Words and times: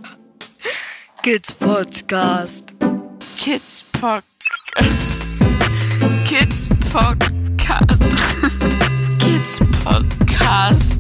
Kids 1.24 1.54
Podcast. 1.54 2.66
Kids 3.40 3.82
Podcast. 3.94 5.10
Kids 6.28 6.70
Podcast. 6.70 8.00
Kids 9.20 9.60
Podcast. 9.60 11.00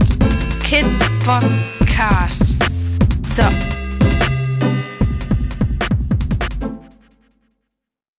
Kid 0.64 0.86
Podcast. 1.21 2.57
So. 3.30 3.77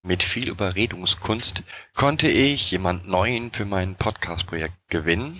Mit 0.09 0.23
viel 0.23 0.49
Überredungskunst 0.49 1.65
konnte 1.93 2.29
ich 2.29 2.71
jemand 2.71 3.07
Neuen 3.07 3.53
für 3.53 3.67
mein 3.67 3.95
Podcast-Projekt 3.95 4.89
gewinnen. 4.89 5.39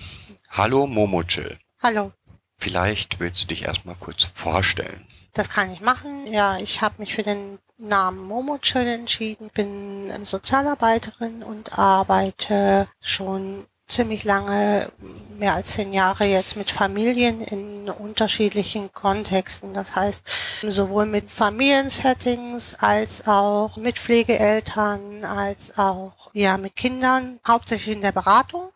Hallo 0.51 0.85
Momochill. 0.85 1.57
Hallo, 1.81 2.11
Vielleicht 2.59 3.19
willst 3.19 3.41
du 3.41 3.47
dich 3.47 3.63
erstmal 3.63 3.95
kurz 3.95 4.25
vorstellen. 4.25 5.07
das 5.33 5.49
kann 5.49 5.73
ich 5.73 5.81
machen. 5.81 6.31
Ja, 6.31 6.59
ich 6.59 6.83
habe 6.83 6.93
mich 6.99 7.15
für 7.15 7.23
den 7.23 7.57
Namen 7.79 8.19
Momo 8.27 8.59
Chill 8.59 8.85
entschieden, 8.85 9.49
bin 9.55 10.11
Sozialarbeiterin 10.23 11.41
und 11.41 11.79
arbeite 11.79 12.87
schon 13.01 13.65
ziemlich 13.89 14.23
lange, 14.23 14.91
mehr 15.37 15.55
als 15.55 15.71
zehn 15.71 15.93
Jahre 15.93 16.25
jetzt 16.25 16.55
mit 16.55 16.71
Familien 16.71 17.41
in 17.41 17.89
unterschiedlichen 17.89 18.93
Kontexten. 18.93 19.73
Das 19.73 19.95
heißt, 19.95 20.21
sowohl 20.67 21.05
mit 21.05 21.29
Familiensettings 21.29 22.75
als 22.75 23.27
auch 23.27 23.77
mit 23.77 23.99
Pflegeeltern, 23.99 25.25
als 25.25 25.77
auch 25.77 26.31
ja 26.33 26.57
mit 26.57 26.75
Kindern, 26.75 27.39
hauptsächlich 27.47 27.95
in 27.95 28.01
der 28.01 28.11
Beratung, 28.11 28.69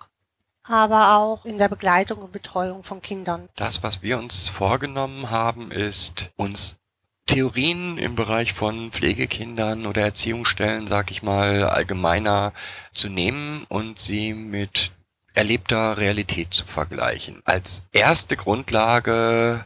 aber 0.63 1.17
auch 1.17 1.45
in 1.45 1.57
der 1.57 1.67
Begleitung 1.67 2.19
und 2.19 2.31
Betreuung 2.31 2.83
von 2.83 3.01
Kindern. 3.01 3.49
Das, 3.55 3.83
was 3.83 4.01
wir 4.01 4.17
uns 4.17 4.49
vorgenommen 4.49 5.29
haben, 5.29 5.71
ist 5.71 6.31
uns 6.37 6.77
Theorien 7.25 7.97
im 7.97 8.15
Bereich 8.15 8.53
von 8.53 8.91
Pflegekindern 8.91 9.85
oder 9.85 10.01
Erziehungsstellen, 10.01 10.87
sag 10.87 11.11
ich 11.11 11.23
mal, 11.23 11.63
allgemeiner 11.63 12.53
zu 12.93 13.09
nehmen 13.09 13.65
und 13.69 13.99
sie 13.99 14.33
mit 14.33 14.91
erlebter 15.33 15.97
Realität 15.97 16.53
zu 16.53 16.65
vergleichen. 16.65 17.41
Als 17.45 17.83
erste 17.91 18.35
Grundlage 18.35 19.65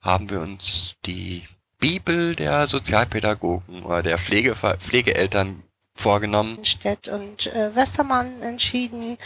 haben 0.00 0.30
wir 0.30 0.40
uns 0.40 0.96
die 1.06 1.44
Bibel 1.78 2.34
der 2.34 2.66
Sozialpädagogen 2.66 3.82
oder 3.82 4.02
der 4.02 4.18
Pflege, 4.18 4.54
Pflegeeltern 4.54 5.62
vorgenommen. 5.94 6.64
Stedt 6.64 7.08
und 7.08 7.46
äh, 7.46 7.74
Westermann 7.74 8.42
entschieden. 8.42 9.16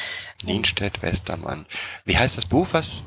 Nienstedt, 0.45 1.03
Westermann. 1.03 1.67
Wie 2.05 2.17
heißt 2.17 2.37
das 2.37 2.47
Buch, 2.47 2.69
was 2.73 3.05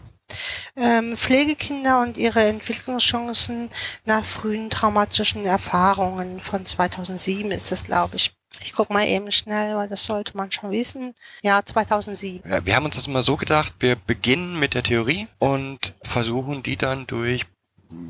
Ähm, 0.78 1.18
Pflegekinder 1.18 2.00
und 2.00 2.16
ihre 2.16 2.46
Entwicklungschancen 2.46 3.70
nach 4.06 4.24
frühen 4.24 4.70
traumatischen 4.70 5.46
Erfahrungen 5.46 6.40
von 6.40 6.66
2007 6.66 7.52
ist 7.52 7.72
es, 7.74 7.84
glaube 7.84 8.16
ich. 8.16 8.34
Ich 8.64 8.74
guck 8.74 8.90
mal 8.90 9.08
eben 9.08 9.32
schnell, 9.32 9.76
weil 9.76 9.88
das 9.88 10.06
sollte 10.06 10.38
man 10.38 10.52
schon 10.52 10.72
wissen. 10.72 11.14
Ja, 11.42 11.62
2007. 11.64 12.50
Ja, 12.50 12.66
wir 12.66 12.76
haben 12.76 12.86
uns 12.86 12.96
das 12.96 13.08
mal 13.08 13.24
so 13.24 13.36
gedacht, 13.36 13.74
wir 13.80 13.96
beginnen 13.96 14.60
mit 14.60 14.74
der 14.74 14.84
Theorie 14.84 15.28
und 15.40 15.96
versuchen 16.04 16.64
die 16.64 16.78
dann 16.78 17.08
durch 17.08 17.46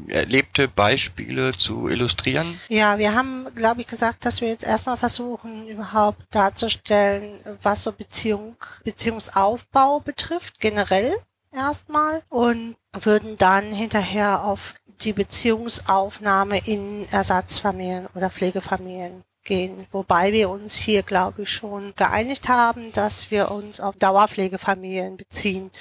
erlebte 0.08 0.68
Beispiele 0.68 1.54
zu 1.54 1.88
illustrieren. 1.88 2.60
Ja, 2.70 2.98
wir 2.98 3.16
haben, 3.16 3.48
glaube 3.56 3.82
ich, 3.82 3.88
gesagt, 3.88 4.26
dass 4.26 4.42
wir 4.42 4.48
jetzt 4.48 4.64
erstmal 4.64 4.98
versuchen, 4.98 5.68
überhaupt 5.68 6.22
darzustellen, 6.30 7.40
was 7.62 7.84
so 7.84 7.92
Beziehung, 7.92 8.56
Beziehungsaufbau 8.84 10.00
betrifft, 10.00 10.60
generell 10.60 11.16
erstmal, 11.52 12.22
und 12.30 12.76
würden 12.94 13.38
dann 13.38 13.72
hinterher 13.72 14.44
auf 14.44 14.76
die 15.04 15.14
Beziehungsaufnahme 15.14 16.60
in 16.66 17.08
Ersatzfamilien 17.10 18.08
oder 18.14 18.30
Pflegefamilien 18.30 19.23
gehen. 19.44 19.86
Wobei 19.92 20.34
wir 20.34 20.50
uns 20.50 20.76
hier, 20.76 21.04
glaube 21.04 21.44
ich, 21.44 21.52
schon 21.52 21.94
geeinigt 21.96 22.50
haben, 22.50 22.92
dass 22.92 23.32
wir 23.32 23.52
uns 23.52 23.80
auf 23.80 23.96
Dauerpflegefamilien 23.98 25.18
beziehen. 25.18 25.72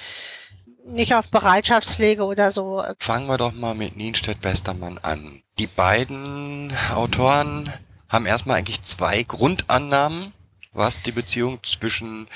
Nicht 0.85 1.13
auf 1.13 1.29
Bereitschaftspflege 1.29 2.25
oder 2.25 2.51
so. 2.51 2.83
Fangen 2.99 3.27
wir 3.27 3.37
doch 3.37 3.53
mal 3.53 3.75
mit 3.75 3.95
Nienstedt-Westermann 3.95 4.97
an. 4.99 5.43
Die 5.59 5.67
beiden 5.67 6.73
Autoren 6.93 7.71
haben 8.09 8.25
erstmal 8.25 8.57
eigentlich 8.57 8.81
zwei 8.81 9.23
Grundannahmen, 9.23 10.33
was 10.73 11.01
die 11.01 11.11
Beziehung 11.11 11.63
zwischen 11.63 12.27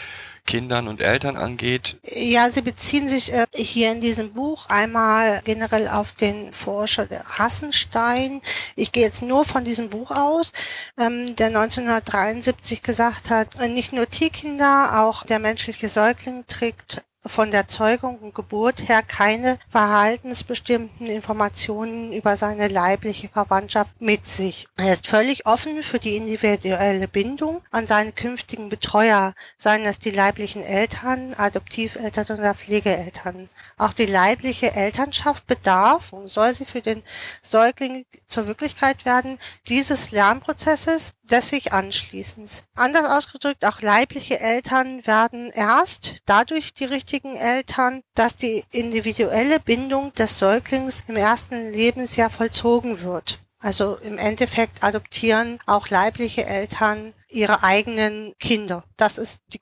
Kindern 0.45 0.87
und 0.87 1.01
Eltern 1.01 1.37
angeht. 1.37 1.97
Ja, 2.03 2.49
sie 2.49 2.61
beziehen 2.61 3.09
sich 3.09 3.33
äh, 3.33 3.45
hier 3.53 3.91
in 3.91 4.01
diesem 4.01 4.33
Buch 4.33 4.67
einmal 4.69 5.41
generell 5.43 5.87
auf 5.87 6.13
den 6.13 6.53
Forscher 6.53 7.07
Hassenstein. 7.37 8.41
Ich 8.75 8.91
gehe 8.91 9.03
jetzt 9.03 9.21
nur 9.21 9.43
von 9.45 9.65
diesem 9.65 9.89
Buch 9.89 10.11
aus, 10.11 10.51
ähm, 10.99 11.35
der 11.35 11.47
1973 11.47 12.81
gesagt 12.81 13.29
hat, 13.29 13.59
äh, 13.59 13.67
nicht 13.67 13.91
nur 13.91 14.09
Tierkinder, 14.09 15.01
auch 15.01 15.23
der 15.23 15.39
menschliche 15.39 15.89
Säugling 15.89 16.45
trägt 16.47 17.03
von 17.25 17.51
der 17.51 17.67
Zeugung 17.67 18.19
und 18.19 18.35
Geburt 18.35 18.87
her 18.87 19.01
keine 19.03 19.57
verhaltensbestimmten 19.69 21.07
Informationen 21.07 22.13
über 22.13 22.37
seine 22.37 22.67
leibliche 22.67 23.29
Verwandtschaft 23.29 23.91
mit 23.99 24.27
sich. 24.27 24.67
Er 24.77 24.93
ist 24.93 25.07
völlig 25.07 25.45
offen 25.45 25.83
für 25.83 25.99
die 25.99 26.15
individuelle 26.15 27.07
Bindung 27.07 27.61
an 27.71 27.87
seine 27.87 28.11
künftigen 28.11 28.69
Betreuer, 28.69 29.33
seien 29.57 29.85
es 29.85 29.99
die 29.99 30.11
leiblichen 30.11 30.63
Eltern, 30.63 31.33
Adoptiveltern 31.35 32.39
oder 32.39 32.53
Pflegeeltern. 32.53 33.49
Auch 33.77 33.93
die 33.93 34.05
leibliche 34.05 34.73
Elternschaft 34.73 35.47
bedarf 35.47 36.13
und 36.13 36.29
soll 36.29 36.53
sie 36.53 36.65
für 36.65 36.81
den 36.81 37.03
Säugling 37.41 38.05
zur 38.27 38.47
Wirklichkeit 38.47 39.05
werden, 39.05 39.37
dieses 39.67 40.11
Lernprozesses 40.11 41.13
des 41.23 41.49
sich 41.49 41.73
Anschließens. 41.73 42.65
Anders 42.75 43.05
ausgedrückt, 43.05 43.65
auch 43.65 43.81
leibliche 43.81 44.39
Eltern 44.39 45.05
werden 45.07 45.51
erst 45.51 46.17
dadurch 46.25 46.73
die 46.73 46.85
richtigen 47.15 47.37
Eltern, 47.37 48.01
dass 48.13 48.35
die 48.35 48.65
individuelle 48.71 49.61
Bindung 49.61 50.11
des 50.13 50.37
Säuglings 50.37 51.05
im 51.07 51.15
ersten 51.15 51.71
Lebensjahr 51.71 52.29
vollzogen 52.29 53.01
wird. 53.01 53.39
Also 53.59 53.95
im 53.95 54.17
Endeffekt 54.17 54.83
adoptieren 54.83 55.59
auch 55.65 55.87
leibliche 55.87 56.45
Eltern 56.45 57.13
ihre 57.29 57.63
eigenen 57.63 58.33
Kinder. 58.39 58.83
Das 58.97 59.17
ist 59.17 59.39
die 59.53 59.59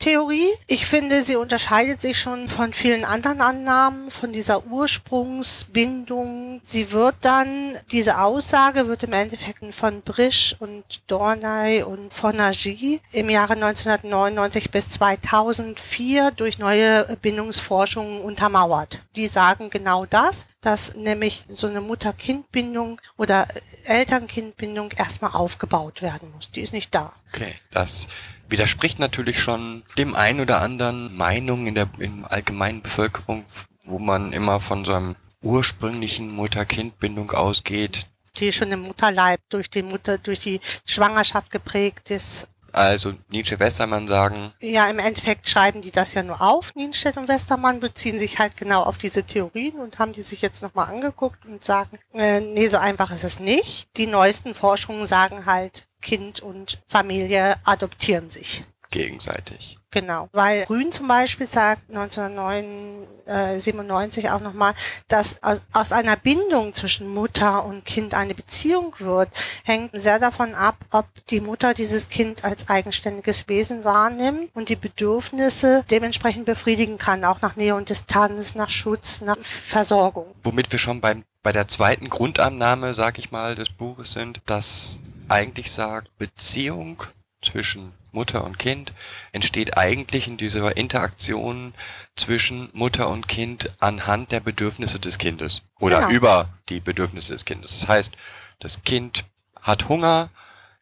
Grundtheorie. 0.00 0.48
Ich 0.68 0.86
finde, 0.86 1.22
sie 1.22 1.34
unterscheidet 1.34 2.00
sich 2.00 2.20
schon 2.20 2.48
von 2.48 2.72
vielen 2.72 3.04
anderen 3.04 3.40
Annahmen, 3.40 4.12
von 4.12 4.32
dieser 4.32 4.64
Ursprungsbindung. 4.66 6.60
Sie 6.62 6.92
wird 6.92 7.16
dann, 7.22 7.76
diese 7.90 8.20
Aussage 8.20 8.86
wird 8.86 9.02
im 9.02 9.12
Endeffekt 9.12 9.74
von 9.74 10.02
Brisch 10.02 10.54
und 10.60 11.02
Dornay 11.08 11.82
und 11.82 12.12
Fonagy 12.14 13.00
im 13.12 13.28
Jahre 13.28 13.54
1999 13.54 14.70
bis 14.70 14.88
2004 14.90 16.30
durch 16.30 16.58
neue 16.58 17.16
Bindungsforschungen 17.20 18.20
untermauert. 18.20 19.00
Die 19.16 19.26
sagen 19.26 19.68
genau 19.68 20.06
das, 20.06 20.46
dass 20.68 20.94
nämlich 20.96 21.46
so 21.48 21.66
eine 21.66 21.80
Mutter-Kind-Bindung 21.80 23.00
oder 23.16 23.48
Eltern-Kind-Bindung 23.84 24.90
erstmal 24.90 25.30
aufgebaut 25.30 26.02
werden 26.02 26.30
muss. 26.32 26.50
Die 26.50 26.60
ist 26.60 26.74
nicht 26.74 26.94
da. 26.94 27.14
Okay, 27.32 27.54
das 27.70 28.08
widerspricht 28.50 28.98
natürlich 28.98 29.40
schon 29.40 29.82
dem 29.96 30.14
ein 30.14 30.40
oder 30.40 30.60
anderen 30.60 31.16
Meinung 31.16 31.66
in 31.66 31.74
der 31.74 31.88
in 31.98 32.20
der 32.20 32.32
allgemeinen 32.32 32.82
Bevölkerung, 32.82 33.46
wo 33.84 33.98
man 33.98 34.34
immer 34.34 34.60
von 34.60 34.84
so 34.84 34.92
einem 34.92 35.16
ursprünglichen 35.40 36.30
Mutter-Kind-Bindung 36.32 37.30
ausgeht. 37.30 38.06
Die 38.36 38.52
schon 38.52 38.70
im 38.70 38.82
Mutterleib 38.82 39.40
durch 39.48 39.70
die 39.70 39.82
Mutter, 39.82 40.18
durch 40.18 40.40
die 40.40 40.60
Schwangerschaft 40.84 41.50
geprägt 41.50 42.10
ist. 42.10 42.46
Also 42.72 43.14
Nietzsche 43.30 43.58
Westermann 43.58 44.08
sagen, 44.08 44.52
Ja, 44.60 44.88
im 44.88 44.98
Endeffekt 44.98 45.48
schreiben 45.48 45.80
die 45.80 45.90
das 45.90 46.14
ja 46.14 46.22
nur 46.22 46.40
auf. 46.40 46.74
Nienstedt 46.74 47.16
und 47.16 47.28
Westermann 47.28 47.80
beziehen 47.80 48.18
sich 48.18 48.38
halt 48.38 48.56
genau 48.56 48.82
auf 48.82 48.98
diese 48.98 49.24
Theorien 49.24 49.76
und 49.76 49.98
haben 49.98 50.12
die 50.12 50.22
sich 50.22 50.42
jetzt 50.42 50.62
nochmal 50.62 50.88
angeguckt 50.88 51.44
und 51.46 51.64
sagen, 51.64 51.98
äh, 52.14 52.40
nee, 52.40 52.68
so 52.68 52.76
einfach 52.76 53.10
ist 53.10 53.24
es 53.24 53.40
nicht. 53.40 53.88
Die 53.96 54.06
neuesten 54.06 54.54
Forschungen 54.54 55.06
sagen 55.06 55.46
halt, 55.46 55.88
Kind 56.00 56.40
und 56.40 56.80
Familie 56.88 57.56
adoptieren 57.64 58.30
sich. 58.30 58.64
Gegenseitig. 58.90 59.78
Genau, 59.90 60.28
weil 60.32 60.66
Grün 60.66 60.92
zum 60.92 61.08
Beispiel 61.08 61.46
sagt 61.46 61.88
1997 61.88 64.28
auch 64.28 64.40
nochmal, 64.40 64.74
dass 65.08 65.36
aus, 65.72 65.92
einer 65.92 66.16
Bindung 66.16 66.74
zwischen 66.74 67.08
Mutter 67.08 67.64
und 67.64 67.86
Kind 67.86 68.12
eine 68.12 68.34
Beziehung 68.34 68.92
wird, 68.98 69.30
hängt 69.64 69.98
sehr 69.98 70.18
davon 70.18 70.54
ab, 70.54 70.76
ob 70.90 71.06
die 71.30 71.40
Mutter 71.40 71.72
dieses 71.72 72.10
Kind 72.10 72.44
als 72.44 72.68
eigenständiges 72.68 73.48
Wesen 73.48 73.82
wahrnimmt 73.82 74.54
und 74.54 74.68
die 74.68 74.76
Bedürfnisse 74.76 75.86
dementsprechend 75.90 76.44
befriedigen 76.44 76.98
kann, 76.98 77.24
auch 77.24 77.40
nach 77.40 77.56
Nähe 77.56 77.74
und 77.74 77.88
Distanz, 77.88 78.54
nach 78.54 78.68
Schutz, 78.68 79.22
nach 79.22 79.38
Versorgung. 79.40 80.34
Womit 80.44 80.70
wir 80.70 80.78
schon 80.78 81.00
beim, 81.00 81.24
bei 81.42 81.52
der 81.52 81.66
zweiten 81.66 82.10
Grundannahme, 82.10 82.92
sag 82.92 83.18
ich 83.18 83.30
mal, 83.30 83.54
des 83.54 83.70
Buches 83.70 84.12
sind, 84.12 84.42
dass 84.44 85.00
eigentlich 85.30 85.72
sagt, 85.72 86.14
Beziehung 86.18 87.02
zwischen 87.40 87.94
Mutter 88.12 88.44
und 88.44 88.58
Kind 88.58 88.92
entsteht 89.32 89.76
eigentlich 89.76 90.26
in 90.28 90.36
dieser 90.36 90.76
Interaktion 90.76 91.74
zwischen 92.16 92.70
Mutter 92.72 93.08
und 93.08 93.28
Kind 93.28 93.74
anhand 93.80 94.32
der 94.32 94.40
Bedürfnisse 94.40 94.98
des 94.98 95.18
Kindes 95.18 95.62
oder 95.80 96.00
Genau. 96.00 96.10
über 96.10 96.48
die 96.68 96.80
Bedürfnisse 96.80 97.32
des 97.32 97.44
Kindes. 97.44 97.78
Das 97.80 97.88
heißt, 97.88 98.12
das 98.58 98.82
Kind 98.82 99.24
hat 99.60 99.88
Hunger, 99.88 100.30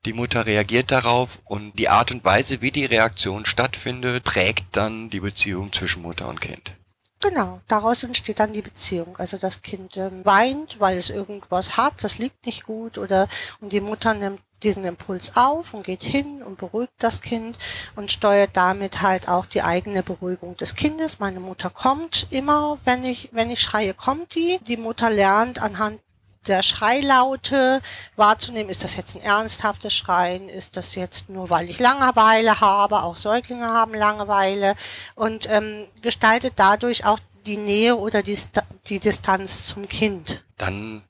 die 0.05 0.13
Mutter 0.13 0.47
reagiert 0.47 0.91
darauf 0.93 1.41
und 1.45 1.73
die 1.79 1.89
Art 1.89 2.13
und 2.13 2.25
Weise, 2.25 2.63
wie 2.63 2.71
die 2.71 2.85
Reaktion 2.85 3.45
stattfindet, 3.45 4.23
prägt 4.25 4.77
dann 4.77 5.11
die 5.11 5.21
Beziehung 5.21 5.73
zwischen 5.73 6.03
Mutter 6.03 6.29
und 6.29 6.41
Kind. 6.41 6.75
Genau, 7.21 7.61
daraus 7.67 8.05
entsteht 8.05 8.39
dann 8.39 8.53
die 8.53 8.63
Beziehung. 8.63 9.17
Also 9.17 9.39
das 9.39 9.63
Kind 9.63 9.97
ähm, 9.97 10.25
weint, 10.25 10.79
weil 10.79 10.97
es 10.99 11.11
irgendwas 11.11 11.77
hat, 11.77 12.05
das 12.05 12.19
liegt 12.19 12.45
nicht 12.47 12.65
gut 12.65 12.99
oder 12.99 13.27
und 13.61 13.73
die 13.73 13.81
Mutter 13.81 14.15
nimmt 14.15 14.41
diesen 14.63 14.85
Impuls 14.85 15.37
auf 15.37 15.75
und 15.75 15.85
geht 15.85 16.03
hin 16.03 16.43
und 16.43 16.59
beruhigt 16.59 16.93
das 16.99 17.21
Kind 17.21 17.59
und 17.95 18.11
steuert 18.11 18.51
damit 18.55 19.03
halt 19.03 19.29
auch 19.29 19.47
die 19.47 19.63
eigene 19.63 20.03
Beruhigung 20.03 20.57
des 20.57 20.75
Kindes. 20.75 21.19
Meine 21.19 21.41
Mutter 21.41 21.71
kommt 21.71 22.27
immer, 22.31 22.79
wenn 22.85 23.05
ich 23.05 23.31
wenn 23.33 23.51
ich 23.51 23.61
schreie, 23.61 23.95
kommt 23.95 24.35
die. 24.35 24.59
Die 24.67 24.77
Mutter 24.77 25.11
lernt 25.11 25.61
anhand 25.61 26.01
der 26.47 26.63
Schreilaute 26.63 27.81
wahrzunehmen, 28.15 28.71
ist 28.71 28.85
das 28.85 28.97
jetzt 28.97 29.17
ein 29.17 29.23
ernsthaftes 29.23 29.95
Schreien, 29.95 30.49
ist 30.49 30.77
das 30.77 30.95
jetzt 30.95 31.29
nur, 31.29 31.51
weil 31.51 31.69
ich 31.69 31.81
Langeweile 31.81 32.61
habe, 32.61 33.03
auch 33.03 33.17
Säuglinge 33.17 33.67
haben 33.67 33.95
Langeweile 33.95 34.75
und 35.15 35.49
ähm, 35.51 35.87
gestaltet 36.03 36.55
dadurch 36.57 37.05
auch 37.05 37.19
die 37.47 37.57
Nähe 37.57 37.97
oder 37.97 38.23
die, 38.23 38.39
die 38.87 39.01
Distanz 39.01 39.67
zum 39.67 39.89
Kind. 39.89 40.45
Dann, 40.59 41.03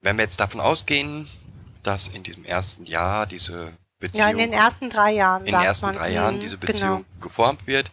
wenn 0.00 0.16
wir 0.16 0.24
jetzt 0.24 0.40
davon 0.40 0.60
ausgehen, 0.60 1.28
dass 1.82 2.08
in 2.08 2.22
diesem 2.22 2.44
ersten 2.44 2.84
Jahr 2.86 3.26
diese 3.26 3.76
Beziehung 3.98 4.26
Ja, 4.26 4.30
in 4.30 4.38
den 4.38 4.52
ersten 4.52 4.90
drei 4.90 5.12
Jahren, 5.12 5.44
in 5.44 5.52
den 5.52 5.62
ersten 5.62 5.86
man. 5.86 5.96
drei 5.96 6.10
Jahren 6.12 6.36
Mhm, 6.36 6.40
diese 6.40 6.58
genau. 6.58 6.72
Beziehung 6.72 7.04
geformt 7.20 7.66
wird. 7.66 7.90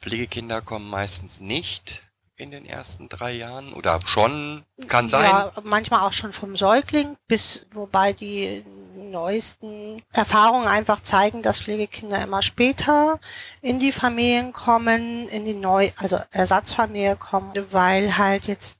Pflegekinder 0.00 0.60
kommen 0.60 0.88
meistens 0.90 1.40
nicht 1.40 2.02
in 2.38 2.50
den 2.50 2.66
ersten 2.66 3.08
drei 3.08 3.32
Jahren 3.32 3.72
oder 3.72 3.98
schon, 4.04 4.62
kann 4.88 5.08
sein. 5.08 5.24
Ja, 5.24 5.52
manchmal 5.64 6.00
auch 6.00 6.12
schon 6.12 6.34
vom 6.34 6.54
Säugling 6.54 7.16
bis, 7.28 7.64
wobei 7.72 8.12
die 8.12 8.62
neuesten 8.94 10.02
Erfahrungen 10.12 10.68
einfach 10.68 11.02
zeigen, 11.02 11.42
dass 11.42 11.60
Pflegekinder 11.60 12.22
immer 12.22 12.42
später 12.42 13.18
in 13.62 13.78
die 13.78 13.92
Familien 13.92 14.52
kommen, 14.52 15.28
in 15.28 15.46
die 15.46 15.54
neu, 15.54 15.90
also 15.96 16.20
Ersatzfamilie 16.30 17.16
kommen, 17.16 17.52
weil 17.70 18.18
halt 18.18 18.46
jetzt 18.48 18.76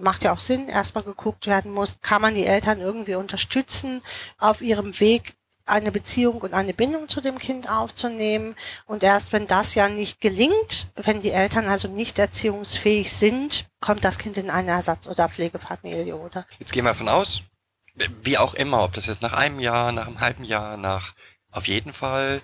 macht 0.00 0.24
ja 0.24 0.32
auch 0.32 0.38
Sinn, 0.38 0.68
erstmal 0.68 1.04
geguckt 1.04 1.46
werden 1.46 1.72
muss, 1.72 1.96
kann 2.02 2.22
man 2.22 2.34
die 2.34 2.46
Eltern 2.46 2.80
irgendwie 2.80 3.14
unterstützen, 3.14 4.02
auf 4.38 4.60
ihrem 4.60 4.98
Weg 5.00 5.34
eine 5.68 5.92
Beziehung 5.92 6.40
und 6.40 6.54
eine 6.54 6.74
Bindung 6.74 7.08
zu 7.08 7.20
dem 7.20 7.38
Kind 7.38 7.70
aufzunehmen. 7.70 8.54
Und 8.86 9.02
erst 9.02 9.32
wenn 9.32 9.46
das 9.46 9.74
ja 9.74 9.88
nicht 9.88 10.20
gelingt, 10.20 10.90
wenn 10.96 11.20
die 11.20 11.30
Eltern 11.30 11.66
also 11.66 11.88
nicht 11.88 12.18
erziehungsfähig 12.18 13.12
sind, 13.12 13.66
kommt 13.80 14.04
das 14.04 14.18
Kind 14.18 14.36
in 14.36 14.50
eine 14.50 14.70
Ersatz- 14.72 15.06
oder 15.06 15.28
Pflegefamilie, 15.28 16.16
oder? 16.16 16.46
Jetzt 16.58 16.72
gehen 16.72 16.84
wir 16.84 16.90
davon 16.90 17.08
aus, 17.08 17.42
wie 18.22 18.38
auch 18.38 18.54
immer, 18.54 18.82
ob 18.82 18.92
das 18.94 19.06
jetzt 19.06 19.22
nach 19.22 19.32
einem 19.32 19.60
Jahr, 19.60 19.92
nach 19.92 20.06
einem 20.06 20.20
halben 20.20 20.44
Jahr, 20.44 20.76
nach 20.76 21.14
auf 21.50 21.68
jeden 21.68 21.92
Fall, 21.92 22.40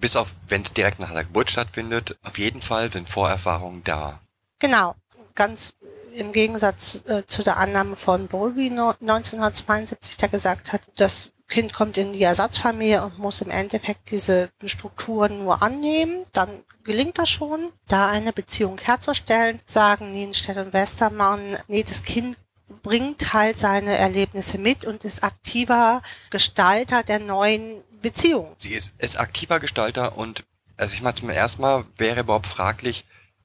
bis 0.00 0.16
auf 0.16 0.34
wenn 0.48 0.62
es 0.62 0.74
direkt 0.74 0.98
nach 0.98 1.12
der 1.12 1.24
Geburt 1.24 1.50
stattfindet, 1.50 2.18
auf 2.22 2.38
jeden 2.38 2.60
Fall 2.60 2.90
sind 2.90 3.08
Vorerfahrungen 3.08 3.84
da. 3.84 4.20
Genau, 4.58 4.94
ganz 5.34 5.74
im 6.14 6.32
Gegensatz 6.32 7.02
äh, 7.06 7.26
zu 7.26 7.42
der 7.42 7.56
Annahme 7.56 7.96
von 7.96 8.28
Bowlby 8.28 8.70
no, 8.70 8.94
1972, 9.00 10.16
der 10.16 10.28
gesagt 10.28 10.72
hat, 10.72 10.82
das 10.96 11.30
Kind 11.48 11.74
kommt 11.74 11.98
in 11.98 12.12
die 12.12 12.22
Ersatzfamilie 12.22 13.04
und 13.04 13.18
muss 13.18 13.42
im 13.42 13.50
Endeffekt 13.50 14.10
diese 14.10 14.48
Strukturen 14.64 15.38
nur 15.38 15.62
annehmen, 15.62 16.24
dann 16.32 16.48
gelingt 16.84 17.18
das 17.18 17.28
schon, 17.28 17.72
da 17.86 18.08
eine 18.08 18.32
Beziehung 18.32 18.78
herzustellen, 18.78 19.60
sagen 19.66 20.12
Nienstedt 20.12 20.56
und 20.56 20.72
Westermann, 20.72 21.58
nee, 21.68 21.82
das 21.82 22.02
Kind 22.02 22.36
bringt 22.82 23.32
halt 23.32 23.58
seine 23.58 23.96
Erlebnisse 23.96 24.58
mit 24.58 24.84
und 24.84 25.04
ist 25.04 25.22
aktiver 25.22 26.02
Gestalter 26.30 27.02
der 27.02 27.20
neuen 27.20 27.82
Beziehung. 28.00 28.54
Sie 28.58 28.72
ist, 28.72 28.92
ist 28.98 29.18
aktiver 29.18 29.60
Gestalter 29.60 30.16
und, 30.16 30.44
also 30.76 30.94
ich 30.94 31.02
meine, 31.02 31.14
zum 31.14 31.30
ersten 31.30 31.62
Mal 31.62 31.84
wäre 31.96 32.20
überhaupt 32.20 32.46
fraglich, 32.46 33.04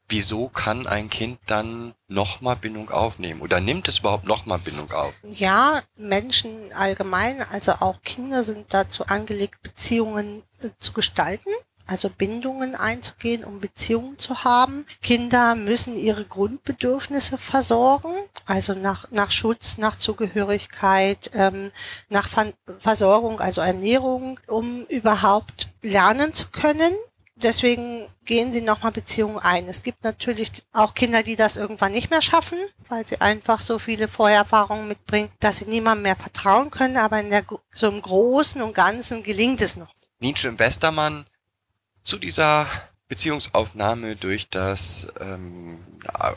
wieso 0.10 0.48
kann 0.50 0.88
ein 0.88 1.10
Kind 1.10 1.40
dann 1.46 1.94
nochmal 2.08 2.56
Bindung 2.56 2.90
aufnehmen? 2.90 3.42
Oder 3.42 3.60
nimmt 3.60 3.88
es 3.88 4.00
überhaupt 4.00 4.26
nochmal 4.26 4.60
Bindung 4.60 4.92
auf? 4.92 5.14
Ja, 5.24 5.82
Menschen 5.96 6.72
allgemein, 6.74 7.42
also 7.52 7.74
auch 7.74 8.02
Kinder 8.04 8.44
sind 8.44 8.74
dazu 8.74 9.06
angelegt, 9.06 9.62
Beziehungen 9.62 10.44
äh, 10.62 10.70
zu 10.80 10.94
gestalten, 10.94 11.50
also 11.88 12.10
Bindungen 12.10 12.76
einzugehen, 12.76 13.44
um 13.44 13.60
Beziehungen 13.60 14.18
zu 14.20 14.44
haben. 14.44 14.86
Kinder 15.02 15.56
müssen 15.56 15.98
ihre 15.98 16.26
Grundbedürfnisse 16.26 17.38
versorgen, 17.38 18.14
also 18.46 18.74
nach, 18.74 19.10
nach 19.12 19.32
Schutz, 19.32 19.78
nach 19.78 19.96
Zugehörigkeit, 19.96 21.32
ähm, 21.34 21.72
nach 22.10 22.28
Ver 22.28 22.54
Versorgung, 22.80 23.40
also 23.40 23.62
Ernährung, 23.62 24.40
um 24.48 24.86
überhaupt 24.86 25.70
lernen 25.82 26.34
zu 26.34 26.50
können. 26.50 26.94
Deswegen 27.44 28.08
gehen 28.26 28.52
sie 28.52 28.62
nochmal 28.62 28.92
Beziehungen 28.92 29.38
ein. 29.38 29.68
Es 29.68 29.84
gibt 29.84 30.04
natürlich 30.04 30.52
auch 30.74 30.96
Kinder, 30.96 31.22
die 31.22 31.36
das 31.36 31.56
irgendwann 31.56 31.92
nicht 31.92 32.10
mehr 32.10 32.22
schaffen, 32.22 32.58
weil 32.90 33.06
sie 33.06 33.22
einfach 33.22 33.62
so 33.62 33.78
viele 33.78 34.08
Vorerfahrungen 34.08 34.88
mitbringen, 34.88 35.30
dass 35.40 35.58
sie 35.60 35.66
niemandem 35.66 36.04
mehr 36.04 36.16
vertrauen 36.16 36.72
können. 36.72 36.98
Aber 36.98 37.20
in 37.20 37.30
der, 37.30 37.44
so 37.72 37.90
im 37.90 38.02
Großen 38.02 38.62
und 38.62 38.74
Ganzen 38.74 39.22
gelingt 39.22 39.62
es 39.62 39.76
noch. 39.76 39.94
Nietzsche 40.20 40.50
und 40.50 40.58
Westermann 40.58 41.26
zu 42.04 42.18
dieser 42.18 42.66
Beziehungsaufnahme 43.08 44.16
durch 44.16 44.50
das 44.50 45.08
ähm, 45.20 45.80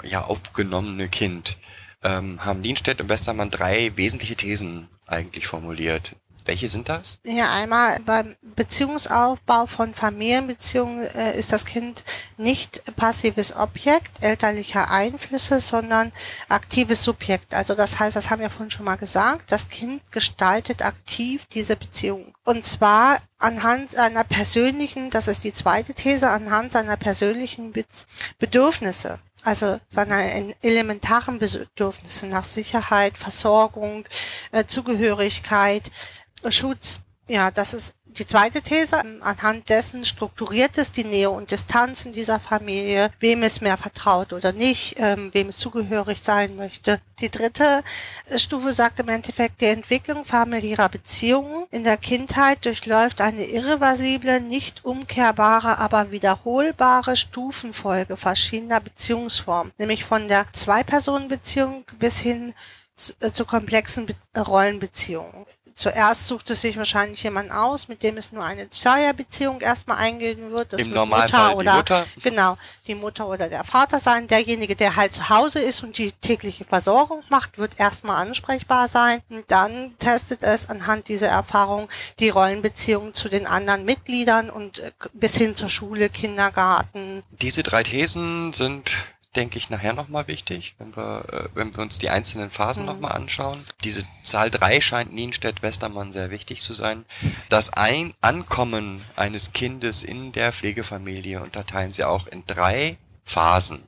ja, 0.02 0.24
aufgenommene 0.24 1.08
Kind 1.08 1.56
ähm, 2.02 2.44
haben 2.44 2.60
Nienstedt 2.60 3.00
und 3.00 3.08
Westermann 3.08 3.50
drei 3.50 3.96
wesentliche 3.96 4.36
Thesen 4.36 4.88
eigentlich 5.06 5.46
formuliert. 5.46 6.16
Welche 6.50 6.68
sind 6.68 6.88
das? 6.88 7.20
Ja, 7.24 7.52
einmal 7.52 8.00
beim 8.00 8.34
Beziehungsaufbau 8.42 9.66
von 9.66 9.94
Familienbeziehungen 9.94 11.06
äh, 11.14 11.38
ist 11.38 11.52
das 11.52 11.64
Kind 11.64 12.02
nicht 12.38 12.82
passives 12.96 13.54
Objekt 13.54 14.20
elterlicher 14.20 14.90
Einflüsse, 14.90 15.60
sondern 15.60 16.10
aktives 16.48 17.04
Subjekt. 17.04 17.54
Also 17.54 17.76
das 17.76 18.00
heißt, 18.00 18.16
das 18.16 18.30
haben 18.30 18.40
wir 18.42 18.50
vorhin 18.50 18.72
schon 18.72 18.84
mal 18.84 18.96
gesagt, 18.96 19.52
das 19.52 19.68
Kind 19.68 20.02
gestaltet 20.10 20.84
aktiv 20.84 21.44
diese 21.52 21.76
Beziehung. 21.76 22.32
Und 22.42 22.66
zwar 22.66 23.18
anhand 23.38 23.92
seiner 23.92 24.24
persönlichen, 24.24 25.08
das 25.10 25.28
ist 25.28 25.44
die 25.44 25.52
zweite 25.52 25.94
These, 25.94 26.30
anhand 26.30 26.72
seiner 26.72 26.96
persönlichen 26.96 27.70
Be 27.70 27.84
Bedürfnisse. 28.40 29.20
Also 29.42 29.80
seiner 29.88 30.20
en- 30.20 30.54
elementaren 30.60 31.38
Bedürfnisse 31.38 32.26
nach 32.26 32.44
Sicherheit, 32.44 33.16
Versorgung, 33.16 34.04
äh, 34.52 34.66
Zugehörigkeit, 34.66 35.90
Schutz, 36.48 37.00
ja, 37.28 37.50
das 37.50 37.74
ist 37.74 37.94
die 38.18 38.26
zweite 38.26 38.60
These. 38.60 39.00
Anhand 39.20 39.68
dessen 39.68 40.04
strukturiert 40.04 40.76
es 40.78 40.92
die 40.92 41.04
Nähe 41.04 41.30
und 41.30 41.50
Distanz 41.50 42.04
in 42.04 42.12
dieser 42.12 42.40
Familie, 42.40 43.10
wem 43.20 43.42
es 43.42 43.60
mehr 43.60 43.76
vertraut 43.76 44.32
oder 44.32 44.52
nicht, 44.52 44.96
ähm, 44.98 45.30
wem 45.32 45.48
es 45.48 45.58
zugehörig 45.58 46.18
sein 46.22 46.56
möchte. 46.56 47.00
Die 47.20 47.30
dritte 47.30 47.82
äh, 48.26 48.38
Stufe 48.38 48.72
sagt 48.72 49.00
im 49.00 49.08
Endeffekt, 49.08 49.60
die 49.60 49.66
Entwicklung 49.66 50.24
familiärer 50.24 50.88
Beziehungen 50.88 51.66
in 51.70 51.84
der 51.84 51.96
Kindheit 51.96 52.64
durchläuft 52.64 53.20
eine 53.20 53.44
irreversible, 53.44 54.40
nicht 54.40 54.84
umkehrbare, 54.84 55.78
aber 55.78 56.10
wiederholbare 56.10 57.16
Stufenfolge 57.16 58.16
verschiedener 58.16 58.80
Beziehungsformen, 58.80 59.72
nämlich 59.78 60.04
von 60.04 60.28
der 60.28 60.46
Zwei-Personen-Beziehung 60.52 61.84
bis 61.98 62.18
hin 62.18 62.54
zu, 62.96 63.14
äh, 63.20 63.32
zu 63.32 63.44
komplexen 63.44 64.06
Be 64.06 64.14
Rollenbeziehungen. 64.36 65.46
Zuerst 65.74 66.26
sucht 66.26 66.50
es 66.50 66.60
sich 66.60 66.76
wahrscheinlich 66.76 67.22
jemand 67.22 67.50
aus, 67.50 67.88
mit 67.88 68.02
dem 68.02 68.16
es 68.16 68.32
nur 68.32 68.44
eine 68.44 68.68
Zweierbeziehung 68.70 69.60
erstmal 69.60 69.98
eingehen 69.98 70.50
wird. 70.50 70.72
Das 70.72 70.80
Im 70.80 70.88
wird 70.88 70.96
Normalfall 70.96 71.50
die 71.50 71.56
oder, 71.56 71.76
Mutter. 71.76 72.06
Genau, 72.22 72.58
die 72.86 72.94
Mutter 72.94 73.28
oder 73.28 73.48
der 73.48 73.64
Vater 73.64 73.98
sein. 73.98 74.26
Derjenige, 74.26 74.76
der 74.76 74.96
halt 74.96 75.14
zu 75.14 75.28
Hause 75.28 75.60
ist 75.60 75.82
und 75.82 75.98
die 75.98 76.12
tägliche 76.12 76.64
Versorgung 76.64 77.22
macht, 77.28 77.58
wird 77.58 77.78
erstmal 77.78 78.26
ansprechbar 78.26 78.88
sein. 78.88 79.22
Und 79.28 79.44
dann 79.48 79.94
testet 79.98 80.42
es 80.42 80.68
anhand 80.68 81.08
dieser 81.08 81.28
Erfahrung 81.28 81.88
die 82.18 82.28
Rollenbeziehungen 82.28 83.14
zu 83.14 83.28
den 83.28 83.46
anderen 83.46 83.84
Mitgliedern 83.84 84.50
und 84.50 84.78
äh, 84.78 84.92
bis 85.12 85.36
hin 85.36 85.56
zur 85.56 85.68
Schule, 85.68 86.08
Kindergarten. 86.08 87.22
Diese 87.30 87.62
drei 87.62 87.82
Thesen 87.82 88.52
sind, 88.52 88.92
denke 89.36 89.58
ich, 89.58 89.70
nachher 89.70 89.92
nochmal 89.92 90.26
wichtig, 90.26 90.74
wenn 90.78 90.96
wir, 90.96 91.24
äh, 91.32 91.48
wenn 91.54 91.72
wir 91.74 91.82
uns 91.82 91.98
die 91.98 92.10
einzelnen 92.10 92.50
Phasen 92.50 92.82
Mhm. 92.82 92.88
nochmal 92.88 93.12
anschauen. 93.12 93.64
Diese 93.84 94.04
Zahl 94.24 94.50
drei 94.50 94.80
scheint 94.80 95.12
Nienstedt-Westermann 95.12 96.12
sehr 96.12 96.30
wichtig 96.30 96.62
zu 96.62 96.74
sein. 96.74 97.04
Das 97.48 97.72
ein 97.72 98.12
Ankommen 98.20 99.04
eines 99.16 99.52
Kindes 99.52 100.02
in 100.02 100.32
der 100.32 100.52
Pflegefamilie 100.52 101.40
unterteilen 101.40 101.92
sie 101.92 102.04
auch 102.04 102.26
in 102.26 102.44
drei 102.46 102.98
Phasen. 103.24 103.86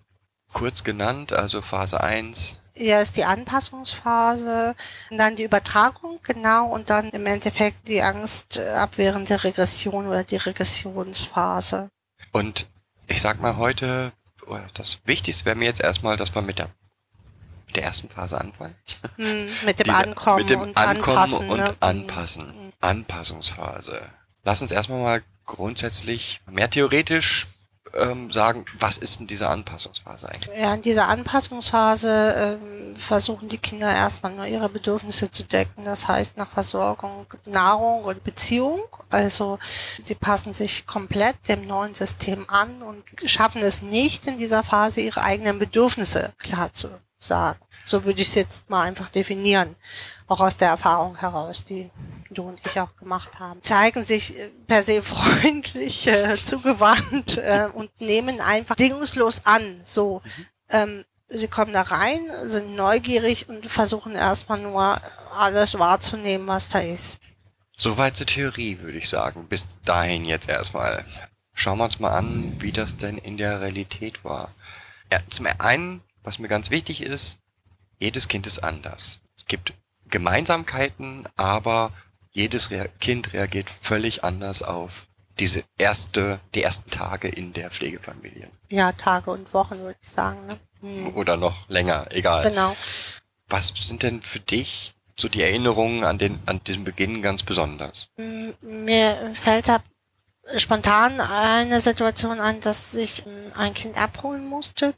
Kurz 0.53 0.85
genannt, 0.85 1.33
also 1.33 1.63
Phase 1.63 2.01
1, 2.03 2.59
Ja, 2.75 3.01
ist 3.03 3.17
die 3.19 3.25
Anpassungsphase, 3.25 4.75
und 5.11 5.19
dann 5.19 5.37
die 5.37 5.43
Übertragung, 5.43 6.21
genau, 6.23 6.69
und 6.69 6.89
dann 6.89 7.11
im 7.11 7.27
Endeffekt 7.27 7.87
die 7.87 8.01
angstabwehrende 8.01 9.45
Regression 9.45 10.07
oder 10.07 10.25
die 10.25 10.37
Regressionsphase. 10.37 11.89
Und 12.33 12.67
ich 13.09 13.21
sag 13.21 13.41
mal 13.41 13.57
heute, 13.57 14.13
das 14.75 14.99
Wichtigste 15.05 15.45
wäre 15.45 15.57
mir 15.57 15.67
jetzt 15.67 15.81
erstmal, 15.81 16.17
dass 16.17 16.35
wir 16.35 16.43
mit 16.43 16.59
der, 16.59 16.69
mit 17.67 17.77
der 17.77 17.85
ersten 17.85 18.09
Phase 18.09 18.41
anfangen. 18.41 18.75
Hm, 19.17 19.49
mit 19.65 19.79
dem 19.79 19.85
Diese- 19.85 19.97
Ankommen 19.97 20.37
mit 20.39 20.51
dem 20.51 20.61
und 20.61 20.77
Ankommen 20.77 21.17
Anpassen. 21.19 21.51
und 21.51 21.57
ne? 21.59 21.77
Anpassen. 21.81 22.73
Anpassungsphase. 22.81 24.01
Lass 24.45 24.63
uns 24.63 24.73
erstmal 24.73 25.01
mal 25.01 25.23
grundsätzlich 25.47 26.41
mehr 26.51 26.71
theoretisch 26.71 27.47
ähm, 27.95 28.31
sagen, 28.31 28.65
was 28.79 28.99
ist 28.99 29.21
denn 29.21 29.27
diese 29.27 29.49
Anpassungsphase 29.49 30.29
eigentlich? 30.29 30.59
Ja, 30.59 30.75
in 30.75 30.83
dieser 30.83 31.09
Anpassungsphase 31.09 32.59
ähm, 32.63 32.97
versuchen 32.97 33.49
die 33.49 33.59
Kinder 33.59 33.93
erstmal 33.93 34.33
nur 34.33 34.47
ihre 34.47 34.69
Bedürfnisse 34.69 35.31
zu 35.31 35.45
decken. 35.45 35.85
Das 35.85 36.09
heißt 36.09 36.37
nach 36.37 36.51
Versorgung, 36.51 37.27
Nahrung 37.47 38.05
und 38.05 38.25
Beziehung. 38.25 38.83
Also 39.11 39.59
sie 40.03 40.15
passen 40.15 40.55
sich 40.55 40.87
komplett 40.87 41.37
dem 41.49 41.67
neuen 41.67 41.95
System 41.95 42.49
an 42.49 42.83
und 42.83 43.05
schaffen 43.25 43.63
es 43.63 43.83
nicht 43.83 44.27
in 44.27 44.39
dieser 44.39 44.63
Phase 44.63 45.01
ihre 45.01 45.23
eigenen 45.23 45.59
Bedürfnisse 45.59 46.33
klar 46.39 46.73
zu 46.73 46.89
sagen. 47.19 47.59
So 47.85 48.05
würde 48.05 48.21
ich 48.21 48.29
es 48.29 48.35
jetzt 48.35 48.71
mal 48.71 48.83
einfach 48.83 49.09
definieren, 49.09 49.75
auch 50.29 50.41
aus 50.41 50.57
der 50.57 50.69
Erfahrung 50.69 51.17
heraus, 51.17 51.65
die 51.65 51.91
du 52.35 52.43
und 52.43 52.61
ich 52.65 52.81
auch 52.81 52.95
gemacht 52.97 53.39
haben. 53.39 53.63
Zeigen 53.63 54.03
sich 54.03 54.39
äh, 54.39 54.51
per 54.67 54.83
se 54.83 55.03
freundlich, 55.03 56.07
äh, 56.07 56.35
zugewandt 56.45 57.39
äh, 57.39 57.69
und 57.73 58.01
nehmen 58.01 58.41
einfach 58.41 58.77
bedingungslos 58.77 59.43
an. 59.45 59.81
So, 59.85 60.23
ähm, 60.71 61.05
sie 61.29 61.49
kommen 61.49 61.73
da 61.73 61.83
rein, 61.83 62.21
sind 62.45 62.75
neugierig 62.75 63.49
und 63.49 63.67
versuchen 63.67 64.15
erstmal 64.15 64.61
nur 64.61 65.01
alles 65.33 65.79
wahrzunehmen, 65.79 66.47
was 66.47 66.69
da 66.69 66.81
ist. 66.81 67.21
Soweit 67.77 68.17
zur 68.17 68.27
Theorie, 68.27 68.79
würde 68.81 68.99
ich 68.99 69.09
sagen. 69.09 69.49
Bis 69.49 69.67
dahin 69.85 70.25
jetzt 70.25 70.49
erstmal. 70.49 71.05
Schauen 71.55 71.79
wir 71.79 71.85
uns 71.85 72.01
mal 72.01 72.13
an, 72.13 72.57
wie 72.61 72.73
das 72.73 72.97
denn 72.97 73.19
in 73.19 73.37
der 73.37 73.61
Realität 73.61 74.25
war. 74.25 74.51
Ja, 75.13 75.19
zum 75.29 75.47
einen, 75.59 76.03
was 76.23 76.39
mir 76.39 76.49
ganz 76.49 76.71
wichtig 76.71 77.03
ist, 77.03 77.41
jedes 77.99 78.29
Kind 78.29 78.47
ist 78.47 78.65
anders. 78.65 79.21
Es 79.37 79.47
gibt 79.47 79.75
Gemeinsamkeiten, 80.09 81.29
aber 81.37 81.93
jedes 82.33 82.71
Rea 82.71 82.87
Kind 83.01 83.33
reagiert 83.33 83.71
völlig 83.71 84.25
anders 84.25 84.63
auf 84.63 85.07
diese 85.39 85.65
erste, 85.79 86.41
die 86.55 86.63
ersten 86.63 86.91
Tage 86.91 87.29
in 87.29 87.53
der 87.53 87.71
Pflegefamilie. 87.71 88.51
Ja, 88.69 88.93
Tage 88.93 89.31
und 89.31 89.53
Wochen, 89.55 89.79
würde 89.79 89.99
ich 90.01 90.09
sagen. 90.09 90.47
Ne? 90.47 90.59
Hm. 90.81 91.17
Oder 91.17 91.37
noch 91.37 91.69
länger, 91.69 92.07
egal. 92.11 92.51
Genau. 92.51 92.77
Was 93.49 93.69
sind 93.69 94.03
denn 94.03 94.21
für 94.23 94.41
dich 94.41 94.95
so 95.19 95.29
die 95.29 95.43
Erinnerungen 95.43 96.05
an 96.05 96.19
den, 96.19 96.39
an 96.47 96.63
diesem 96.65 96.85
Beginn 96.85 97.23
ganz 97.23 97.43
besonders? 97.43 98.09
M- 98.17 98.55
Mir 98.61 99.33
fällt 99.35 99.69
da 99.69 99.83
spontan 100.57 101.21
eine 101.21 101.81
Situation 101.81 102.41
ein, 102.41 102.61
dass 102.61 102.95
ich 102.95 103.25
ähm, 103.27 103.53
ein 103.55 103.75
Kind 103.75 103.97
abholen 103.97 104.47
musste 104.47 104.95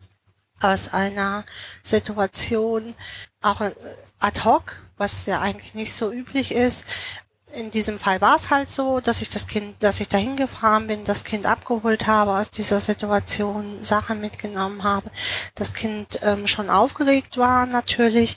aus 0.60 0.92
einer 0.92 1.44
Situation, 1.82 2.94
auch 3.42 3.60
äh, 3.60 3.72
ad 4.18 4.42
hoc, 4.44 4.80
was 4.96 5.26
ja 5.26 5.40
eigentlich 5.40 5.74
nicht 5.74 5.92
so 5.94 6.10
üblich 6.12 6.52
ist. 6.52 6.84
In 7.56 7.70
diesem 7.70 7.98
Fall 7.98 8.20
war 8.20 8.34
es 8.34 8.50
halt 8.50 8.68
so, 8.68 9.00
dass 9.00 9.22
ich 9.22 9.28
das 9.30 9.46
Kind, 9.46 9.80
dass 9.82 10.00
ich 10.00 10.08
dahin 10.08 10.36
gefahren 10.36 10.88
bin, 10.88 11.04
das 11.04 11.22
Kind 11.22 11.46
abgeholt 11.46 12.06
habe 12.06 12.32
aus 12.32 12.50
dieser 12.50 12.80
Situation, 12.80 13.82
Sachen 13.82 14.20
mitgenommen 14.20 14.82
habe, 14.82 15.10
das 15.54 15.72
Kind 15.72 16.18
ähm, 16.22 16.48
schon 16.48 16.68
aufgeregt 16.68 17.36
war 17.36 17.66
natürlich, 17.66 18.36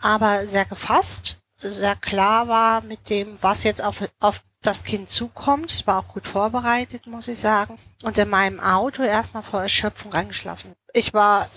aber 0.00 0.46
sehr 0.46 0.66
gefasst, 0.66 1.38
sehr 1.58 1.96
klar 1.96 2.48
war 2.48 2.82
mit 2.82 3.08
dem, 3.08 3.38
was 3.40 3.62
jetzt 3.62 3.82
auf, 3.82 4.02
auf 4.20 4.42
das 4.60 4.84
Kind 4.84 5.10
zukommt. 5.10 5.72
Ich 5.72 5.86
war 5.86 6.00
auch 6.00 6.08
gut 6.08 6.26
vorbereitet, 6.26 7.06
muss 7.06 7.28
ich 7.28 7.38
sagen. 7.38 7.76
Und 8.02 8.18
in 8.18 8.28
meinem 8.28 8.60
Auto 8.60 9.02
erstmal 9.02 9.42
vor 9.42 9.62
Erschöpfung 9.62 10.12
eingeschlafen. 10.12 10.74
Ich 10.92 11.14
war 11.14 11.48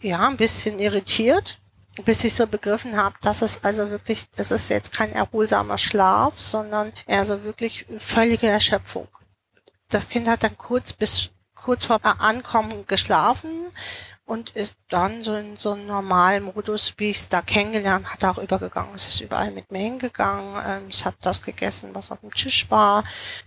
äh, 0.00 0.08
ja 0.08 0.28
ein 0.28 0.36
bisschen 0.36 0.78
irritiert, 0.78 1.58
bis 2.04 2.24
ich 2.24 2.34
so 2.34 2.46
begriffen 2.46 2.96
habe, 2.96 3.14
dass 3.22 3.42
es 3.42 3.62
also 3.62 3.90
wirklich, 3.90 4.26
es 4.36 4.50
ist 4.50 4.70
jetzt 4.70 4.92
kein 4.92 5.12
erholsamer 5.12 5.78
Schlaf, 5.78 6.40
sondern 6.40 6.92
eher 7.06 7.24
so 7.24 7.44
wirklich 7.44 7.86
völlige 7.98 8.48
Erschöpfung. 8.48 9.08
Das 9.88 10.08
Kind 10.08 10.28
hat 10.28 10.42
dann 10.42 10.56
kurz 10.58 10.92
bis 10.92 11.30
kurz 11.54 11.86
vor 11.86 12.00
Ankommen 12.20 12.86
geschlafen 12.86 13.70
und 14.26 14.50
ist 14.50 14.76
dann 14.88 15.22
so 15.22 15.34
in 15.34 15.56
so 15.56 15.72
einen 15.72 15.86
normalen 15.86 16.44
Modus, 16.44 16.94
wie 16.98 17.10
ich 17.10 17.18
es 17.18 17.28
da 17.28 17.42
kennengelernt 17.42 18.10
hatte, 18.12 18.30
auch 18.30 18.38
übergegangen. 18.38 18.94
Es 18.94 19.08
ist 19.08 19.20
überall 19.20 19.50
mit 19.50 19.70
mir 19.70 19.78
hingegangen, 19.78 20.62
ähm, 20.66 20.88
es 20.88 21.04
hat 21.04 21.16
das 21.22 21.42
gegessen, 21.42 21.94
was 21.94 22.10
auf 22.10 22.20
dem 22.20 22.34
Tisch 22.34 22.70
war, 22.70 23.04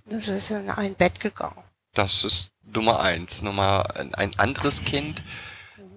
es 0.10 0.28
ist 0.28 0.52
in 0.52 0.70
ein 0.70 0.96
Bett 0.96 1.20
gegangen. 1.20 1.64
Das 1.94 2.24
ist 2.24 2.50
Nummer 2.64 3.00
eins. 3.00 3.42
Nummer 3.42 3.86
ein 3.96 4.38
anderes 4.38 4.84
Kind, 4.84 5.24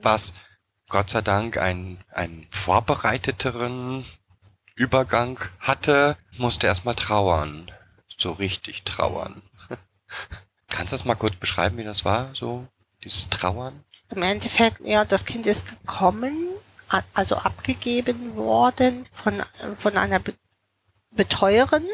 was 0.02 0.32
Gott 0.90 1.08
sei 1.08 1.22
Dank 1.22 1.56
einen, 1.56 1.98
einen 2.10 2.46
vorbereiteteren 2.50 4.04
Übergang 4.74 5.38
hatte, 5.60 6.16
musste 6.36 6.66
erstmal 6.66 6.96
trauern. 6.96 7.70
So 8.18 8.32
richtig 8.32 8.82
trauern. 8.82 9.42
Kannst 10.68 10.92
du 10.92 10.94
das 10.94 11.04
mal 11.04 11.14
kurz 11.14 11.36
beschreiben, 11.36 11.78
wie 11.78 11.84
das 11.84 12.04
war? 12.04 12.34
So, 12.34 12.66
dieses 13.04 13.30
Trauern? 13.30 13.84
Im 14.10 14.22
Endeffekt, 14.22 14.80
ja, 14.84 15.04
das 15.04 15.24
Kind 15.24 15.46
ist 15.46 15.66
gekommen, 15.66 16.48
also 17.14 17.36
abgegeben 17.36 18.34
worden 18.34 19.06
von, 19.12 19.42
von 19.78 19.96
einer 19.96 20.18
Be 20.18 20.34
Betreuerin 21.12 21.88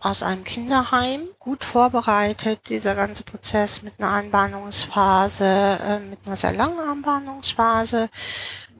aus 0.00 0.22
einem 0.22 0.44
Kinderheim, 0.44 1.28
gut 1.38 1.64
vorbereitet, 1.64 2.68
dieser 2.68 2.94
ganze 2.94 3.22
Prozess 3.22 3.82
mit 3.82 3.94
einer 3.98 4.10
Anbahnungsphase, 4.10 5.44
äh, 5.44 5.98
mit 6.00 6.18
einer 6.26 6.36
sehr 6.36 6.52
langen 6.52 6.78
Anbahnungsphase. 6.78 8.08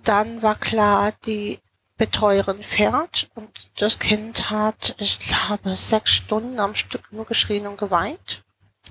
Dann 0.02 0.42
war 0.42 0.54
klar, 0.54 1.12
die 1.26 1.58
Betreuerin 1.98 2.62
fährt 2.62 3.28
und 3.34 3.50
das 3.76 3.98
Kind 3.98 4.48
hat, 4.48 4.94
ich 4.98 5.18
glaube, 5.18 5.76
sechs 5.76 6.12
Stunden 6.12 6.58
am 6.58 6.74
Stück 6.74 7.12
nur 7.12 7.26
geschrien 7.26 7.66
und 7.66 7.76
geweint. 7.76 8.42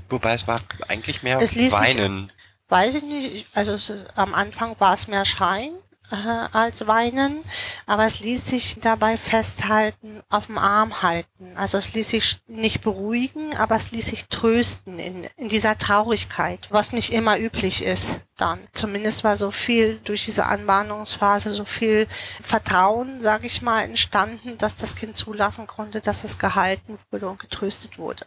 Wobei 0.09 0.33
es 0.33 0.47
war 0.47 0.61
eigentlich 0.87 1.23
mehr 1.23 1.39
Es 1.41 1.55
Weinen. 1.71 2.31
Weiß 2.67 2.93
ich 2.93 3.03
nicht, 3.03 3.47
also 3.55 3.73
es 3.73 4.05
am 4.15 4.35
Anfang 4.35 4.75
war 4.77 4.93
es 4.93 5.07
mehr 5.07 5.25
Schreien 5.25 5.73
äh, 6.11 6.47
als 6.51 6.87
Weinen, 6.87 7.41
aber 7.85 8.05
es 8.05 8.19
ließ 8.19 8.45
sich 8.45 8.77
dabei 8.79 9.17
festhalten, 9.17 10.21
auf 10.29 10.47
dem 10.47 10.57
Arm 10.57 11.01
halten. 11.01 11.55
Also 11.55 11.77
es 11.77 11.93
ließ 11.93 12.09
sich 12.09 12.39
nicht 12.47 12.81
beruhigen, 12.81 13.55
aber 13.57 13.75
es 13.75 13.91
ließ 13.91 14.07
sich 14.07 14.27
trösten 14.27 14.99
in, 14.99 15.27
in 15.37 15.49
dieser 15.49 15.77
Traurigkeit, 15.77 16.67
was 16.69 16.93
nicht 16.93 17.13
immer 17.13 17.37
üblich 17.39 17.83
ist 17.83 18.21
dann. 18.37 18.59
Zumindest 18.73 19.23
war 19.23 19.35
so 19.35 19.51
viel 19.51 19.99
durch 20.03 20.25
diese 20.25 20.45
Anbahnungsphase, 20.45 21.49
so 21.49 21.65
viel 21.65 22.07
Vertrauen, 22.41 23.21
sage 23.21 23.47
ich 23.47 23.61
mal, 23.61 23.81
entstanden, 23.81 24.57
dass 24.57 24.75
das 24.75 24.95
Kind 24.95 25.17
zulassen 25.17 25.67
konnte, 25.67 26.01
dass 26.01 26.23
es 26.23 26.39
gehalten 26.39 26.97
wurde 27.11 27.27
und 27.27 27.39
getröstet 27.39 27.97
wurde. 27.97 28.25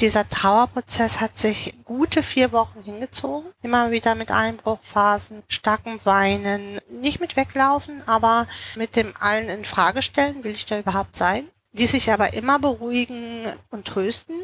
Dieser 0.00 0.28
Trauerprozess 0.28 1.20
hat 1.20 1.36
sich 1.38 1.74
gute 1.84 2.22
vier 2.22 2.52
Wochen 2.52 2.82
hingezogen. 2.84 3.50
Immer 3.62 3.90
wieder 3.90 4.14
mit 4.14 4.30
Einbruchphasen, 4.30 5.42
starkem 5.48 5.98
Weinen, 6.04 6.80
nicht 6.90 7.20
mit 7.20 7.36
weglaufen, 7.36 8.02
aber 8.06 8.46
mit 8.76 8.96
dem 8.96 9.14
allen 9.18 9.48
in 9.48 9.64
Frage 9.64 10.02
stellen, 10.02 10.44
will 10.44 10.52
ich 10.52 10.66
da 10.66 10.78
überhaupt 10.78 11.16
sein? 11.16 11.48
Die 11.72 11.86
sich 11.86 12.10
aber 12.12 12.32
immer 12.32 12.58
beruhigen 12.58 13.46
und 13.70 13.86
trösten. 13.86 14.36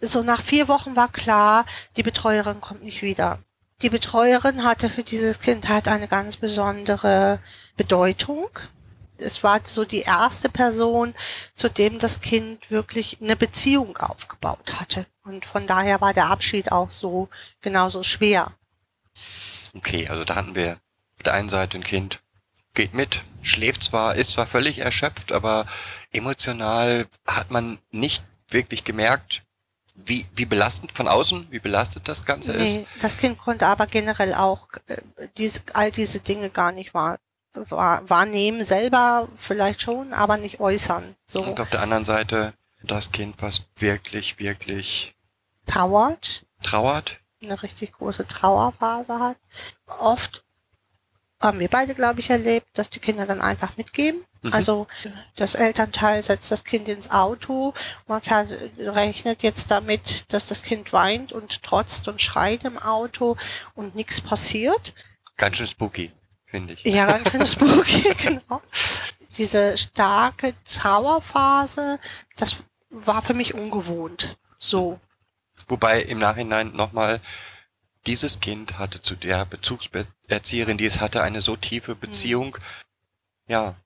So 0.00 0.22
nach 0.22 0.40
vier 0.40 0.68
Wochen 0.68 0.96
war 0.96 1.12
klar, 1.12 1.64
die 1.96 2.02
Betreuerin 2.02 2.60
kommt 2.60 2.82
nicht 2.82 3.02
wieder. 3.02 3.38
Die 3.82 3.90
Betreuerin 3.90 4.64
hatte 4.64 4.90
für 4.90 5.02
dieses 5.02 5.40
Kind 5.40 5.68
halt 5.68 5.88
eine 5.88 6.08
ganz 6.08 6.36
besondere 6.36 7.38
Bedeutung 7.76 8.48
es 9.20 9.42
war 9.42 9.60
so 9.64 9.84
die 9.84 10.02
erste 10.02 10.48
Person, 10.48 11.14
zu 11.54 11.68
dem 11.68 11.98
das 11.98 12.20
Kind 12.20 12.70
wirklich 12.70 13.18
eine 13.20 13.36
Beziehung 13.36 13.96
aufgebaut 13.98 14.74
hatte. 14.80 15.06
Und 15.22 15.44
von 15.44 15.66
daher 15.66 16.00
war 16.00 16.14
der 16.14 16.26
Abschied 16.26 16.72
auch 16.72 16.90
so 16.90 17.28
genauso 17.60 18.02
schwer. 18.02 18.52
Okay, 19.76 20.08
also 20.08 20.24
da 20.24 20.36
hatten 20.36 20.54
wir 20.54 20.78
auf 21.16 21.22
der 21.24 21.34
einen 21.34 21.48
Seite 21.48 21.78
ein 21.78 21.84
Kind, 21.84 22.20
geht 22.74 22.94
mit, 22.94 23.24
schläft 23.42 23.84
zwar, 23.84 24.16
ist 24.16 24.32
zwar 24.32 24.46
völlig 24.46 24.78
erschöpft, 24.78 25.32
aber 25.32 25.66
emotional 26.12 27.06
hat 27.26 27.50
man 27.50 27.78
nicht 27.90 28.24
wirklich 28.48 28.84
gemerkt, 28.84 29.42
wie, 29.94 30.26
wie 30.34 30.46
belastend 30.46 30.92
von 30.92 31.08
außen, 31.08 31.48
wie 31.50 31.58
belastet 31.58 32.08
das 32.08 32.24
Ganze 32.24 32.52
ist. 32.52 32.74
Nee, 32.74 32.86
das 33.02 33.16
Kind 33.16 33.38
konnte 33.38 33.66
aber 33.66 33.86
generell 33.86 34.34
auch 34.34 34.68
äh, 34.86 34.96
diese, 35.36 35.60
all 35.74 35.90
diese 35.90 36.20
Dinge 36.20 36.50
gar 36.50 36.72
nicht 36.72 36.94
wahr, 36.94 37.18
wahrnehmen, 37.54 38.64
selber 38.64 39.28
vielleicht 39.36 39.82
schon, 39.82 40.12
aber 40.12 40.36
nicht 40.36 40.60
äußern. 40.60 41.16
So 41.26 41.42
Und 41.42 41.60
auf 41.60 41.70
der 41.70 41.82
anderen 41.82 42.04
Seite 42.04 42.54
das 42.82 43.12
Kind, 43.12 43.42
was 43.42 43.62
wirklich, 43.76 44.38
wirklich 44.38 45.14
trauert, 45.66 46.46
trauert. 46.62 47.20
eine 47.42 47.62
richtig 47.62 47.92
große 47.92 48.26
Trauerphase 48.26 49.18
hat. 49.18 49.36
Oft 49.86 50.44
haben 51.40 51.58
wir 51.58 51.68
beide, 51.68 51.94
glaube 51.94 52.20
ich, 52.20 52.30
erlebt, 52.30 52.66
dass 52.74 52.90
die 52.90 53.00
Kinder 53.00 53.26
dann 53.26 53.40
einfach 53.40 53.76
mitgeben. 53.76 54.24
Mhm. 54.42 54.52
Also 54.52 54.86
das 55.36 55.54
Elternteil 55.54 56.22
setzt 56.22 56.50
das 56.50 56.64
Kind 56.64 56.88
ins 56.88 57.10
Auto, 57.10 57.74
man 58.06 58.20
rechnet 58.78 59.42
jetzt 59.42 59.70
damit, 59.70 60.32
dass 60.32 60.46
das 60.46 60.62
Kind 60.62 60.92
weint 60.92 61.32
und 61.32 61.62
trotzt 61.62 62.08
und 62.08 62.20
schreit 62.20 62.64
im 62.64 62.78
Auto 62.78 63.36
und 63.74 63.94
nichts 63.94 64.20
passiert. 64.20 64.94
Ganz 65.36 65.56
schön 65.56 65.66
spooky, 65.66 66.10
finde 66.50 66.74
ich. 66.74 66.84
Ja, 66.84 67.06
ganz 67.18 67.30
schön 67.30 67.46
spooky, 67.46 68.14
genau. 68.18 68.60
Diese 69.36 69.78
starke 69.78 70.54
Trauerphase, 70.64 71.98
das 72.36 72.56
war 72.90 73.22
für 73.22 73.34
mich 73.34 73.54
ungewohnt. 73.54 74.36
So. 74.58 75.00
Wobei 75.68 76.02
im 76.02 76.18
Nachhinein 76.18 76.72
nochmal, 76.72 77.20
dieses 78.06 78.40
Kind 78.40 78.78
hatte 78.78 79.00
zu 79.00 79.14
der 79.14 79.44
Bezugserzieherin, 79.46 80.78
die 80.78 80.86
es 80.86 81.00
hatte, 81.00 81.22
eine 81.22 81.40
so 81.40 81.56
tiefe 81.56 81.94
Beziehung. 81.94 82.56
Ja, 83.46 83.76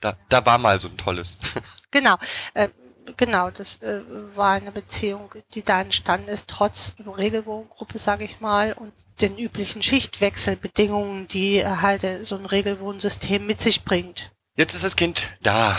da, 0.00 0.16
da 0.28 0.46
war 0.46 0.58
mal 0.58 0.80
so 0.80 0.88
ein 0.88 0.96
tolles. 0.96 1.36
Genau, 1.90 2.16
äh, 2.52 2.68
genau, 3.16 3.50
das 3.50 3.80
äh, 3.82 4.02
war 4.36 4.52
eine 4.54 4.72
Beziehung, 4.72 5.30
die 5.54 5.62
da 5.62 5.80
entstanden 5.80 6.28
ist, 6.28 6.48
trotz 6.48 6.94
Regelwohngruppe, 6.98 7.98
sage 7.98 8.24
ich 8.24 8.40
mal, 8.40 8.72
und 8.72 8.92
den 9.20 9.38
üblichen 9.38 9.82
Schichtwechselbedingungen, 9.82 11.28
die 11.28 11.58
äh, 11.58 11.64
halt 11.66 12.04
äh, 12.04 12.22
so 12.22 12.36
ein 12.36 12.46
Regelwohnsystem 12.46 13.46
mit 13.46 13.60
sich 13.60 13.84
bringt. 13.84 14.32
Jetzt 14.56 14.74
ist 14.74 14.84
das 14.84 14.96
Kind 14.96 15.28
da. 15.42 15.76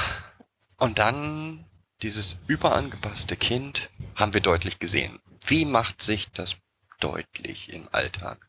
Und 0.78 1.00
dann 1.00 1.66
dieses 2.02 2.38
überangepasste 2.48 3.36
Kind 3.36 3.90
haben 4.16 4.34
wir 4.34 4.42
deutlich 4.42 4.80
gesehen. 4.80 5.20
Wie 5.46 5.66
macht 5.66 6.02
sich 6.02 6.32
das 6.32 6.56
deutlich 7.00 7.74
im 7.74 7.88
Alltag? 7.92 8.48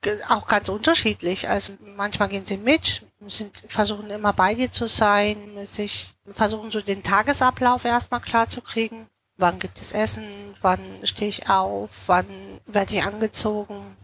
Ge- 0.00 0.22
Auch 0.28 0.46
ganz 0.46 0.68
unterschiedlich. 0.68 1.48
Also 1.48 1.72
manchmal 1.96 2.28
gehen 2.28 2.46
sie 2.46 2.58
mit, 2.58 3.02
sind, 3.30 3.62
versuchen 3.68 4.10
immer 4.10 4.32
bei 4.32 4.54
dir 4.54 4.70
zu 4.70 4.86
sein, 4.86 5.64
sich 5.66 6.14
versuchen 6.32 6.70
so 6.70 6.80
den 6.80 7.02
Tagesablauf 7.02 7.84
erstmal 7.84 8.20
klar 8.20 8.48
zu 8.48 8.60
kriegen. 8.60 9.08
Wann 9.36 9.58
gibt 9.58 9.80
es 9.80 9.92
Essen? 9.92 10.54
Wann 10.62 10.80
stehe 11.04 11.28
ich 11.28 11.48
auf? 11.48 12.04
Wann 12.06 12.26
werde 12.66 12.94
ich 12.94 13.02
angezogen? 13.02 13.96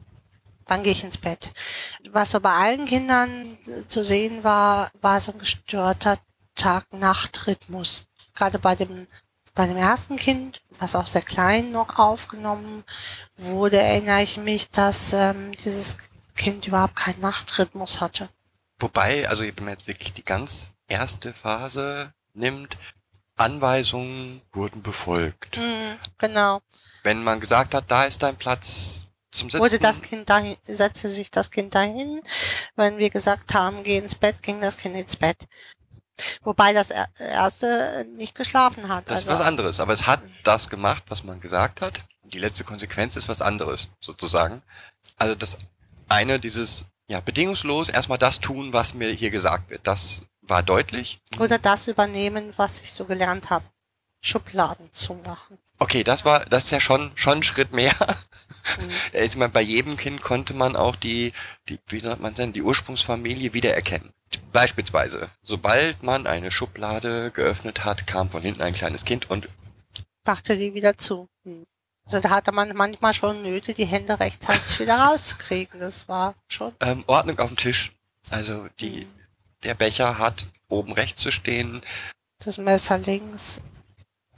Wann 0.67 0.83
gehe 0.83 0.93
ich 0.93 1.05
ins 1.05 1.19
Bett? 1.19 1.53
Was 2.11 2.33
so 2.33 2.41
bei 2.41 2.53
allen 2.53 2.87
Kindern 2.87 3.59
zu 3.89 4.05
sehen 4.05 4.45
war, 4.45 4.91
war 5.01 5.21
so 5.21 5.33
ein 5.33 5.39
gestörter 5.39 6.19
Tag-Nacht-Rhythmus. 6.55 8.05
Gerade 8.35 8.59
bei 8.59 8.75
dem, 8.75 9.07
bei 9.55 9.67
dem 9.67 9.77
ersten 9.77 10.17
Kind, 10.17 10.63
was 10.79 10.95
auch 10.95 11.07
sehr 11.07 11.23
klein 11.23 11.73
noch 11.73 11.99
aufgenommen 11.99 12.85
wurde, 13.37 13.79
erinnere 13.79 14.23
ich 14.23 14.37
mich, 14.37 14.71
dass 14.71 15.13
ähm, 15.13 15.53
dieses 15.53 15.97
Kind 16.35 16.67
überhaupt 16.67 16.97
keinen 16.97 17.21
Nachtrhythmus 17.21 18.01
hatte. 18.01 18.29
Wobei, 18.81 19.29
also 19.29 19.45
wenn 19.45 19.55
man 19.61 19.75
jetzt 19.75 19.87
wirklich 19.87 20.13
die 20.13 20.25
ganz 20.25 20.71
erste 20.89 21.33
Phase 21.33 22.13
nimmt, 22.35 22.77
Anweisungen 23.37 24.43
wurden 24.53 24.83
befolgt. 24.83 25.57
Mhm, 25.57 25.97
genau. 26.19 26.61
Wenn 27.03 27.23
man 27.25 27.41
gesagt 27.41 27.75
hat, 27.75 27.85
da 27.91 28.05
ist 28.05 28.23
dein 28.23 28.37
Platz 28.37 29.05
zum 29.33 29.49
Sitzen. 29.49 29.63
Wurde 29.63 29.79
das 29.79 30.03
Kind 30.03 30.29
dahin, 30.29 30.57
setzte 30.63 31.09
sich 31.09 31.31
das 31.31 31.51
Kind 31.51 31.75
dahin. 31.75 32.21
Wenn 32.77 32.99
wir 32.99 33.11
gesagt 33.11 33.55
haben, 33.55 33.83
geh 33.83 33.97
ins 33.97 34.15
Bett, 34.15 34.43
ging 34.43 34.61
das 34.61 34.77
Kind 34.77 34.97
ins 34.97 35.17
Bett. 35.17 35.47
Wobei 36.43 36.75
das 36.75 36.91
er- 36.91 37.09
erste 37.19 38.07
nicht 38.17 38.35
geschlafen 38.35 38.89
hat. 38.89 39.09
Das 39.09 39.23
ist 39.23 39.29
also, 39.29 39.41
was 39.41 39.47
anderes, 39.49 39.81
aber 39.81 39.95
es 39.95 40.07
hat 40.07 40.21
das 40.45 40.69
gemacht, 40.69 41.05
was 41.09 41.25
man 41.25 41.41
gesagt 41.41 41.81
hat. 41.81 42.01
Die 42.25 42.39
letzte 42.39 42.65
Konsequenz 42.65 43.17
ist 43.17 43.29
was 43.29 43.41
anderes, 43.41 43.89
sozusagen. 44.01 44.63
Also 45.17 45.35
das 45.35 45.57
eine, 46.09 46.39
dieses, 46.39 46.85
ja, 47.11 47.19
bedingungslos 47.21 47.89
erstmal 47.89 48.19
das 48.19 48.41
tun, 48.41 48.73
was 48.73 48.95
mir 48.95 49.11
hier 49.11 49.31
gesagt 49.31 49.69
wird. 49.69 49.85
Das 49.85 50.27
war 50.43 50.63
deutlich. 50.63 51.21
Oder 51.41 51.59
das 51.59 51.89
übernehmen, 51.89 52.53
was 52.57 52.81
ich 52.81 52.93
so 52.93 53.05
gelernt 53.05 53.51
habe. 53.51 53.65
Schubladen 54.21 54.89
zu 54.93 55.15
machen. 55.15 55.59
Okay, 55.79 56.05
das 56.05 56.25
war, 56.25 56.45
das 56.45 56.67
ist 56.67 56.71
ja 56.71 56.81
schon, 56.81 57.11
schon 57.17 57.39
ein 57.39 57.43
Schritt 57.43 57.73
mehr. 57.73 57.93
Mhm. 57.93 58.91
Ich 59.25 59.37
meine, 59.37 59.51
bei 59.51 59.63
jedem 59.63 59.97
Kind 59.97 60.21
konnte 60.21 60.55
man 60.55 60.77
auch 60.77 60.95
die, 60.95 61.33
die, 61.69 61.79
wie 61.89 62.01
nennt 62.01 62.21
man 62.21 62.35
denn, 62.35 62.53
die 62.53 62.63
Ursprungsfamilie 62.63 63.55
wiedererkennen. 63.55 64.13
Beispielsweise, 64.53 65.29
sobald 65.43 66.03
man 66.03 66.27
eine 66.27 66.53
Schublade 66.53 67.33
geöffnet 67.33 67.85
hat, 67.85 68.07
kam 68.07 68.31
von 68.31 68.43
hinten 68.43 68.63
ein 68.63 68.75
kleines 68.75 69.05
Kind 69.05 69.31
und 69.31 69.49
Machte 70.25 70.57
die 70.57 70.75
wieder 70.75 70.97
zu. 70.97 71.29
Mhm. 71.45 71.67
Also 72.13 72.21
da 72.27 72.31
hatte 72.31 72.51
man 72.51 72.75
manchmal 72.75 73.15
schon 73.15 73.43
Nöte, 73.43 73.73
die 73.73 73.85
Hände 73.85 74.19
rechtzeitig 74.19 74.81
wieder 74.81 74.97
rauszukriegen. 74.99 75.79
Das 75.79 76.09
war 76.09 76.35
schon. 76.49 76.75
ähm, 76.81 77.05
Ordnung 77.07 77.39
auf 77.39 77.49
dem 77.49 77.57
Tisch. 77.57 77.93
Also 78.31 78.67
die, 78.81 79.07
der 79.63 79.75
Becher 79.75 80.19
hat 80.19 80.49
oben 80.69 80.93
rechts 80.93 81.23
zu 81.23 81.31
stehen 81.31 81.81
Das 82.41 82.59
Messer 82.59 82.99
links, 82.99 83.61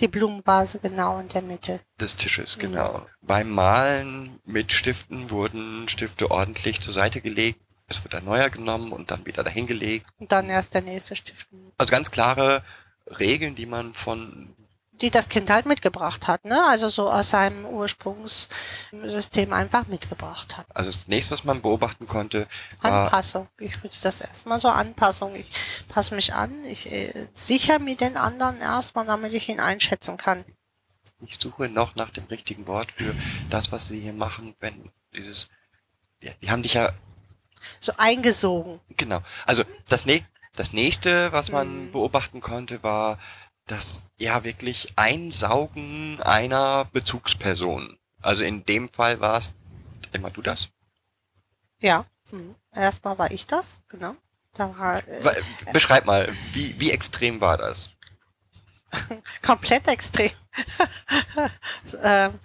die 0.01 0.09
Blumenvase 0.09 0.81
genau 0.81 1.19
in 1.19 1.29
der 1.29 1.43
Mitte. 1.43 1.81
des 1.99 2.17
Tisches, 2.17 2.59
genau. 2.59 3.07
Beim 3.23 3.51
Malen 3.51 4.39
mit 4.45 4.73
Stiften 4.73 5.31
wurden 5.31 5.89
Stifte 5.89 6.31
ordentlich 6.31 6.81
zur 6.81 6.93
Seite 6.93 7.21
gelegt. 7.23 7.59
Es 7.89 8.03
wird 8.05 8.15
ein 8.15 8.25
neuer 8.25 8.51
genommen 8.51 8.93
und 8.93 9.11
dann 9.11 9.25
wieder 9.25 9.45
dahingelegt. 9.45 10.07
Und 10.19 10.31
dann 10.33 10.49
erst 10.51 10.75
der 10.75 10.83
nächste 10.83 11.17
Stift. 11.17 11.47
Also 11.79 11.91
ganz 11.91 12.11
klare 12.11 12.63
Regeln, 13.19 13.55
die 13.55 13.67
man 13.67 13.93
von 13.95 14.55
Die 15.03 15.11
das 15.11 15.29
Kind 15.29 15.51
halt 15.51 15.67
mitgebracht 15.67 16.29
hat, 16.29 16.45
ne? 16.45 16.65
Also 16.69 16.89
so 16.89 17.11
aus 17.11 17.31
seinem 17.31 17.67
Ursprungssystem 17.67 19.53
einfach 19.53 19.87
mitgebracht 19.89 20.57
hat. 20.57 20.67
Also 20.75 20.91
das 20.91 21.09
nächste, 21.09 21.33
was 21.33 21.45
man 21.45 21.61
beobachten 21.61 22.07
konnte, 22.07 22.47
war, 22.81 23.05
Anpassung. 23.07 23.49
Ich 23.59 23.83
würde 23.83 23.97
das 24.03 24.21
erstmal 24.21 24.61
so 24.61 24.69
Anpassung. 24.69 25.35
Ich 25.35 25.51
passe 25.89 26.15
mich 26.15 26.33
an, 26.35 26.65
ich 26.65 26.91
äh, 26.91 27.29
sichere 27.35 27.81
mir 27.81 27.97
den 27.97 28.17
anderen 28.17 28.61
erstmal, 28.61 29.05
damit 29.05 29.33
ich 29.35 29.49
ihn 29.49 29.61
einschätzen 29.61 30.17
kann. 30.17 30.45
ich 31.27 31.39
suche 31.41 31.69
noch 31.69 31.95
nach 31.97 32.11
dem 32.11 32.25
richtigen 32.27 32.67
Wort 32.67 32.93
für 32.93 33.15
das, 33.51 33.73
was 33.73 33.89
sie 33.89 34.01
hier 34.01 34.13
machen, 34.13 34.55
wenn 34.61 34.91
dieses, 35.15 35.49
ja, 36.23 36.33
die 36.43 36.51
haben 36.51 36.63
dich 36.63 36.75
ja, 36.75 36.91
So 37.81 37.93
eingesogen. 37.97 38.81
genau. 38.97 39.21
Also 39.47 39.65
das, 39.89 40.07
ne 40.07 40.25
das 40.55 40.73
nächste, 40.73 41.33
was 41.33 41.51
man 41.51 41.87
Mhm. 41.87 41.93
beobachten 41.93 42.41
konnte, 42.41 42.83
war 42.83 43.19
das 43.73 44.03
ja 44.19 44.45
wirklich 44.45 44.93
Einsaugen 44.97 46.21
einer 46.23 46.85
Bezugsperson. 46.93 47.99
Also 48.21 48.43
in 48.45 48.65
dem 48.65 48.89
Fall 48.91 49.21
war 49.21 49.39
es 49.39 49.53
immer 50.13 50.31
du 50.31 50.43
das. 50.43 50.69
Ja. 51.81 52.05
Mhm. 52.31 52.55
Erstmal 52.75 53.19
war 53.19 53.31
ich 53.31 53.47
das, 53.47 53.81
genau. 53.89 54.15
Da 54.55 54.77
war 54.79 54.99
äh, 55.09 55.43
Beschreib 55.73 56.07
mal, 56.07 56.29
wie, 56.53 56.79
wie 56.79 56.91
extrem 56.91 57.41
war 57.41 57.57
das? 57.57 57.91
komplett 59.43 59.89
extrem. 59.89 60.31
ähm, 62.03 62.39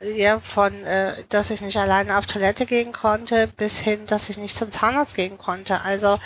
ja, 0.00 0.38
von, 0.38 0.84
äh, 0.84 1.24
dass 1.28 1.50
ich 1.50 1.60
nicht 1.60 1.76
alleine 1.76 2.18
auf 2.18 2.26
Toilette 2.26 2.66
gehen 2.66 2.92
konnte, 2.92 3.48
bis 3.48 3.80
hin, 3.80 4.06
dass 4.06 4.28
ich 4.28 4.38
nicht 4.38 4.56
zum 4.56 4.70
Zahnarzt 4.70 5.16
gehen 5.16 5.38
konnte. 5.38 5.80
Also, 5.80 6.14
äh, 6.14 6.18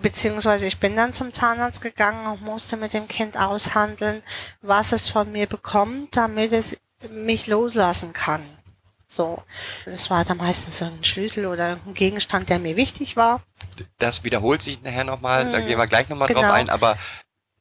beziehungsweise 0.00 0.66
ich 0.66 0.78
bin 0.80 0.96
dann 0.96 1.12
zum 1.12 1.32
Zahnarzt 1.32 1.80
gegangen 1.80 2.26
und 2.26 2.42
musste 2.42 2.76
mit 2.76 2.92
dem 2.94 3.08
Kind 3.08 3.36
aushandeln, 3.36 4.22
was 4.60 4.92
es 4.92 5.08
von 5.08 5.30
mir 5.30 5.46
bekommt, 5.46 6.16
damit 6.16 6.52
es 6.52 6.78
mich 7.10 7.46
loslassen 7.46 8.12
kann. 8.12 8.42
So, 9.08 9.42
das 9.84 10.08
war 10.08 10.24
dann 10.24 10.38
meistens 10.38 10.78
so 10.78 10.86
ein 10.86 11.04
Schlüssel 11.04 11.46
oder 11.46 11.78
ein 11.84 11.94
Gegenstand, 11.94 12.48
der 12.48 12.58
mir 12.58 12.76
wichtig 12.76 13.16
war. 13.16 13.42
Das 13.98 14.24
wiederholt 14.24 14.62
sich 14.62 14.82
nachher 14.82 15.04
nochmal, 15.04 15.50
da 15.52 15.60
Mhm. 15.60 15.66
gehen 15.66 15.78
wir 15.78 15.86
gleich 15.86 16.08
nochmal 16.08 16.28
drauf 16.28 16.42
Genau. 16.42 16.54
ein, 16.54 16.70
aber 16.70 16.96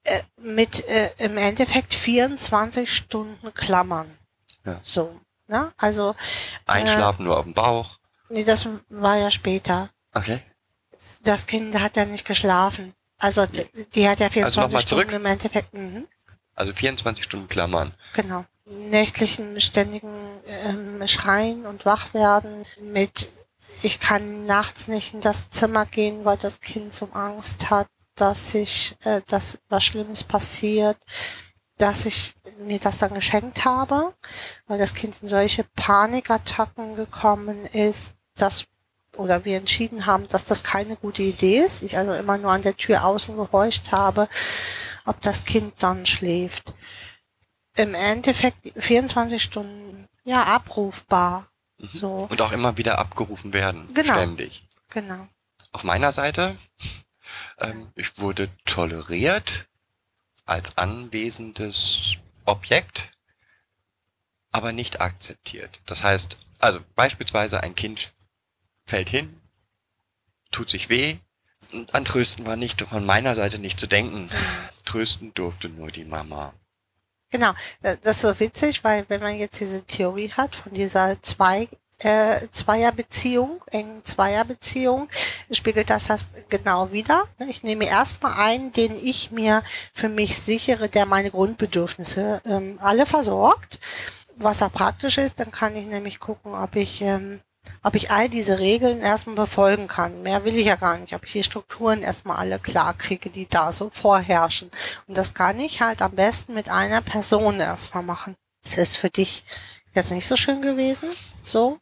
Äh, 0.03 0.21
mit 0.37 0.87
äh, 0.87 1.11
im 1.19 1.37
Endeffekt 1.37 1.93
24 1.93 2.91
Stunden 2.91 3.53
Klammern. 3.53 4.09
Ja. 4.65 4.79
So, 4.81 5.19
ne? 5.47 5.73
Also 5.77 6.15
einschlafen 6.65 7.25
nur 7.25 7.37
auf 7.37 7.43
dem 7.43 7.53
Bauch. 7.53 7.99
Nee, 8.29 8.43
das 8.43 8.65
war 8.89 9.17
ja 9.17 9.29
später. 9.29 9.89
Okay. 10.13 10.41
Das 11.23 11.45
Kind 11.47 11.79
hat 11.79 11.95
ja 11.97 12.05
nicht 12.05 12.25
geschlafen. 12.25 12.93
Also 13.17 13.45
die, 13.45 13.65
die 13.93 14.09
hat 14.09 14.19
ja 14.19 14.29
24 14.29 14.57
nochmal 14.63 14.81
Stunden 14.81 15.03
zurück? 15.09 15.13
im 15.15 15.25
Endeffekt. 15.25 15.73
Mhm, 15.73 16.07
Also 16.55 16.73
24 16.73 17.23
Stunden 17.23 17.47
Klammern. 17.47 17.93
genau. 18.13 18.45
Nächtlichen 18.65 19.59
ständigen 19.59 20.13
ähm, 20.65 21.05
Schreien 21.07 21.65
und 21.65 21.85
Wachwerden 21.85 22.65
mit 22.81 23.29
ich 23.83 23.99
kann 23.99 24.45
nachts 24.45 24.87
nicht 24.87 25.13
in 25.13 25.21
das 25.21 25.49
Zimmer 25.49 25.85
gehen, 25.85 26.23
weil 26.23 26.37
das 26.37 26.61
Kind 26.61 26.93
so 26.93 27.09
Angst 27.13 27.69
hat, 27.69 27.87
dass 28.15 28.53
ich, 28.53 28.95
äh, 29.03 29.21
dass 29.27 29.59
was 29.69 29.83
Schlimmes 29.83 30.23
passiert, 30.23 30.97
dass 31.77 32.05
ich 32.05 32.35
mir 32.59 32.79
das 32.79 32.99
dann 32.99 33.13
geschenkt 33.15 33.65
habe, 33.65 34.13
weil 34.67 34.77
das 34.77 34.93
Kind 34.93 35.15
in 35.21 35.27
solche 35.27 35.63
Panikattacken 35.75 36.95
gekommen 36.95 37.65
ist, 37.67 38.11
dass 38.35 38.65
oder 39.17 39.45
wir 39.45 39.57
entschieden 39.57 40.05
haben, 40.05 40.27
dass 40.27 40.43
das 40.43 40.63
keine 40.63 40.95
gute 40.95 41.21
Idee 41.21 41.59
ist. 41.59 41.83
Ich 41.83 41.97
also 41.97 42.13
immer 42.13 42.37
nur 42.37 42.51
an 42.51 42.61
der 42.61 42.77
Tür 42.77 43.03
außen 43.05 43.35
gehorcht 43.35 43.91
habe, 43.91 44.29
ob 45.05 45.21
das 45.21 45.45
Kind 45.45 45.73
dann 45.79 46.05
schläft. 46.05 46.73
Im 47.75 47.93
Endeffekt 47.93 48.71
24 48.77 49.41
Stunden, 49.41 50.07
ja, 50.23 50.43
abrufbar. 50.43 51.47
So, 51.77 52.27
Und 52.29 52.41
auch 52.41 52.51
immer 52.51 52.77
wieder 52.77 52.99
abgerufen 52.99 53.53
werden. 53.53 53.91
Genau. 53.93 54.13
Ständig. 54.13 54.67
genau. 54.89 55.27
auf 55.71 55.83
meiner 55.83 56.11
Seite. 56.11 56.55
Ähm, 57.59 57.91
ich 57.95 58.19
wurde 58.19 58.49
toleriert 58.65 59.67
als 60.45 60.77
anwesendes 60.77 62.17
Objekt, 62.43 63.11
aber 64.51 64.71
nicht 64.71 64.99
akzeptiert. 64.99 65.79
Das 65.85 66.03
heißt, 66.03 66.37
also 66.59 66.79
beispielsweise 66.95 67.61
ein 67.61 67.75
Kind 67.75 68.11
fällt 68.91 69.09
hin, 69.09 69.41
tut 70.51 70.69
sich 70.69 70.89
weh, 70.89 71.15
und 71.71 71.95
an 71.95 72.03
Trösten 72.03 72.45
war 72.45 72.57
nicht 72.57 72.81
von 72.81 73.05
meiner 73.05 73.35
Seite 73.35 73.59
nicht 73.59 73.79
zu 73.79 73.87
denken. 73.87 74.27
Trösten 74.83 75.33
durfte 75.33 75.69
nur 75.69 75.89
die 75.89 76.03
Mama. 76.03 76.53
Genau, 77.29 77.53
das 77.81 78.17
ist 78.17 78.21
so 78.21 78.39
witzig, 78.41 78.83
weil 78.83 79.05
wenn 79.07 79.21
man 79.21 79.39
jetzt 79.39 79.61
diese 79.61 79.85
Theorie 79.85 80.29
hat 80.31 80.57
von 80.57 80.73
dieser 80.73 81.21
zwei 81.21 81.69
äh, 81.99 82.47
Zweierbeziehung, 82.51 83.63
engen 83.67 84.03
Zweierbeziehung, 84.03 85.07
spiegelt 85.51 85.89
das 85.89 86.07
das 86.07 86.27
genau 86.49 86.91
wieder. 86.91 87.29
Ich 87.47 87.63
nehme 87.63 87.85
erstmal 87.85 88.33
einen, 88.33 88.73
den 88.73 88.97
ich 88.97 89.31
mir 89.31 89.63
für 89.93 90.09
mich 90.09 90.37
sichere, 90.37 90.89
der 90.89 91.05
meine 91.05 91.31
Grundbedürfnisse 91.31 92.41
ähm, 92.43 92.77
alle 92.81 93.05
versorgt. 93.05 93.79
Was 94.35 94.61
auch 94.61 94.73
praktisch 94.73 95.17
ist, 95.17 95.39
dann 95.39 95.51
kann 95.51 95.77
ich 95.77 95.85
nämlich 95.85 96.19
gucken, 96.19 96.53
ob 96.53 96.75
ich 96.75 97.01
ähm, 97.01 97.39
ob 97.83 97.95
ich 97.95 98.11
all 98.11 98.29
diese 98.29 98.59
Regeln 98.59 99.01
erstmal 99.01 99.35
befolgen 99.35 99.87
kann. 99.87 100.21
Mehr 100.21 100.43
will 100.43 100.55
ich 100.55 100.65
ja 100.65 100.75
gar 100.75 100.97
nicht. 100.97 101.13
Ob 101.13 101.25
ich 101.25 101.33
die 101.33 101.43
Strukturen 101.43 102.01
erstmal 102.01 102.37
alle 102.37 102.59
klar 102.59 102.93
kriege, 102.93 103.29
die 103.29 103.47
da 103.47 103.71
so 103.71 103.89
vorherrschen. 103.89 104.69
Und 105.07 105.17
das 105.17 105.33
kann 105.33 105.59
ich 105.59 105.81
halt 105.81 106.01
am 106.01 106.11
besten 106.11 106.53
mit 106.53 106.69
einer 106.69 107.01
Person 107.01 107.59
erstmal 107.59 108.03
machen. 108.03 108.35
Das 108.63 108.77
ist 108.77 108.97
für 108.97 109.09
dich 109.09 109.43
jetzt 109.93 110.11
nicht 110.11 110.27
so 110.27 110.35
schön 110.35 110.61
gewesen. 110.61 111.09
So. 111.43 111.79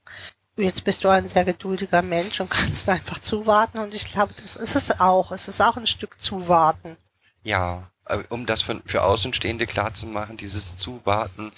Jetzt 0.58 0.84
bist 0.84 1.04
du 1.04 1.10
ein 1.10 1.28
sehr 1.28 1.46
geduldiger 1.46 2.02
Mensch 2.02 2.40
und 2.42 2.50
kannst 2.50 2.88
einfach 2.90 3.20
zuwarten. 3.20 3.80
Und 3.80 3.94
ich 3.94 4.12
glaube, 4.12 4.34
das 4.42 4.56
ist 4.56 4.76
es 4.76 5.00
auch. 5.00 5.32
Es 5.32 5.48
ist 5.48 5.62
auch 5.62 5.78
ein 5.78 5.88
Stück 5.88 6.20
zuwarten. 6.20 6.98
Ja, 7.44 7.90
äh, 8.06 8.20
um 8.30 8.46
das 8.46 8.62
für, 8.62 9.04
Außenstehende 9.04 9.68
klar 9.68 9.94
zu 9.94 10.08
machen, 10.08 10.38
dieses 10.38 10.76
Zuwarten, 10.76 11.52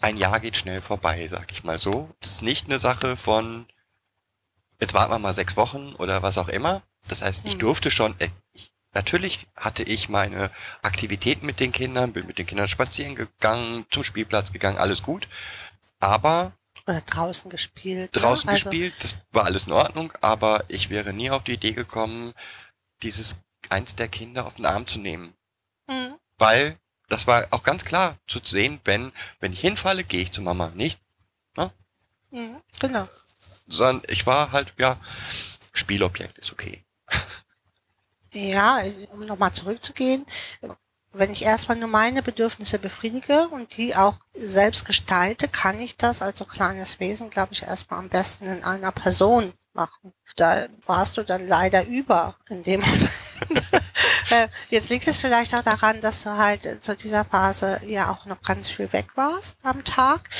ein 0.00 0.16
Jahr 0.16 0.40
geht 0.40 0.56
schnell 0.56 0.80
vorbei, 0.82 1.26
sag 1.28 1.50
ich 1.52 1.64
mal 1.64 1.78
so. 1.78 2.10
Das 2.20 2.32
ist 2.32 2.42
nicht 2.42 2.66
eine 2.66 2.78
Sache 2.78 3.16
von, 3.16 3.66
jetzt 4.80 4.94
warten 4.94 5.12
wir 5.12 5.18
mal 5.18 5.34
sechs 5.34 5.56
Wochen 5.56 5.94
oder 5.96 6.22
was 6.22 6.38
auch 6.38 6.48
immer. 6.48 6.82
Das 7.08 7.22
heißt, 7.22 7.46
ich 7.46 7.54
Mhm. 7.54 7.60
durfte 7.60 7.90
schon, 7.90 8.18
äh, 8.20 8.28
ich, 8.52 8.72
natürlich 8.92 9.46
hatte 9.56 9.82
ich 9.82 10.08
meine 10.08 10.50
Aktivitäten 10.82 11.46
mit 11.46 11.60
den 11.60 11.72
Kindern, 11.72 12.12
bin 12.12 12.26
mit 12.26 12.38
den 12.38 12.46
Kindern 12.46 12.68
spazieren 12.68 13.14
gegangen, 13.16 13.86
zum 13.90 14.04
Spielplatz 14.04 14.52
gegangen, 14.52 14.78
alles 14.78 15.02
gut. 15.02 15.28
Aber 16.00 16.52
Oder 16.86 17.00
draußen 17.02 17.50
gespielt. 17.50 18.10
draußen 18.12 18.46
ne? 18.46 18.52
Also, 18.52 18.70
gespielt, 18.70 18.94
das 19.00 19.18
war 19.32 19.44
alles 19.44 19.66
in 19.66 19.72
Ordnung, 19.72 20.12
aber 20.20 20.64
ich 20.68 20.90
wäre 20.90 21.12
nie 21.12 21.30
auf 21.30 21.44
die 21.44 21.52
Idee 21.54 21.72
gekommen, 21.72 22.32
dieses 23.02 23.36
eins 23.68 23.94
der 23.96 24.08
Kinder 24.08 24.46
auf 24.46 24.56
den 24.56 24.66
Arm 24.66 24.86
zu 24.86 24.98
nehmen. 24.98 25.32
Mhm. 25.88 26.14
Weil 26.38 26.76
das 27.12 27.26
war 27.26 27.46
auch 27.50 27.62
ganz 27.62 27.84
klar 27.84 28.16
zu 28.26 28.40
sehen, 28.42 28.80
wenn, 28.84 29.12
wenn 29.40 29.52
ich 29.52 29.60
hinfalle, 29.60 30.04
gehe 30.04 30.22
ich 30.22 30.32
zu 30.32 30.42
Mama. 30.42 30.72
Nicht, 30.74 31.00
Mhm. 32.32 32.62
Genau. 32.80 33.06
sondern 33.68 34.02
ich 34.08 34.26
war 34.26 34.52
halt, 34.52 34.72
ja, 34.78 34.96
Spielobjekt 35.72 36.38
ist 36.38 36.52
okay. 36.52 36.82
Ja, 38.32 38.80
um 39.12 39.26
nochmal 39.26 39.52
zurückzugehen, 39.52 40.24
wenn 41.12 41.30
ich 41.32 41.42
erstmal 41.42 41.76
nur 41.76 41.90
meine 41.90 42.22
Bedürfnisse 42.22 42.78
befriedige 42.78 43.48
und 43.48 43.76
die 43.76 43.94
auch 43.94 44.16
selbst 44.32 44.86
gestalte, 44.86 45.46
kann 45.48 45.78
ich 45.78 45.98
das 45.98 46.22
als 46.22 46.38
so 46.38 46.46
kleines 46.46 46.98
Wesen, 47.00 47.28
glaube 47.28 47.52
ich, 47.52 47.62
erstmal 47.62 48.00
am 48.00 48.08
besten 48.08 48.46
in 48.46 48.64
einer 48.64 48.92
Person 48.92 49.52
machen. 49.74 50.14
Da 50.36 50.66
warst 50.86 51.18
du 51.18 51.22
dann 51.22 51.46
leider 51.46 51.84
über 51.86 52.36
in 52.48 52.62
dem 52.62 52.80
Moment. 53.50 53.81
Äh, 54.30 54.48
Jetzt 54.70 54.88
liegt 54.88 55.06
es 55.08 55.20
vielleicht 55.20 55.54
auch 55.54 55.62
daran, 55.62 56.00
dass 56.00 56.22
du 56.22 56.30
halt 56.36 56.64
äh, 56.64 56.80
zu 56.80 56.96
dieser 56.96 57.24
Phase 57.24 57.80
ja 57.86 58.10
auch 58.10 58.24
noch 58.26 58.40
ganz 58.42 58.70
viel 58.70 58.92
weg 58.92 59.08
warst 59.14 59.56
am 59.62 59.84
Tag 59.84 60.30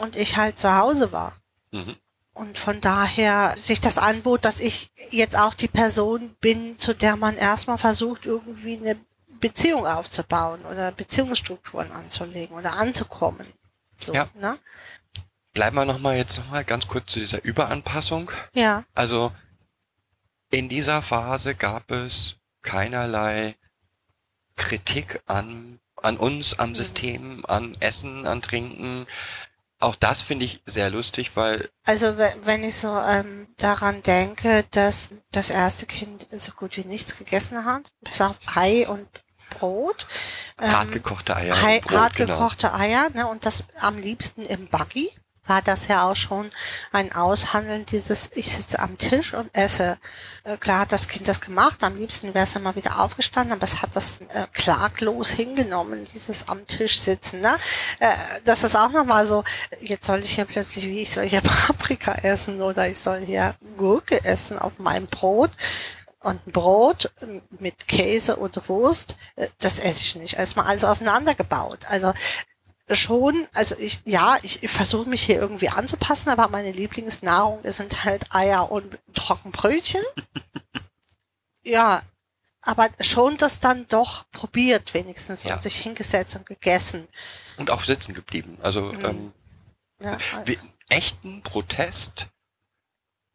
und 0.00 0.16
ich 0.16 0.36
halt 0.36 0.58
zu 0.58 0.76
Hause 0.76 1.12
war. 1.12 1.36
Mhm. 1.70 1.96
Und 2.34 2.58
von 2.58 2.80
daher 2.80 3.54
sich 3.58 3.80
das 3.80 3.98
anbot, 3.98 4.44
dass 4.44 4.60
ich 4.60 4.92
jetzt 5.10 5.36
auch 5.36 5.54
die 5.54 5.68
Person 5.68 6.36
bin, 6.40 6.78
zu 6.78 6.94
der 6.94 7.16
man 7.16 7.36
erstmal 7.36 7.78
versucht, 7.78 8.26
irgendwie 8.26 8.76
eine 8.76 8.96
Beziehung 9.40 9.86
aufzubauen 9.86 10.64
oder 10.64 10.92
Beziehungsstrukturen 10.92 11.90
anzulegen 11.92 12.56
oder 12.56 12.74
anzukommen. 12.74 13.46
So, 13.96 14.12
Ja. 14.12 14.28
ne? 14.34 14.58
Bleiben 15.52 15.76
wir 15.76 15.84
nochmal 15.84 16.16
jetzt 16.16 16.38
nochmal 16.38 16.64
ganz 16.64 16.86
kurz 16.86 17.12
zu 17.12 17.20
dieser 17.20 17.42
Überanpassung. 17.44 18.30
Ja. 18.52 18.84
Also 18.94 19.32
in 20.50 20.68
dieser 20.68 21.02
Phase 21.02 21.54
gab 21.54 21.90
es 21.90 22.36
keinerlei 22.68 23.54
Kritik 24.56 25.20
an, 25.26 25.78
an 25.96 26.16
uns, 26.16 26.58
am 26.58 26.74
System, 26.74 27.44
an 27.46 27.72
Essen, 27.80 28.26
an 28.26 28.42
Trinken. 28.42 29.06
Auch 29.80 29.94
das 29.94 30.22
finde 30.22 30.44
ich 30.44 30.60
sehr 30.66 30.90
lustig, 30.90 31.36
weil 31.36 31.68
Also 31.86 32.18
we- 32.18 32.34
wenn 32.44 32.64
ich 32.64 32.76
so 32.76 32.98
ähm, 32.98 33.46
daran 33.56 34.02
denke, 34.02 34.64
dass 34.72 35.08
das 35.30 35.50
erste 35.50 35.86
Kind 35.86 36.26
so 36.36 36.52
gut 36.52 36.76
wie 36.76 36.84
nichts 36.84 37.16
gegessen 37.16 37.64
hat, 37.64 37.92
bis 38.00 38.20
auf 38.20 38.36
Ei 38.56 38.86
und 38.88 39.08
Brot. 39.50 40.06
Ähm, 40.60 40.72
hartgekochte 40.72 41.36
Eier, 41.36 41.54
Brot, 41.80 42.12
genau. 42.14 42.36
gekochte 42.38 42.74
Eier, 42.74 43.08
ne, 43.14 43.26
und 43.28 43.46
das 43.46 43.64
am 43.80 43.96
liebsten 43.96 44.44
im 44.44 44.66
Buggy. 44.66 45.10
War 45.48 45.62
das 45.62 45.88
ja 45.88 46.08
auch 46.08 46.14
schon 46.14 46.50
ein 46.92 47.12
Aushandeln 47.12 47.84
dieses, 47.86 48.30
ich 48.34 48.52
sitze 48.52 48.78
am 48.78 48.96
Tisch 48.98 49.34
und 49.34 49.50
esse. 49.52 49.98
Äh, 50.44 50.56
klar 50.58 50.80
hat 50.80 50.92
das 50.92 51.08
Kind 51.08 51.26
das 51.26 51.40
gemacht, 51.40 51.82
am 51.82 51.96
liebsten 51.96 52.34
wäre 52.34 52.44
es 52.44 52.54
immer 52.54 52.76
wieder 52.76 53.00
aufgestanden, 53.00 53.54
aber 53.54 53.64
es 53.64 53.82
hat 53.82 53.96
das 53.96 54.20
äh, 54.20 54.46
klaglos 54.52 55.30
hingenommen, 55.30 56.04
dieses 56.04 56.48
am 56.48 56.66
Tisch 56.66 57.00
sitzen. 57.00 57.40
Ne? 57.40 57.56
Äh, 57.98 58.14
das 58.44 58.62
ist 58.62 58.76
auch 58.76 58.90
nochmal 58.90 59.26
so, 59.26 59.42
jetzt 59.80 60.06
soll 60.06 60.20
ich 60.20 60.36
hier 60.36 60.44
plötzlich, 60.44 60.86
wie 60.86 61.00
ich 61.00 61.10
soll 61.10 61.28
hier 61.28 61.40
Paprika 61.66 62.12
essen 62.22 62.62
oder 62.62 62.88
ich 62.88 62.98
soll 62.98 63.20
hier 63.20 63.56
Gurke 63.76 64.24
essen 64.24 64.58
auf 64.58 64.78
meinem 64.78 65.06
Brot 65.06 65.50
und 66.20 66.44
Brot 66.46 67.10
mit 67.58 67.86
Käse 67.88 68.36
und 68.36 68.68
Wurst, 68.68 69.16
äh, 69.36 69.48
das 69.58 69.78
esse 69.78 70.00
ich 70.00 70.16
nicht. 70.16 70.34
Erstmal 70.34 70.66
alles 70.66 70.84
auseinandergebaut. 70.84 71.80
Also 71.88 72.12
schon, 72.92 73.46
also 73.52 73.76
ich, 73.78 74.00
ja, 74.04 74.38
ich, 74.42 74.62
ich 74.62 74.70
versuche 74.70 75.08
mich 75.08 75.22
hier 75.22 75.40
irgendwie 75.40 75.68
anzupassen, 75.68 76.30
aber 76.30 76.48
meine 76.48 76.72
Lieblingsnahrung 76.72 77.60
sind 77.70 78.04
halt 78.04 78.34
Eier 78.34 78.70
und 78.70 78.98
Trockenbrötchen. 79.12 80.02
ja, 81.64 82.02
aber 82.62 82.88
schon 83.00 83.36
das 83.36 83.60
dann 83.60 83.86
doch 83.88 84.30
probiert 84.30 84.94
wenigstens 84.94 85.44
Ja. 85.44 85.54
und 85.54 85.62
sich 85.62 85.76
hingesetzt 85.78 86.36
und 86.36 86.46
gegessen. 86.46 87.06
Und 87.56 87.70
auch 87.70 87.82
sitzen 87.82 88.14
geblieben. 88.14 88.58
Also 88.62 88.82
Mhm. 88.82 89.04
ähm, 89.04 89.32
Ja, 90.00 90.16
wie, 90.44 90.58
echten 90.88 91.42
Protest 91.42 92.28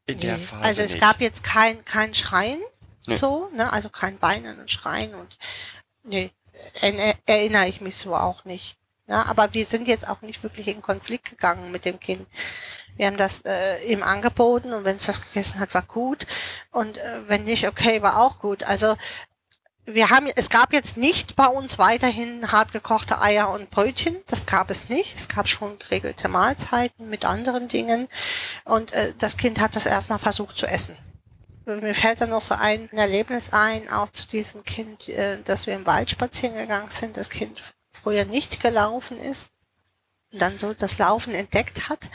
in 0.05 0.19
der 0.19 0.37
Nee. 0.37 0.43
Phase 0.43 0.63
Also 0.63 0.81
es 0.81 0.91
nicht. 0.93 1.01
gab 1.01 1.21
jetzt 1.21 1.43
kein, 1.43 1.83
kein 1.85 2.13
Schreien, 2.13 2.61
Nee. 3.05 3.17
so, 3.17 3.49
ne, 3.53 3.71
also 3.71 3.89
kein 3.89 4.21
Weinen 4.21 4.59
und 4.59 4.71
Schreien 4.71 5.13
und, 5.15 5.37
nee, 6.03 6.31
er, 6.81 7.15
erinnere 7.25 7.67
ich 7.67 7.81
mich 7.81 7.97
so 7.97 8.15
auch 8.15 8.45
nicht. 8.45 8.77
Ja, 9.07 9.25
aber 9.25 9.53
wir 9.53 9.65
sind 9.65 9.87
jetzt 9.87 10.07
auch 10.07 10.21
nicht 10.21 10.41
wirklich 10.43 10.67
in 10.67 10.81
Konflikt 10.81 11.29
gegangen 11.29 11.71
mit 11.71 11.85
dem 11.85 11.99
Kind. 11.99 12.25
Wir 12.95 13.07
haben 13.07 13.17
das 13.17 13.41
äh, 13.41 13.83
ihm 13.85 14.03
angeboten 14.03 14.73
und 14.73 14.85
wenn 14.85 14.97
es 14.97 15.07
das 15.07 15.21
gegessen 15.21 15.59
hat, 15.59 15.73
war 15.73 15.81
gut. 15.81 16.25
Und 16.71 16.97
äh, 16.97 17.27
wenn 17.27 17.43
nicht, 17.43 17.67
okay, 17.67 18.01
war 18.01 18.21
auch 18.21 18.39
gut. 18.39 18.63
Also 18.63 18.95
wir 19.85 20.09
haben, 20.09 20.27
es 20.35 20.49
gab 20.49 20.71
jetzt 20.73 20.95
nicht 20.95 21.35
bei 21.35 21.47
uns 21.47 21.77
weiterhin 21.77 22.51
hart 22.51 22.71
gekochte 22.71 23.19
Eier 23.21 23.49
und 23.49 23.69
Brötchen. 23.69 24.15
Das 24.27 24.45
gab 24.45 24.69
es 24.69 24.87
nicht. 24.87 25.15
Es 25.15 25.27
gab 25.27 25.49
schon 25.49 25.77
geregelte 25.79 26.29
Mahlzeiten 26.29 27.09
mit 27.09 27.25
anderen 27.25 27.67
Dingen. 27.67 28.07
Und 28.63 28.93
äh, 28.93 29.13
das 29.17 29.35
Kind 29.37 29.59
hat 29.59 29.75
das 29.75 29.85
erstmal 29.85 30.19
versucht 30.19 30.57
zu 30.57 30.65
essen. 30.65 30.95
Mir 31.65 31.95
fällt 31.95 32.21
dann 32.21 32.29
noch 32.29 32.41
so 32.41 32.55
ein 32.55 32.89
Erlebnis 32.91 33.51
ein, 33.51 33.89
auch 33.89 34.09
zu 34.09 34.27
diesem 34.27 34.63
Kind, 34.63 35.09
äh, 35.09 35.41
dass 35.43 35.67
wir 35.67 35.75
im 35.75 35.85
Wald 35.85 36.09
spazieren 36.09 36.55
gegangen 36.55 36.89
sind. 36.89 37.17
Das 37.17 37.29
Kind 37.29 37.61
früher 38.03 38.25
nicht 38.25 38.59
gelaufen 38.59 39.17
ist 39.17 39.51
und 40.31 40.41
dann 40.41 40.57
so 40.57 40.73
das 40.73 40.97
Laufen 40.97 41.33
entdeckt 41.33 41.89
hat, 41.89 42.09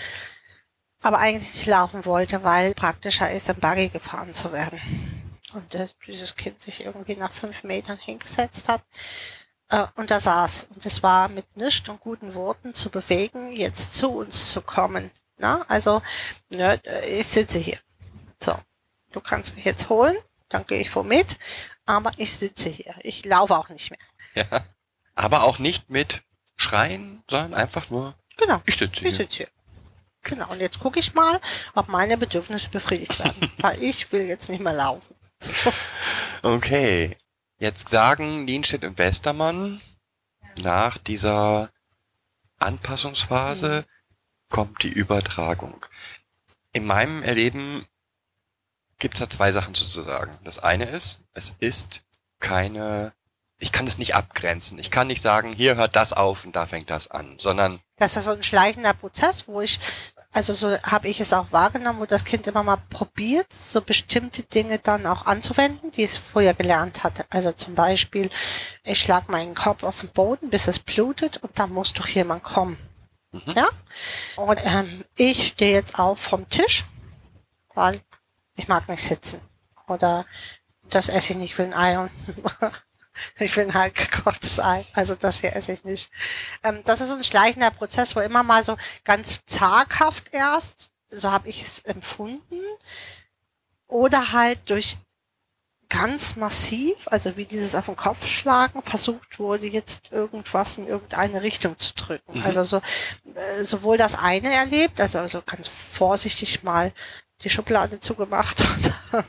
aber 1.02 1.18
eigentlich 1.18 1.54
nicht 1.54 1.66
laufen 1.66 2.04
wollte, 2.04 2.44
weil 2.44 2.74
praktischer 2.74 3.30
ist, 3.30 3.48
im 3.48 3.56
Buggy 3.56 3.88
gefahren 3.88 4.34
zu 4.34 4.52
werden. 4.52 4.80
Und 5.54 5.72
dass 5.72 5.94
dieses 6.06 6.36
Kind 6.36 6.60
sich 6.60 6.84
irgendwie 6.84 7.16
nach 7.16 7.32
fünf 7.32 7.64
Metern 7.64 7.96
hingesetzt 7.98 8.68
hat 8.68 8.82
äh, 9.70 9.86
und 9.96 10.10
da 10.10 10.20
saß. 10.20 10.66
Und 10.74 10.84
es 10.84 11.02
war 11.02 11.28
mit 11.28 11.56
nichts 11.56 11.88
und 11.88 12.00
guten 12.00 12.34
Worten 12.34 12.74
zu 12.74 12.90
bewegen, 12.90 13.52
jetzt 13.52 13.94
zu 13.94 14.10
uns 14.10 14.52
zu 14.52 14.60
kommen. 14.60 15.10
Na? 15.38 15.64
Also, 15.68 16.02
ne, 16.50 16.80
ich 17.08 17.26
sitze 17.26 17.58
hier. 17.58 17.78
So, 18.40 18.54
du 19.12 19.20
kannst 19.20 19.54
mich 19.56 19.64
jetzt 19.64 19.88
holen, 19.88 20.16
dann 20.48 20.66
gehe 20.66 20.80
ich 20.80 20.90
vor 20.90 21.04
mit, 21.04 21.38
aber 21.86 22.12
ich 22.16 22.32
sitze 22.32 22.68
hier. 22.68 22.94
Ich 23.02 23.24
laufe 23.24 23.56
auch 23.56 23.68
nicht 23.68 23.90
mehr. 23.90 24.44
Ja. 24.50 24.60
Aber 25.18 25.42
auch 25.42 25.58
nicht 25.58 25.90
mit 25.90 26.22
Schreien, 26.56 27.24
sondern 27.28 27.54
einfach 27.54 27.90
nur, 27.90 28.14
Genau. 28.36 28.62
ich 28.66 28.76
sitze 28.76 29.00
Ich 29.04 29.08
hier. 29.08 29.12
sitze 29.12 29.36
hier. 29.38 29.48
Genau, 30.22 30.48
und 30.50 30.60
jetzt 30.60 30.78
gucke 30.78 31.00
ich 31.00 31.14
mal, 31.14 31.40
ob 31.74 31.88
meine 31.88 32.16
Bedürfnisse 32.16 32.68
befriedigt 32.70 33.18
werden. 33.18 33.50
Weil 33.58 33.82
ich 33.82 34.10
will 34.12 34.26
jetzt 34.26 34.48
nicht 34.48 34.62
mehr 34.62 34.72
laufen. 34.74 35.14
Okay. 36.42 37.16
Jetzt 37.58 37.88
sagen 37.88 38.44
Nienstedt 38.44 38.84
und 38.84 38.96
Westermann, 38.98 39.80
nach 40.62 40.96
dieser 40.98 41.68
Anpassungsphase 42.60 43.84
kommt 44.48 44.84
die 44.84 44.92
Übertragung. 44.92 45.84
In 46.72 46.86
meinem 46.86 47.24
Erleben 47.24 47.84
gibt's 49.00 49.18
da 49.18 49.28
zwei 49.28 49.50
Sachen 49.50 49.74
zu 49.74 49.88
sagen. 49.88 50.38
Das 50.44 50.60
eine 50.60 50.84
ist, 50.84 51.18
es 51.34 51.56
ist 51.58 52.02
keine, 52.38 53.12
ich 53.58 53.72
kann 53.72 53.86
es 53.86 53.98
nicht 53.98 54.14
abgrenzen. 54.14 54.78
Ich 54.78 54.90
kann 54.90 55.08
nicht 55.08 55.20
sagen, 55.20 55.52
hier 55.54 55.76
hört 55.76 55.96
das 55.96 56.12
auf 56.12 56.44
und 56.44 56.54
da 56.54 56.66
fängt 56.66 56.90
das 56.90 57.08
an, 57.08 57.36
sondern 57.38 57.80
Das 57.96 58.16
ist 58.16 58.24
so 58.24 58.32
ein 58.32 58.42
schleichender 58.42 58.94
Prozess, 58.94 59.48
wo 59.48 59.60
ich, 59.60 59.80
also 60.32 60.52
so 60.52 60.80
habe 60.82 61.08
ich 61.08 61.20
es 61.20 61.32
auch 61.32 61.50
wahrgenommen, 61.50 61.98
wo 61.98 62.06
das 62.06 62.24
Kind 62.24 62.46
immer 62.46 62.62
mal 62.62 62.78
probiert, 62.90 63.52
so 63.52 63.80
bestimmte 63.80 64.44
Dinge 64.44 64.78
dann 64.78 65.06
auch 65.06 65.26
anzuwenden, 65.26 65.90
die 65.90 66.04
es 66.04 66.16
vorher 66.16 66.54
gelernt 66.54 67.02
hatte. 67.02 67.24
Also 67.30 67.50
zum 67.52 67.74
Beispiel, 67.74 68.30
ich 68.84 69.00
schlag 69.00 69.28
meinen 69.28 69.56
Kopf 69.56 69.82
auf 69.82 70.00
den 70.00 70.10
Boden, 70.10 70.50
bis 70.50 70.68
es 70.68 70.78
blutet 70.78 71.38
und 71.38 71.58
dann 71.58 71.70
muss 71.70 71.92
doch 71.92 72.06
jemand 72.06 72.44
kommen. 72.44 72.78
Ja? 73.54 73.68
Und 74.36 74.64
ähm, 74.64 75.04
ich 75.16 75.48
stehe 75.48 75.72
jetzt 75.72 75.98
auf 75.98 76.20
vom 76.20 76.48
Tisch, 76.48 76.84
weil 77.74 78.00
ich 78.54 78.68
mag 78.68 78.88
nicht 78.88 79.02
sitzen. 79.02 79.40
Oder 79.88 80.26
das 80.88 81.08
esse 81.08 81.32
ich 81.32 81.38
nicht, 81.38 81.50
ich 81.52 81.58
will 81.58 81.66
ein 81.66 81.74
Ei 81.74 81.98
und 81.98 82.10
ich 83.38 83.56
will 83.56 83.64
ein 83.68 83.74
halb 83.74 83.94
gekochtes 83.94 84.60
Ei. 84.60 84.84
Also 84.94 85.14
das 85.14 85.40
hier 85.40 85.54
esse 85.54 85.72
ich 85.72 85.84
nicht. 85.84 86.10
Ähm, 86.62 86.82
das 86.84 87.00
ist 87.00 87.08
so 87.08 87.14
ein 87.14 87.24
schleichender 87.24 87.70
Prozess, 87.70 88.16
wo 88.16 88.20
immer 88.20 88.42
mal 88.42 88.64
so 88.64 88.76
ganz 89.04 89.40
zaghaft 89.46 90.32
erst, 90.32 90.90
so 91.10 91.30
habe 91.30 91.48
ich 91.48 91.62
es 91.62 91.80
empfunden, 91.80 92.60
oder 93.86 94.32
halt 94.32 94.58
durch 94.70 94.98
ganz 95.88 96.36
massiv, 96.36 96.96
also 97.06 97.36
wie 97.36 97.46
dieses 97.46 97.74
auf 97.74 97.86
den 97.86 97.96
Kopf 97.96 98.26
schlagen, 98.26 98.82
versucht 98.82 99.38
wurde, 99.38 99.66
jetzt 99.66 100.12
irgendwas 100.12 100.76
in 100.76 100.86
irgendeine 100.86 101.42
Richtung 101.42 101.78
zu 101.78 101.94
drücken. 101.94 102.42
Also 102.44 102.62
so 102.62 102.82
äh, 103.34 103.64
sowohl 103.64 103.96
das 103.96 104.14
eine 104.14 104.52
erlebt, 104.52 105.00
also, 105.00 105.18
also 105.18 105.42
ganz 105.42 105.68
vorsichtig 105.68 106.62
mal 106.62 106.92
die 107.42 107.50
Schublade 107.50 108.00
zugemacht 108.00 108.60
und 109.12 109.24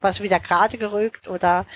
was 0.00 0.20
wieder 0.20 0.40
gerade 0.40 0.78
gerückt 0.78 1.28
oder 1.28 1.66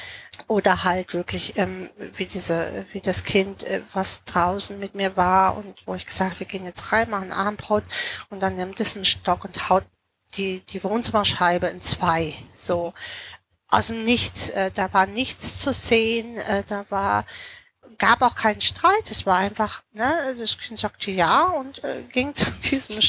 oder 0.47 0.85
halt 0.85 1.15
wirklich 1.15 1.57
ähm, 1.57 1.91
wie 2.15 2.27
diese 2.27 2.87
wie 2.93 3.01
das 3.01 3.25
Kind 3.25 3.63
äh, 3.65 3.83
was 3.93 4.25
draußen 4.25 4.79
mit 4.79 4.95
mir 4.95 5.17
war 5.17 5.57
und 5.57 5.77
wo 5.87 5.95
ich 5.95 6.07
gesagt 6.07 6.41
wir 6.41 6.47
gehen 6.47 6.65
jetzt 6.65 6.93
rein 6.93 7.11
machen 7.11 7.33
Abendbrot 7.33 7.85
und 8.31 8.41
dann 8.41 8.57
nimmt 8.57 8.81
es 8.81 8.97
einen 8.97 9.05
Stock 9.05 9.45
und 9.45 9.69
haut 9.69 9.85
die 10.37 10.61
die 10.61 10.83
Wohnzimmerscheibe 10.85 11.67
in 11.67 11.83
zwei. 11.83 12.35
So. 12.53 12.95
Aus 13.69 13.89
dem 13.89 14.05
Nichts 14.05 14.51
äh, 14.51 14.71
da 14.73 14.93
war 14.93 15.07
nichts 15.07 15.59
zu 15.59 15.73
sehen 15.73 16.37
äh, 16.37 16.65
da 16.69 16.85
war 16.91 17.25
gab 17.99 18.23
auch 18.23 18.35
keinen 18.35 18.61
Streit. 18.61 19.11
Es 19.11 19.27
war 19.27 19.39
einfach 19.39 19.83
ne 19.93 20.35
das 20.39 20.59
Kind 20.59 20.79
sagte 20.79 21.11
ja 21.11 21.45
und 21.45 21.85
äh, 21.85 22.03
ging 22.11 22.35
zu 22.35 22.51
diesem 22.51 23.01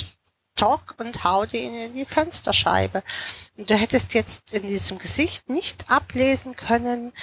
Stock 0.62 0.94
und 1.00 1.24
haute 1.24 1.58
ihn 1.58 1.74
in 1.74 1.96
die 1.96 2.06
Fensterscheibe. 2.06 3.02
Und 3.58 3.68
du 3.72 3.76
hättest 3.76 4.14
jetzt 4.14 4.54
in 4.54 4.68
diesem 4.68 5.00
Gesicht 5.00 5.50
nicht 5.50 5.90
ablesen 5.90 6.56
können, 6.56 7.14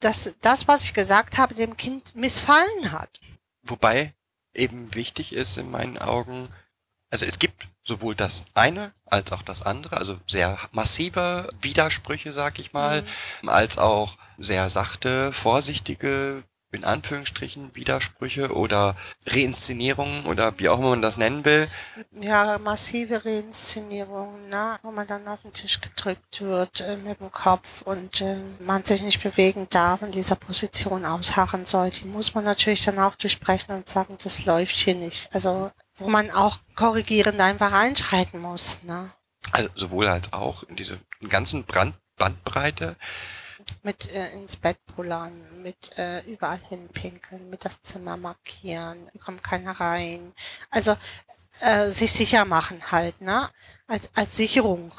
dass 0.00 0.32
das, 0.40 0.66
was 0.66 0.82
ich 0.82 0.92
gesagt 0.92 1.38
habe, 1.38 1.54
dem 1.54 1.76
Kind 1.76 2.16
missfallen 2.16 2.90
hat. 2.90 3.20
Wobei 3.62 4.12
eben 4.54 4.92
wichtig 4.96 5.34
ist 5.34 5.56
in 5.56 5.70
meinen 5.70 5.98
Augen, 5.98 6.48
also 7.12 7.24
es 7.26 7.38
gibt 7.38 7.68
sowohl 7.84 8.16
das 8.16 8.44
eine 8.54 8.92
als 9.06 9.30
auch 9.30 9.42
das 9.42 9.62
andere, 9.62 9.96
also 9.96 10.18
sehr 10.26 10.58
massive 10.72 11.48
Widersprüche, 11.60 12.32
sag 12.32 12.58
ich 12.58 12.72
mal, 12.72 13.04
als 13.46 13.78
auch 13.78 14.18
sehr 14.36 14.68
sachte, 14.68 15.32
vorsichtige, 15.32 16.42
in 16.72 16.84
Anführungsstrichen, 16.84 17.74
Widersprüche 17.74 18.54
oder 18.54 18.94
Reinszenierungen 19.26 20.26
oder 20.26 20.52
wie 20.58 20.68
auch 20.68 20.78
immer 20.78 20.90
man 20.90 21.02
das 21.02 21.16
nennen 21.16 21.44
will. 21.44 21.66
Ja, 22.20 22.58
massive 22.58 23.24
Reinszenierung, 23.24 24.48
ne? 24.48 24.78
wo 24.82 24.90
man 24.90 25.06
dann 25.06 25.26
auf 25.28 25.40
den 25.42 25.52
Tisch 25.52 25.80
gedrückt 25.80 26.40
wird 26.40 26.80
äh, 26.80 26.96
mit 26.96 27.20
dem 27.20 27.32
Kopf 27.32 27.82
und 27.82 28.20
äh, 28.20 28.36
man 28.60 28.84
sich 28.84 29.02
nicht 29.02 29.22
bewegen 29.22 29.66
darf 29.70 30.02
und 30.02 30.14
dieser 30.14 30.36
Position 30.36 31.06
ausharren 31.06 31.64
soll. 31.64 31.90
Die 31.90 32.04
muss 32.04 32.34
man 32.34 32.44
natürlich 32.44 32.84
dann 32.84 32.98
auch 32.98 33.14
durchbrechen 33.16 33.74
und 33.74 33.88
sagen, 33.88 34.18
das 34.22 34.44
läuft 34.44 34.76
hier 34.76 34.94
nicht. 34.94 35.28
Also 35.32 35.70
wo 35.96 36.08
man 36.08 36.30
auch 36.30 36.58
korrigierend 36.76 37.40
einfach 37.40 37.72
einschreiten 37.72 38.40
muss. 38.40 38.80
Ne? 38.84 39.10
Also 39.52 39.68
sowohl 39.74 40.06
als 40.06 40.32
auch 40.32 40.62
in 40.64 40.76
diese 40.76 40.98
ganzen 41.28 41.64
Brand 41.64 41.94
Bandbreite. 42.18 42.96
Mit 43.82 44.10
äh, 44.12 44.32
ins 44.32 44.56
Bett 44.56 44.78
pullern, 44.94 45.32
mit 45.62 45.96
äh, 45.98 46.20
überall 46.22 46.60
hinpinkeln, 46.68 47.50
mit 47.50 47.64
das 47.64 47.82
Zimmer 47.82 48.16
markieren, 48.16 49.10
kommt 49.24 49.42
keiner 49.42 49.72
rein. 49.72 50.32
Also 50.70 50.96
äh, 51.60 51.86
sich 51.90 52.12
sicher 52.12 52.44
machen 52.44 52.90
halt, 52.90 53.20
ne? 53.20 53.48
Als 53.86 54.10
als 54.14 54.36
Sicherung. 54.36 54.92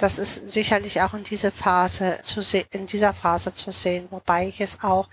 Das 0.00 0.18
ist 0.18 0.50
sicherlich 0.50 1.02
auch 1.02 1.12
in 1.14 1.24
diese 1.24 1.52
Phase 1.52 2.20
zu 2.22 2.40
sehen, 2.42 2.66
in 2.70 2.86
dieser 2.86 3.12
Phase 3.12 3.52
zu 3.52 3.70
sehen, 3.70 4.08
wobei 4.10 4.48
ich 4.48 4.60
es 4.62 4.80
auch, 4.82 5.08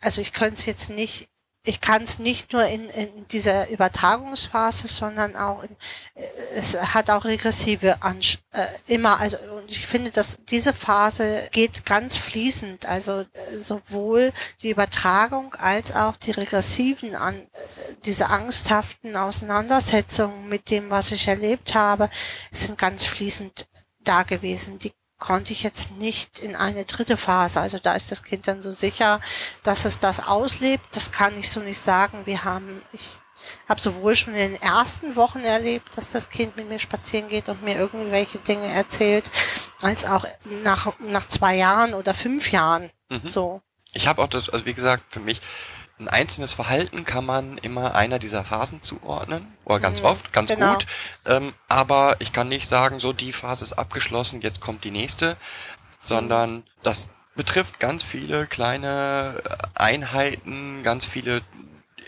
also 0.00 0.20
ich 0.20 0.32
könnte 0.32 0.54
es 0.54 0.66
jetzt 0.66 0.90
nicht, 0.90 1.28
ich 1.64 1.80
kann 1.80 2.02
es 2.02 2.18
nicht 2.18 2.52
nur 2.52 2.64
in, 2.66 2.88
in 2.88 3.28
dieser 3.28 3.68
Übertragungsphase, 3.68 4.88
sondern 4.88 5.36
auch 5.36 5.62
in, 5.62 5.70
äh, 6.14 6.26
es 6.54 6.78
hat 6.94 7.10
auch 7.10 7.24
regressive 7.24 8.02
Ansch 8.02 8.38
äh, 8.52 8.64
immer, 8.86 9.20
also 9.20 9.38
und 9.38 9.70
ich 9.70 9.86
finde, 9.86 10.10
dass 10.10 10.38
diese 10.48 10.72
Phase 10.72 11.48
geht 11.52 11.84
ganz 11.84 12.16
fließend, 12.16 12.86
also 12.86 13.20
äh, 13.20 13.26
sowohl 13.58 14.32
die 14.62 14.70
Übertragung 14.70 15.54
als 15.54 15.94
auch 15.94 16.16
die 16.16 16.30
regressiven 16.30 17.14
an 17.14 17.34
äh, 17.34 17.46
diese 18.04 18.30
angsthaften 18.30 19.16
Auseinandersetzungen 19.16 20.48
mit 20.48 20.70
dem, 20.70 20.90
was 20.90 21.12
ich 21.12 21.28
erlebt 21.28 21.74
habe, 21.74 22.08
sind 22.50 22.78
ganz 22.78 23.04
fließend 23.04 23.68
da 24.00 24.22
gewesen. 24.22 24.78
Die 24.78 24.92
konnte 25.18 25.52
ich 25.52 25.62
jetzt 25.62 25.92
nicht 25.92 26.38
in 26.38 26.56
eine 26.56 26.84
dritte 26.84 27.16
Phase. 27.16 27.60
Also 27.60 27.78
da 27.78 27.94
ist 27.94 28.12
das 28.12 28.22
Kind 28.22 28.46
dann 28.48 28.62
so 28.62 28.72
sicher, 28.72 29.20
dass 29.62 29.84
es 29.84 29.98
das 29.98 30.20
auslebt. 30.20 30.84
Das 30.92 31.12
kann 31.12 31.38
ich 31.38 31.50
so 31.50 31.60
nicht 31.60 31.82
sagen. 31.82 32.26
Wir 32.26 32.44
haben, 32.44 32.82
ich 32.92 33.18
habe 33.68 33.80
sowohl 33.80 34.16
schon 34.16 34.34
in 34.34 34.52
den 34.52 34.62
ersten 34.62 35.16
Wochen 35.16 35.40
erlebt, 35.40 35.96
dass 35.96 36.10
das 36.10 36.30
Kind 36.30 36.56
mit 36.56 36.68
mir 36.68 36.78
spazieren 36.78 37.28
geht 37.28 37.48
und 37.48 37.62
mir 37.62 37.76
irgendwelche 37.76 38.38
Dinge 38.38 38.66
erzählt, 38.66 39.30
als 39.82 40.04
auch 40.04 40.24
nach, 40.64 40.92
nach 41.00 41.26
zwei 41.26 41.56
Jahren 41.56 41.94
oder 41.94 42.14
fünf 42.14 42.52
Jahren. 42.52 42.90
So. 43.24 43.62
Ich 43.92 44.06
habe 44.06 44.22
auch 44.22 44.28
das, 44.28 44.48
also 44.50 44.66
wie 44.66 44.74
gesagt, 44.74 45.02
für 45.10 45.20
mich 45.20 45.40
ein 46.00 46.08
einzelnes 46.08 46.52
Verhalten 46.52 47.04
kann 47.04 47.26
man 47.26 47.58
immer 47.58 47.94
einer 47.94 48.18
dieser 48.18 48.44
Phasen 48.44 48.82
zuordnen. 48.82 49.46
Oder 49.64 49.80
ganz 49.80 50.00
Mhm, 50.00 50.06
oft, 50.06 50.32
ganz 50.32 50.50
genau. 50.50 50.74
gut. 50.74 50.86
Ähm, 51.26 51.52
aber 51.68 52.16
ich 52.20 52.32
kann 52.32 52.48
nicht 52.48 52.66
sagen, 52.66 53.00
so 53.00 53.12
die 53.12 53.32
Phase 53.32 53.64
ist 53.64 53.72
abgeschlossen, 53.72 54.40
jetzt 54.40 54.60
kommt 54.60 54.84
die 54.84 54.90
nächste, 54.92 55.36
sondern 56.00 56.62
das 56.82 57.08
betrifft 57.34 57.80
ganz 57.80 58.04
viele 58.04 58.46
kleine 58.46 59.42
Einheiten, 59.74 60.82
ganz 60.82 61.06
viele, 61.06 61.40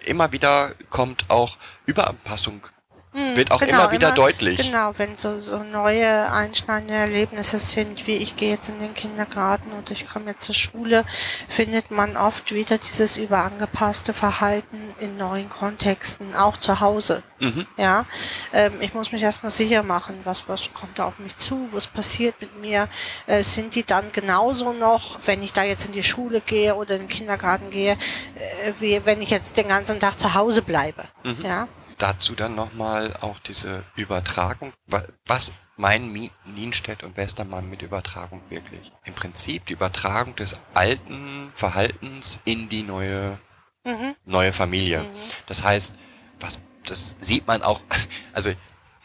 immer 0.05 0.33
wieder 0.33 0.72
kommt 0.90 1.29
auch 1.29 1.57
Überanpassung, 1.87 2.62
Mhm, 3.12 3.36
wird 3.36 3.50
auch 3.50 3.60
genau, 3.60 3.72
immer 3.72 3.92
wieder 3.92 4.12
deutlich. 4.12 4.58
Genau, 4.58 4.92
wenn 4.96 5.16
so, 5.16 5.38
so 5.38 5.62
neue 5.64 6.30
einschneidende 6.32 6.94
Erlebnisse 6.94 7.58
sind, 7.58 8.06
wie 8.06 8.16
ich 8.16 8.36
gehe 8.36 8.50
jetzt 8.50 8.68
in 8.68 8.78
den 8.78 8.94
Kindergarten 8.94 9.72
und 9.72 9.90
ich 9.90 10.08
komme 10.08 10.30
jetzt 10.30 10.44
zur 10.44 10.54
Schule, 10.54 11.04
findet 11.48 11.90
man 11.90 12.16
oft 12.16 12.52
wieder 12.52 12.78
dieses 12.78 13.16
überangepasste 13.16 14.14
Verhalten 14.14 14.94
in 15.00 15.16
neuen 15.16 15.50
Kontexten, 15.50 16.36
auch 16.36 16.56
zu 16.56 16.80
Hause. 16.80 17.24
Mhm. 17.40 17.66
Ja, 17.76 18.06
ähm, 18.52 18.80
ich 18.80 18.94
muss 18.94 19.10
mich 19.10 19.22
erstmal 19.22 19.50
sicher 19.50 19.82
machen, 19.82 20.20
was, 20.24 20.44
was 20.46 20.72
kommt 20.72 20.98
da 20.98 21.06
auf 21.06 21.18
mich 21.18 21.36
zu, 21.36 21.68
was 21.72 21.88
passiert 21.88 22.40
mit 22.40 22.60
mir, 22.60 22.86
äh, 23.26 23.42
sind 23.42 23.74
die 23.74 23.84
dann 23.84 24.12
genauso 24.12 24.72
noch, 24.72 25.18
wenn 25.26 25.42
ich 25.42 25.52
da 25.52 25.64
jetzt 25.64 25.86
in 25.86 25.92
die 25.92 26.04
Schule 26.04 26.40
gehe 26.40 26.76
oder 26.76 26.94
in 26.94 27.02
den 27.02 27.08
Kindergarten 27.08 27.70
gehe, 27.70 27.92
äh, 27.92 28.72
wie 28.78 29.00
wenn 29.04 29.20
ich 29.20 29.30
jetzt 29.30 29.56
den 29.56 29.66
ganzen 29.66 29.98
Tag 29.98 30.20
zu 30.20 30.34
Hause 30.34 30.62
bleibe. 30.62 31.04
Ja. 31.42 31.66
Dazu 32.00 32.34
dann 32.34 32.54
nochmal 32.54 33.14
auch 33.20 33.38
diese 33.40 33.84
Übertragung. 33.94 34.72
Wa- 34.86 35.04
Was 35.26 35.52
meinen 35.76 36.30
Nienstedt 36.46 37.02
und 37.02 37.16
Westermann 37.18 37.68
mit 37.68 37.82
Übertragung 37.82 38.42
wirklich? 38.48 38.90
Im 39.04 39.12
Prinzip 39.14 39.66
die 39.66 39.74
Übertragung 39.74 40.34
des 40.34 40.56
alten 40.74 41.50
Verhaltens 41.54 42.40
in 42.46 42.68
die 42.70 42.82
neue, 42.84 43.38
Mhm. 43.84 44.14
neue 44.24 44.52
Familie. 44.52 45.06
Das 45.46 45.62
heißt, 45.62 45.94
was, 46.40 46.60
das 46.86 47.16
sieht 47.18 47.46
man 47.46 47.62
auch, 47.62 47.82
also 48.32 48.50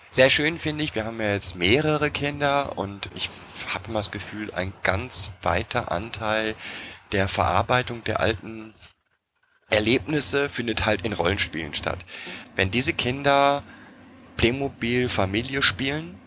sehr 0.10 0.30
schön 0.30 0.58
finde 0.58 0.86
ich, 0.86 0.96
wir 0.96 1.04
haben 1.06 1.20
ja 1.20 1.34
jetzt 1.34 1.58
mehrere 1.58 2.10
Kinder 2.12 2.78
und 2.78 3.10
ich 3.14 3.30
habe 3.74 3.90
immer 3.90 4.00
das 4.00 4.12
Gefühl, 4.12 4.54
ein 4.54 4.72
ganz 4.84 5.34
weiter 5.42 5.92
Anteil 5.92 6.56
der 7.12 7.28
Verarbeitung 7.28 8.04
der 8.06 8.22
alten 8.22 8.74
Erlebnisse 9.70 10.50
findet 10.50 10.86
halt 10.86 11.02
in 11.06 11.14
Rollenspielen 11.14 11.74
statt. 11.74 12.00
Wenn 12.56 12.72
diese 12.72 12.94
Kinder 12.94 13.64
Playmobil 14.38 15.10
Familie 15.10 15.62
spielen, 15.62 16.18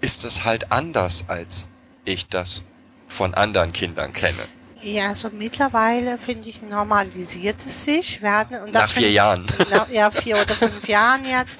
ist 0.00 0.24
das 0.24 0.44
halt 0.44 0.72
anders 0.72 1.24
als 1.28 1.68
ich 2.04 2.28
das 2.28 2.62
von 3.06 3.34
anderen 3.34 3.72
Kindern 3.72 4.12
kenne. 4.12 4.46
Ja, 4.82 5.14
so 5.14 5.30
mittlerweile 5.30 6.18
finde 6.18 6.48
ich 6.48 6.60
normalisiert 6.62 7.56
es 7.64 7.84
sich. 7.84 8.20
Hatten, 8.22 8.56
und 8.56 8.74
das 8.74 8.82
Nach 8.82 8.90
vier 8.90 9.02
find- 9.04 9.14
Jahren. 9.14 9.46
Ja, 9.92 10.10
vier 10.10 10.36
oder 10.36 10.54
fünf 10.54 10.88
Jahren 10.88 11.24
jetzt, 11.24 11.56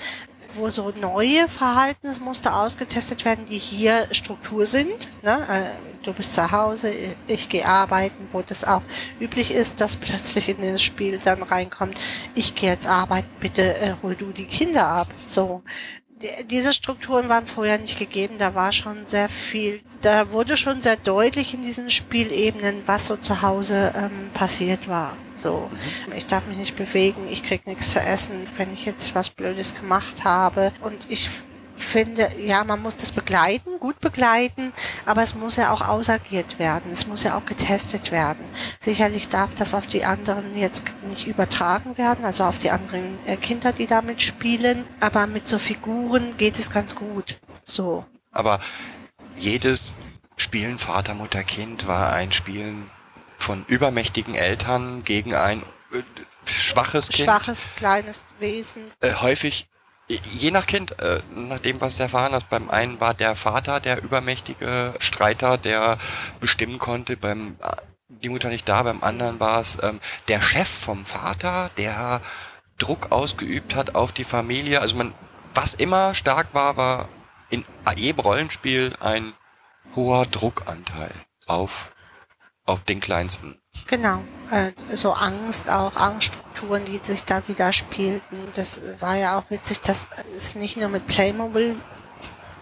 wo 0.54 0.68
so 0.68 0.90
neue 1.00 1.48
Verhaltensmuster 1.48 2.56
ausgetestet 2.56 3.24
werden, 3.24 3.46
die 3.46 3.58
hier 3.58 4.08
Struktur 4.10 4.66
sind. 4.66 5.08
Ne? 5.22 5.46
Du 6.02 6.12
bist 6.12 6.34
zu 6.34 6.50
Hause, 6.50 6.92
ich, 7.28 7.48
gehe 7.48 7.64
arbeiten, 7.64 8.26
wo 8.32 8.42
das 8.42 8.64
auch 8.64 8.82
üblich 9.20 9.52
ist, 9.52 9.80
dass 9.80 9.96
plötzlich 9.96 10.48
in 10.48 10.60
das 10.60 10.82
Spiel 10.82 11.18
dann 11.24 11.42
reinkommt, 11.44 11.98
ich 12.34 12.54
gehe 12.56 12.70
jetzt 12.70 12.88
arbeiten, 12.88 13.28
bitte 13.38 13.76
äh, 13.78 13.94
hol 14.02 14.16
du 14.16 14.32
die 14.32 14.46
Kinder 14.46 14.88
ab. 14.88 15.06
So. 15.14 15.62
Die- 16.20 16.46
Diese 16.46 16.72
Strukturen 16.72 17.28
waren 17.28 17.46
vorher 17.46 17.78
nicht 17.78 17.98
gegeben, 17.98 18.36
da 18.38 18.54
war 18.54 18.72
schon 18.72 19.06
sehr 19.06 19.28
viel, 19.28 19.80
da 20.00 20.30
wurde 20.32 20.56
schon 20.56 20.82
sehr 20.82 20.96
deutlich 20.96 21.54
in 21.54 21.62
diesen 21.62 21.88
Spielebenen, 21.90 22.82
was 22.86 23.06
so 23.08 23.16
zu 23.16 23.42
Hause 23.42 23.92
ähm, 23.96 24.30
passiert 24.34 24.88
war. 24.88 25.16
So, 25.34 25.70
ich 26.16 26.26
darf 26.26 26.46
mich 26.46 26.56
nicht 26.58 26.76
bewegen, 26.76 27.28
ich 27.30 27.42
krieg 27.44 27.66
nichts 27.66 27.92
zu 27.92 28.00
essen, 28.00 28.46
wenn 28.56 28.72
ich 28.72 28.84
jetzt 28.86 29.14
was 29.14 29.30
Blödes 29.30 29.74
gemacht 29.74 30.24
habe. 30.24 30.72
Und 30.80 31.06
ich 31.08 31.28
finde, 31.84 32.30
ja, 32.38 32.64
man 32.64 32.82
muss 32.82 32.96
das 32.96 33.12
begleiten, 33.12 33.78
gut 33.78 34.00
begleiten, 34.00 34.72
aber 35.06 35.22
es 35.22 35.34
muss 35.34 35.56
ja 35.56 35.72
auch 35.72 35.86
ausagiert 35.86 36.58
werden, 36.58 36.90
es 36.92 37.06
muss 37.06 37.22
ja 37.24 37.36
auch 37.36 37.44
getestet 37.44 38.12
werden. 38.12 38.44
Sicherlich 38.80 39.28
darf 39.28 39.54
das 39.54 39.74
auf 39.74 39.86
die 39.86 40.04
anderen 40.04 40.56
jetzt 40.56 40.84
nicht 41.08 41.26
übertragen 41.26 41.98
werden, 41.98 42.24
also 42.24 42.44
auf 42.44 42.58
die 42.58 42.70
anderen 42.70 43.18
äh, 43.26 43.36
Kinder, 43.36 43.72
die 43.72 43.86
damit 43.86 44.22
spielen, 44.22 44.84
aber 45.00 45.26
mit 45.26 45.48
so 45.48 45.58
Figuren 45.58 46.36
geht 46.36 46.58
es 46.58 46.70
ganz 46.70 46.94
gut. 46.94 47.40
So. 47.64 48.04
Aber 48.32 48.60
jedes 49.36 49.94
Spielen 50.36 50.78
Vater, 50.78 51.14
Mutter, 51.14 51.44
Kind 51.44 51.86
war 51.86 52.12
ein 52.12 52.32
Spielen 52.32 52.90
von 53.38 53.64
übermächtigen 53.66 54.34
Eltern 54.34 55.04
gegen 55.04 55.34
ein 55.34 55.62
äh, 55.92 56.02
schwaches 56.44 57.08
Kind. 57.08 57.28
Schwaches, 57.28 57.66
kleines 57.76 58.22
Wesen. 58.38 58.90
Äh, 59.00 59.14
häufig, 59.14 59.68
je 60.08 60.50
nach 60.50 60.66
Kind, 60.66 60.98
äh, 61.00 61.20
nach 61.30 61.60
dem, 61.60 61.80
was 61.80 61.96
du 61.96 62.04
erfahren 62.04 62.32
hast, 62.32 62.48
beim 62.48 62.70
einen 62.70 63.00
war 63.00 63.14
der 63.14 63.36
Vater 63.36 63.80
der 63.80 64.02
übermächtige 64.02 64.94
Streiter, 64.98 65.58
der 65.58 65.98
bestimmen 66.40 66.78
konnte, 66.78 67.16
beim 67.16 67.56
äh, 67.60 67.76
die 68.08 68.28
Mutter 68.28 68.48
nicht 68.48 68.68
da, 68.68 68.82
beim 68.82 69.02
anderen 69.02 69.40
war 69.40 69.60
es 69.60 69.78
ähm, 69.82 70.00
der 70.28 70.40
Chef 70.40 70.68
vom 70.68 71.06
Vater, 71.06 71.70
der 71.76 72.20
Druck 72.78 73.10
ausgeübt 73.10 73.74
hat 73.74 73.94
auf 73.94 74.12
die 74.12 74.24
Familie. 74.24 74.80
Also 74.80 74.96
man, 74.96 75.14
was 75.54 75.74
immer 75.74 76.14
stark 76.14 76.48
war, 76.52 76.76
war 76.76 77.08
in 77.50 77.64
jedem 77.96 78.20
Rollenspiel 78.20 78.92
ein 79.00 79.34
hoher 79.94 80.26
Druckanteil 80.26 81.12
auf, 81.46 81.92
auf 82.64 82.82
den 82.82 83.00
Kleinsten. 83.00 83.60
Genau, 83.86 84.22
äh, 84.50 84.72
so 84.94 85.12
Angst 85.12 85.70
auch, 85.70 85.96
Angststrukturen, 86.62 86.84
die 86.84 87.00
sich 87.02 87.24
da 87.24 87.42
widerspielten. 87.46 88.38
Das 88.54 88.80
war 89.00 89.16
ja 89.16 89.38
auch 89.38 89.50
witzig, 89.50 89.80
dass 89.80 90.06
es 90.36 90.54
nicht 90.54 90.76
nur 90.76 90.88
mit 90.88 91.06
Playmobil 91.06 91.76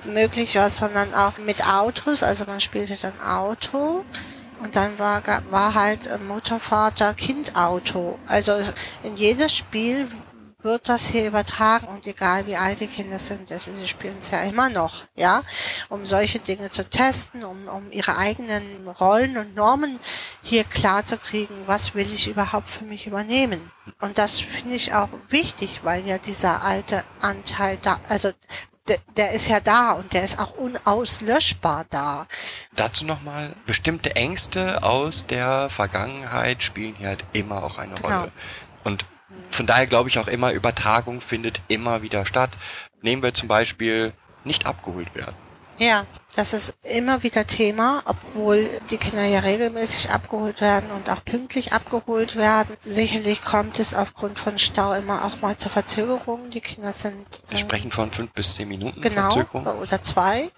möglich 0.05 0.57
war, 0.57 0.71
sondern 0.71 1.13
auch 1.15 1.39
mit 1.39 1.67
Autos. 1.67 2.23
Also 2.23 2.45
man 2.47 2.61
spielte 2.61 2.97
dann 2.97 3.21
Auto 3.21 4.05
und 4.63 4.77
dann 4.77 4.99
war, 4.99 5.23
war 5.51 5.75
halt 5.75 6.09
Mutter, 6.27 6.59
Vater, 6.61 7.15
Kind 7.15 7.57
Auto. 7.57 8.19
Also 8.27 8.59
in 9.03 9.17
jedes 9.17 9.55
Spiel 9.55 10.09
wird 10.63 10.89
das 10.89 11.09
hier 11.09 11.27
übertragen 11.27 11.87
und 11.87 12.07
egal 12.07 12.47
wie 12.47 12.57
alt 12.57 12.81
die 12.81 12.87
Kinder 12.87 13.19
sind, 13.19 13.51
das, 13.51 13.65
sie 13.67 13.89
spielen 13.89 14.17
es 14.19 14.31
ja 14.31 14.43
immer 14.43 14.69
noch, 14.69 15.05
ja, 15.15 15.43
um 15.89 16.07
solche 16.07 16.39
Dinge 16.39 16.71
zu 16.71 16.89
testen, 16.89 17.45
um, 17.45 17.69
um 17.69 17.91
ihre 17.93 18.17
eigenen 18.17 18.87
Rollen 18.89 19.37
und 19.37 19.55
Normen 19.55 19.99
hier 20.43 20.65
klar 20.65 21.05
zu 21.05 21.17
kriegen, 21.19 21.55
was 21.67 21.95
will 21.95 22.13
ich 22.13 22.29
überhaupt 22.29 22.71
für 22.71 22.85
mich 22.85 23.07
übernehmen. 23.07 23.71
Und 24.01 24.19
das 24.19 24.41
finde 24.41 24.75
ich 24.77 24.95
auch 24.95 25.09
wichtig, 25.29 25.81
weil 25.83 26.07
ja 26.07 26.19
dieser 26.19 26.63
alte 26.63 27.05
Anteil 27.21 27.77
da, 27.83 28.01
also 28.09 28.33
der, 28.89 28.99
der 29.17 29.33
ist 29.33 29.49
ja 29.49 29.61
da 29.61 29.93
und 29.93 30.13
der 30.13 30.25
ist 30.25 30.39
auch 30.39 30.53
unauslöschbar 30.57 31.87
da. 31.91 32.27
Dazu 32.75 33.05
nochmal, 33.05 33.55
bestimmte 33.67 34.17
Ängste 34.17 34.83
aus 34.83 35.27
der 35.27 35.69
Vergangenheit 35.71 36.63
spielen 36.63 36.95
hier 36.97 37.09
halt 37.09 37.25
immer 37.33 37.63
auch 37.63 37.79
eine 37.79 37.95
Genau. 37.95 38.19
Rolle. 38.21 38.33
Und 38.85 39.07
von 39.51 39.67
daher 39.67 39.87
glaube 39.87 40.09
ich 40.09 40.19
auch 40.19 40.29
immer, 40.29 40.53
Übertragung 40.53 41.21
findet 41.21 41.61
immer 41.69 42.03
wieder 42.03 42.25
statt. 42.27 42.57
Nehmen 43.03 43.23
wir 43.23 43.35
zum 43.35 43.49
Beispiel 43.49 44.13
nicht 44.45 44.67
abgeholt 44.67 45.15
werden. 45.15 45.35
Ja, 45.79 46.05
das 46.37 46.53
ist 46.53 46.75
immer 46.83 47.23
wieder 47.23 47.47
Thema, 47.47 48.03
obwohl 48.05 48.69
die 48.91 48.99
Kinder 48.99 49.25
ja 49.25 49.39
regelmäßig 49.41 50.11
abgeholt 50.11 50.61
werden 50.61 50.91
und 50.91 51.09
auch 51.09 51.25
pünktlich 51.25 51.73
abgeholt 51.73 52.37
werden. 52.37 52.77
Sicherlich 52.83 53.43
kommt 53.43 53.81
es 53.81 53.95
aufgrund 53.95 54.39
von 54.39 54.59
Stau 54.59 54.93
immer 54.93 55.25
auch 55.25 55.41
mal 55.41 55.57
zur 55.57 55.71
Verzögerung. 55.71 56.51
Die 56.51 56.61
Kinder 56.61 56.93
sind 56.93 57.41
Wir 57.49 57.57
äh, 57.57 57.61
sprechen 57.61 57.91
von 57.91 58.13
fünf 58.13 58.31
bis 58.33 58.57
zehn 58.57 58.69
Minuten 58.69 59.01
genau 59.01 59.31
Verzögerung. 59.31 59.67
oder 59.67 60.03
zwei 60.03 60.51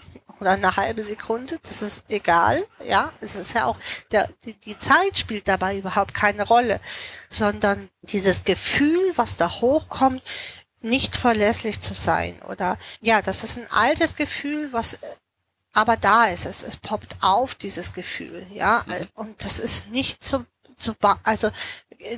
oder 0.43 0.51
eine 0.51 0.77
halbe 0.77 1.05
Sekunde. 1.05 1.59
Das 1.63 1.83
ist 1.83 2.05
egal. 2.09 2.63
Ja, 2.85 3.13
es 3.21 3.37
ist 3.37 3.55
ja 3.55 3.67
auch 3.67 3.77
der, 4.11 4.29
die, 4.45 4.55
die 4.55 4.79
Zeit 4.79 5.17
spielt 5.17 5.47
dabei 5.47 5.79
überhaupt 5.79 6.15
keine 6.15 6.47
Rolle, 6.47 6.81
sondern 7.29 7.89
dieses 8.03 8.43
Gefühl, 8.43 9.13
was 9.15 9.37
da 9.37 9.49
hochkommt, 9.61 10.23
nicht 10.81 11.17
verlässlich 11.17 11.81
zu 11.81 11.95
sein 11.95 12.43
oder 12.49 12.77
ja, 13.01 13.23
das 13.23 13.45
ist 13.45 13.57
ein 13.57 13.71
altes 13.71 14.17
Gefühl, 14.17 14.73
was 14.73 14.95
äh, 14.95 14.99
aber 15.75 15.97
da 15.97 16.25
ist 16.27 16.45
es, 16.45 16.65
es 16.65 16.77
poppt 16.77 17.17
auf 17.21 17.55
dieses 17.55 17.93
Gefühl, 17.93 18.45
ja, 18.53 18.85
äh, 18.89 19.07
und 19.15 19.45
das 19.45 19.61
ist 19.61 19.89
nicht 19.91 20.25
so 20.25 20.45
zu 20.77 20.97
also 21.23 21.51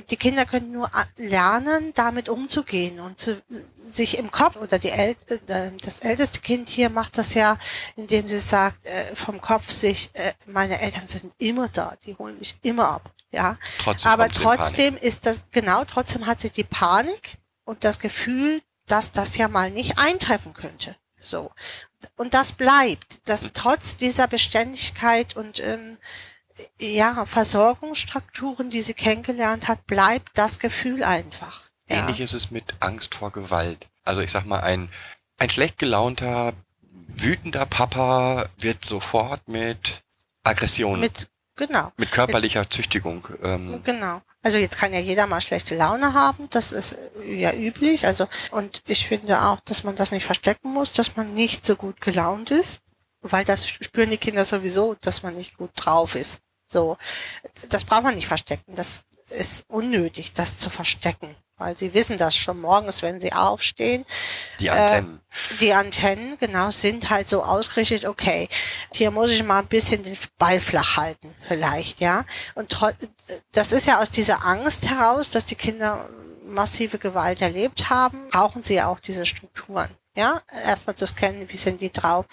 die 0.09 0.17
Kinder 0.17 0.45
können 0.45 0.71
nur 0.71 0.89
lernen, 1.17 1.91
damit 1.93 2.29
umzugehen 2.29 2.99
und 2.99 3.19
zu, 3.19 3.41
sich 3.91 4.17
im 4.17 4.31
Kopf 4.31 4.55
oder 4.55 4.79
die 4.79 4.89
El 4.89 5.15
äh, 5.47 5.71
das 5.81 5.99
älteste 5.99 6.39
Kind 6.39 6.69
hier 6.69 6.89
macht 6.89 7.17
das 7.17 7.33
ja, 7.33 7.57
indem 7.95 8.27
sie 8.27 8.39
sagt 8.39 8.85
äh, 8.85 9.15
vom 9.15 9.41
Kopf 9.41 9.71
sich, 9.71 10.09
äh, 10.13 10.33
meine 10.45 10.79
Eltern 10.79 11.07
sind 11.07 11.33
immer 11.37 11.69
da, 11.69 11.95
die 12.05 12.15
holen 12.15 12.37
mich 12.39 12.55
immer 12.61 12.89
ab, 12.89 13.11
ja. 13.31 13.57
Trotzdem 13.79 14.11
Aber 14.11 14.29
trotzdem 14.29 14.97
ist 14.97 15.25
das 15.25 15.43
genau, 15.51 15.83
trotzdem 15.85 16.25
hat 16.25 16.41
sie 16.41 16.49
die 16.49 16.63
Panik 16.63 17.37
und 17.63 17.83
das 17.83 17.99
Gefühl, 17.99 18.61
dass 18.87 19.11
das 19.11 19.37
ja 19.37 19.47
mal 19.47 19.71
nicht 19.71 19.97
eintreffen 19.97 20.53
könnte. 20.53 20.95
So. 21.17 21.51
Und 22.17 22.33
das 22.33 22.51
bleibt, 22.51 23.27
dass 23.27 23.51
trotz 23.53 23.97
dieser 23.97 24.27
Beständigkeit 24.27 25.35
und 25.35 25.59
ähm, 25.59 25.97
ja, 26.79 27.25
Versorgungsstrukturen, 27.25 28.69
die 28.69 28.81
sie 28.81 28.93
kennengelernt 28.93 29.67
hat, 29.67 29.85
bleibt 29.87 30.29
das 30.35 30.59
Gefühl 30.59 31.03
einfach. 31.03 31.63
Ja. 31.89 31.99
Ähnlich 31.99 32.19
ist 32.19 32.33
es 32.33 32.51
mit 32.51 32.75
Angst 32.79 33.15
vor 33.15 33.31
Gewalt. 33.31 33.87
Also 34.03 34.21
ich 34.21 34.31
sag 34.31 34.45
mal, 34.45 34.61
ein, 34.61 34.89
ein 35.37 35.49
schlecht 35.49 35.77
gelaunter, 35.77 36.53
wütender 37.07 37.65
Papa 37.65 38.45
wird 38.59 38.83
sofort 38.83 39.47
mit 39.47 40.03
Aggression, 40.43 40.99
mit, 40.99 41.27
Mit, 41.57 41.69
genau, 41.69 41.91
körperlicher 42.11 42.69
Züchtigung. 42.69 43.27
Ähm, 43.43 43.81
genau. 43.83 44.21
Also 44.43 44.59
jetzt 44.59 44.77
kann 44.77 44.93
ja 44.93 44.99
jeder 44.99 45.25
mal 45.25 45.41
schlechte 45.41 45.75
Laune 45.75 46.13
haben, 46.13 46.47
das 46.51 46.71
ist 46.71 46.99
äh, 47.23 47.33
ja 47.33 47.53
üblich. 47.53 48.05
Also 48.05 48.27
und 48.51 48.83
ich 48.87 49.07
finde 49.07 49.43
auch, 49.43 49.59
dass 49.61 49.83
man 49.83 49.95
das 49.95 50.11
nicht 50.11 50.25
verstecken 50.25 50.71
muss, 50.71 50.91
dass 50.91 51.15
man 51.15 51.33
nicht 51.33 51.65
so 51.65 51.75
gut 51.75 51.99
gelaunt 51.99 52.51
ist, 52.51 52.79
weil 53.21 53.43
das 53.43 53.67
spüren 53.67 54.11
die 54.11 54.17
Kinder 54.17 54.45
sowieso, 54.45 54.95
dass 55.01 55.23
man 55.23 55.35
nicht 55.35 55.57
gut 55.57 55.71
drauf 55.75 56.15
ist. 56.15 56.41
So, 56.67 56.97
das 57.69 57.83
braucht 57.83 58.03
man 58.03 58.15
nicht 58.15 58.27
verstecken. 58.27 58.75
Das 58.75 59.03
ist 59.29 59.65
unnötig, 59.67 60.33
das 60.33 60.57
zu 60.57 60.69
verstecken, 60.69 61.35
weil 61.57 61.75
sie 61.75 61.93
wissen 61.93 62.17
das 62.17 62.35
schon 62.35 62.61
morgens, 62.61 63.01
wenn 63.01 63.19
sie 63.19 63.33
aufstehen. 63.33 64.05
die 64.59 64.69
Antennen. 64.69 65.21
Die 65.59 65.73
Antennen, 65.73 66.37
genau, 66.39 66.71
sind 66.71 67.09
halt 67.09 67.27
so 67.27 67.43
ausgerichtet, 67.43 68.05
okay, 68.05 68.47
hier 68.93 69.11
muss 69.11 69.31
ich 69.31 69.43
mal 69.43 69.59
ein 69.59 69.67
bisschen 69.67 70.03
den 70.03 70.17
Ball 70.37 70.59
flach 70.59 70.97
halten, 70.97 71.33
vielleicht, 71.41 71.99
ja. 71.99 72.23
Und 72.53 72.77
das 73.51 73.71
ist 73.71 73.87
ja 73.87 73.99
aus 73.99 74.11
dieser 74.11 74.45
Angst 74.45 74.87
heraus, 74.87 75.29
dass 75.29 75.45
die 75.45 75.55
Kinder 75.55 76.07
massive 76.45 76.99
Gewalt 76.99 77.41
erlebt 77.41 77.89
haben, 77.89 78.29
brauchen 78.29 78.63
sie 78.63 78.75
ja 78.75 78.87
auch 78.87 78.99
diese 78.99 79.25
Strukturen. 79.25 79.89
Ja, 80.15 80.41
erstmal 80.63 80.95
zu 80.95 81.05
scannen, 81.07 81.49
wie 81.49 81.57
sind 81.57 81.81
die 81.81 81.91
drauf, 81.91 82.25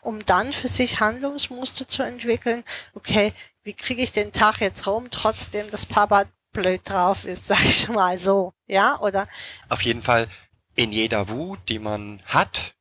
um 0.00 0.24
dann 0.24 0.52
für 0.54 0.68
sich 0.68 1.00
Handlungsmuster 1.00 1.86
zu 1.86 2.02
entwickeln. 2.02 2.64
Okay, 2.94 3.32
wie 3.62 3.74
kriege 3.74 4.02
ich 4.02 4.10
den 4.12 4.32
Tag 4.32 4.60
jetzt 4.60 4.86
rum, 4.86 5.10
trotzdem, 5.10 5.70
dass 5.70 5.84
Papa 5.84 6.24
blöd 6.52 6.80
drauf 6.84 7.24
ist, 7.26 7.46
sag 7.48 7.62
ich 7.64 7.88
mal 7.88 8.16
so. 8.16 8.54
Ja, 8.66 8.98
oder 9.00 9.28
Auf 9.68 9.82
jeden 9.82 10.00
Fall 10.02 10.28
in 10.76 10.92
jeder 10.92 11.28
Wut, 11.28 11.60
die 11.68 11.78
man 11.78 12.22
hat, 12.26 12.74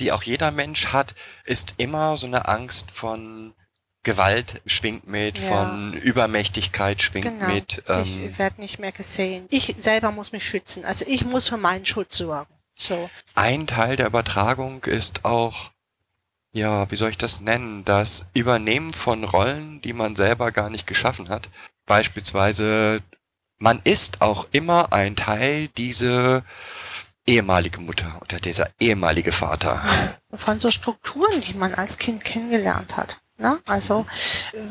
die 0.00 0.10
auch 0.10 0.22
jeder 0.24 0.50
Mensch 0.50 0.88
hat, 0.88 1.14
ist 1.44 1.74
immer 1.76 2.16
so 2.16 2.26
eine 2.26 2.48
Angst 2.48 2.90
von 2.90 3.54
Gewalt 4.04 4.62
schwingt 4.66 5.06
mit, 5.06 5.38
Ja. 5.38 5.48
von 5.48 5.92
Übermächtigkeit 5.92 7.00
schwingt 7.02 7.26
Genau. 7.38 7.46
mit. 7.54 7.84
Ähm, 7.86 8.30
ich 8.32 8.38
werde 8.38 8.60
nicht 8.60 8.80
mehr 8.80 8.90
gesehen. 8.90 9.46
Ich 9.48 9.76
selber 9.80 10.10
muss 10.10 10.32
mich 10.32 10.44
schützen. 10.44 10.84
Also 10.84 11.04
ich 11.06 11.24
muss 11.24 11.48
für 11.48 11.56
meinen 11.56 11.86
Schutz 11.86 12.16
sorgen. 12.16 12.51
So. 12.74 13.10
ein 13.34 13.66
Teil 13.66 13.96
der 13.96 14.06
Übertragung 14.06 14.82
ist 14.84 15.24
auch 15.24 15.72
ja, 16.52 16.90
wie 16.90 16.96
soll 16.96 17.10
ich 17.10 17.18
das 17.18 17.40
nennen? 17.40 17.84
Das 17.84 18.26
Übernehmen 18.34 18.92
von 18.92 19.24
Rollen, 19.24 19.80
die 19.80 19.94
man 19.94 20.16
selber 20.16 20.52
gar 20.52 20.68
nicht 20.68 20.86
geschaffen 20.86 21.30
hat. 21.30 21.48
Beispielsweise, 21.86 23.00
man 23.58 23.80
ist 23.84 24.20
auch 24.20 24.46
immer 24.52 24.92
ein 24.92 25.16
Teil 25.16 25.68
dieser 25.68 26.44
ehemalige 27.26 27.80
Mutter 27.80 28.18
oder 28.20 28.38
dieser 28.38 28.68
ehemalige 28.78 29.32
Vater. 29.32 29.82
Von 30.34 30.60
so 30.60 30.70
Strukturen, 30.70 31.40
die 31.40 31.54
man 31.54 31.74
als 31.74 31.96
Kind 31.96 32.24
kennengelernt 32.24 32.96
hat. 32.96 33.20
Ne? 33.38 33.58
Also 33.66 34.04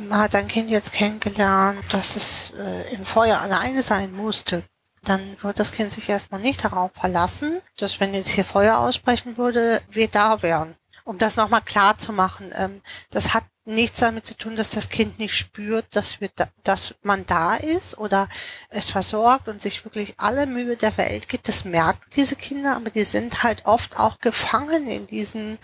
man 0.07 0.19
hat 0.19 0.35
ein 0.35 0.47
Kind 0.47 0.69
jetzt 0.69 0.93
kennengelernt, 0.93 1.79
dass 1.91 2.15
es 2.15 2.53
äh, 2.57 2.93
im 2.93 3.05
Feuer 3.05 3.41
alleine 3.41 3.81
sein 3.81 4.11
musste. 4.13 4.63
Dann 5.03 5.35
wird 5.41 5.59
das 5.59 5.71
Kind 5.71 5.91
sich 5.91 6.09
erstmal 6.09 6.41
nicht 6.41 6.63
darauf 6.63 6.91
verlassen, 6.93 7.61
dass 7.77 7.99
wenn 7.99 8.13
jetzt 8.13 8.29
hier 8.29 8.45
Feuer 8.45 8.77
ausbrechen 8.77 9.37
würde, 9.37 9.81
wir 9.89 10.07
da 10.07 10.41
wären. 10.41 10.75
Um 11.03 11.17
das 11.17 11.35
nochmal 11.35 11.61
klar 11.61 11.97
zu 11.97 12.13
machen, 12.13 12.53
ähm, 12.55 12.81
das 13.09 13.33
hat 13.33 13.43
nichts 13.65 13.99
damit 13.99 14.25
zu 14.25 14.35
tun, 14.35 14.55
dass 14.55 14.69
das 14.69 14.89
Kind 14.89 15.19
nicht 15.19 15.35
spürt, 15.35 15.95
dass, 15.95 16.21
wir 16.21 16.29
da, 16.35 16.47
dass 16.63 16.95
man 17.03 17.25
da 17.25 17.55
ist 17.55 17.97
oder 17.97 18.27
es 18.69 18.89
versorgt 18.89 19.47
und 19.47 19.61
sich 19.61 19.83
wirklich 19.85 20.15
alle 20.17 20.45
Mühe 20.45 20.77
der 20.77 20.97
Welt 20.97 21.29
gibt. 21.29 21.47
Das 21.47 21.65
merken 21.65 22.05
diese 22.15 22.35
Kinder, 22.35 22.75
aber 22.75 22.89
die 22.89 23.03
sind 23.03 23.43
halt 23.43 23.65
oft 23.65 23.97
auch 23.97 24.19
gefangen 24.19 24.87
in 24.87 25.07
diesen 25.07 25.57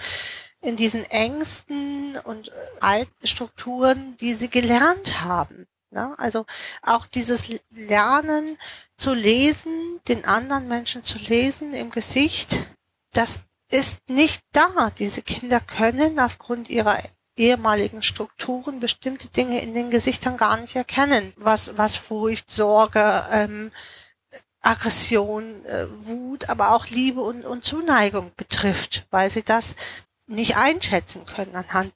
in 0.59 0.75
diesen 0.75 1.05
Ängsten 1.05 2.17
und 2.23 2.51
alten 2.81 3.27
Strukturen, 3.27 4.17
die 4.17 4.33
sie 4.33 4.49
gelernt 4.49 5.21
haben. 5.21 5.67
Ne? 5.91 6.15
Also 6.17 6.45
auch 6.81 7.05
dieses 7.05 7.45
Lernen 7.69 8.57
zu 8.97 9.13
lesen, 9.13 9.99
den 10.07 10.25
anderen 10.25 10.67
Menschen 10.67 11.03
zu 11.03 11.17
lesen 11.17 11.73
im 11.73 11.91
Gesicht, 11.91 12.67
das 13.13 13.39
ist 13.69 13.99
nicht 14.09 14.41
da. 14.51 14.91
Diese 14.97 15.21
Kinder 15.21 15.59
können 15.59 16.19
aufgrund 16.19 16.69
ihrer 16.69 16.97
ehemaligen 17.35 18.01
Strukturen 18.01 18.79
bestimmte 18.79 19.27
Dinge 19.29 19.61
in 19.61 19.73
den 19.73 19.91
Gesichtern 19.91 20.37
gar 20.37 20.57
nicht 20.57 20.75
erkennen, 20.75 21.33
was, 21.37 21.77
was 21.77 21.95
Furcht, 21.95 22.49
Sorge, 22.49 23.25
ähm, 23.31 23.71
Aggression, 24.61 25.63
äh, 25.65 25.87
Wut, 26.05 26.49
aber 26.49 26.71
auch 26.71 26.87
Liebe 26.87 27.21
und, 27.21 27.45
und 27.45 27.63
Zuneigung 27.63 28.31
betrifft, 28.35 29.05
weil 29.11 29.29
sie 29.29 29.43
das 29.43 29.75
nicht 30.25 30.57
einschätzen 30.57 31.25
können 31.25 31.55
anhand 31.55 31.93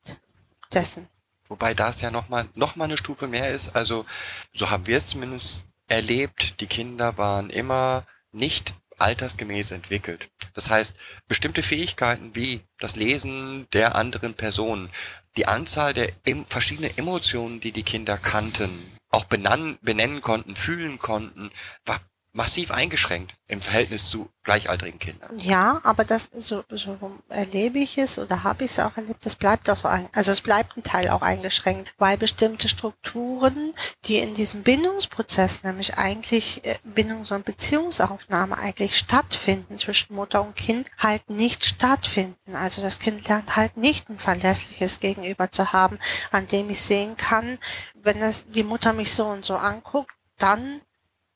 dessen. 0.72 1.08
Wobei 1.49 1.74
das 1.74 1.99
ja 1.99 2.12
nochmal 2.12 2.47
noch 2.56 2.78
mal 2.78 2.86
eine 2.86 2.97
Stufe 2.97 3.28
mehr 3.28 3.49
ist. 3.49 3.76
Also 3.76 4.06
so 4.54 4.70
haben 4.70 4.88
wir 4.88 4.95
es 4.95 5.06
zumindest 5.06 5.66
erlebt. 5.92 6.62
Die 6.62 6.68
Kinder 6.68 7.18
waren 7.18 7.50
immer 7.50 8.06
nicht 8.32 8.74
altersgemäß 8.98 9.72
entwickelt. 9.72 10.30
Das 10.54 10.70
heißt, 10.70 10.96
bestimmte 11.28 11.62
Fähigkeiten 11.62 12.36
wie 12.36 12.62
das 12.80 12.96
Lesen 12.96 13.68
der 13.74 13.96
anderen 13.96 14.34
Person, 14.34 14.89
die 15.38 15.48
Anzahl 15.48 15.94
der 15.94 16.12
verschiedenen 16.48 16.96
Emotionen, 16.98 17.60
die 17.60 17.72
die 17.72 17.84
Kinder 17.84 18.18
kannten, 18.18 18.70
auch 19.10 19.26
benennen, 19.26 19.78
benennen 19.82 20.22
konnten, 20.22 20.56
fühlen 20.56 20.98
konnten, 20.98 21.52
war 21.86 22.00
massiv 22.34 22.72
eingeschränkt 22.72 23.36
im 23.48 23.62
Verhältnis 23.62 24.10
zu 24.10 24.30
gleichaltrigen 24.44 25.00
Kindern. 25.00 25.38
Ja, 25.38 25.82
aber 25.84 26.06
das 26.06 26.30
so, 26.38 26.64
so 26.70 26.98
erlebe 27.30 27.80
ich 27.80 27.98
es 27.98 28.18
oder 28.18 28.44
habe 28.44 28.64
ich 28.64 28.72
es 28.72 28.80
auch 28.80 28.96
erlebt, 28.96 29.26
das 29.26 29.36
bleibt 29.36 29.70
auch 29.70 29.76
so 29.76 29.88
ein, 29.88 30.08
also 30.14 30.32
es 30.32 30.42
bleibt 30.42 30.78
ein 30.78 30.84
Teil 30.84 31.10
auch 31.10 31.22
eingeschränkt, 31.22 31.94
weil 31.98 32.18
bestimmte 32.18 32.70
Strukturen, 32.70 33.74
die 34.06 34.18
in 34.18 34.34
diesem 34.34 34.64
Bindungsprozess, 34.64 35.64
nämlich 35.64 35.98
eigentlich 35.98 36.66
äh, 36.66 36.80
Bindungs- 36.84 37.32
und 37.32 37.46
Beziehungsaufnahme 37.46 38.58
eigentlich 38.58 38.98
stattfinden 38.98 39.78
zwischen 39.78 40.16
Mutter 40.16 40.42
und 40.42 40.56
Kind, 40.56 40.90
halt 40.98 41.30
nicht 41.30 41.66
stattfinden. 41.66 42.56
Also 42.56 42.82
das 42.82 43.00
Kind 43.00 43.28
lernt 43.28 43.56
halt 43.56 43.78
nicht 43.78 44.10
ein 44.10 44.20
verlässliches 44.20 45.02
Gegenüber 45.02 45.52
zu 45.52 45.74
haben, 45.74 46.00
an 46.32 46.48
dem 46.48 46.70
ich 46.70 46.82
sehen 46.82 47.18
kann, 47.18 47.60
wenn 47.94 48.20
das 48.20 48.46
die 48.48 48.64
Mutter 48.64 48.94
mich 48.94 49.14
so 49.14 49.26
und 49.26 49.44
so 49.44 49.56
anguckt, 49.56 50.12
dann 50.38 50.82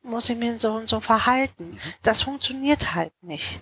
muss 0.05 0.29
ich 0.29 0.37
mich 0.37 0.61
so 0.61 0.73
und 0.73 0.87
so 0.87 0.99
verhalten. 0.99 1.71
Mhm. 1.71 1.79
Das 2.03 2.23
funktioniert 2.23 2.93
halt 2.93 3.13
nicht. 3.21 3.61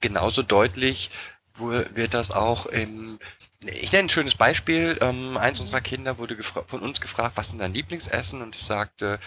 Genauso 0.00 0.42
deutlich 0.42 1.10
wird 1.58 2.14
das 2.14 2.30
auch 2.30 2.66
im 2.66 3.18
ich 3.62 3.90
nenne 3.92 4.04
ein 4.04 4.08
schönes 4.08 4.34
Beispiel. 4.34 4.98
Ähm, 5.00 5.36
eins 5.38 5.60
unserer 5.60 5.80
Kinder 5.80 6.18
wurde 6.18 6.36
von 6.42 6.80
uns 6.80 7.00
gefragt, 7.00 7.32
was 7.36 7.50
sind 7.50 7.58
dein 7.58 7.74
Lieblingsessen? 7.74 8.42
Und 8.42 8.54
es 8.54 8.66
sagte, 8.66 9.18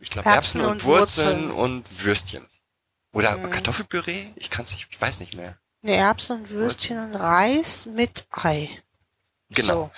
ich 0.00 0.10
glaube, 0.10 0.28
Erbsen, 0.28 0.60
Erbsen, 0.60 0.60
und, 0.62 0.70
und 0.70 0.84
Wurzeln, 0.84 1.50
und 1.50 2.04
Würstchen. 2.04 2.46
Oder 3.12 3.36
mhm. 3.36 3.50
Kartoffelpüree? 3.50 4.28
Ich 4.36 4.50
kann 4.50 4.64
es 4.64 4.72
nicht, 4.72 4.88
ich 4.90 5.00
weiß 5.00 5.20
nicht 5.20 5.34
mehr. 5.34 5.56
Ne, 5.82 5.96
Erbsen 5.96 6.40
und 6.40 6.50
Würstchen 6.50 6.96
Wurzeln. 6.96 7.14
und 7.14 7.20
Reis 7.20 7.86
mit 7.86 8.26
Ei. 8.30 8.70
Genau. 9.50 9.74
So. 9.74 9.90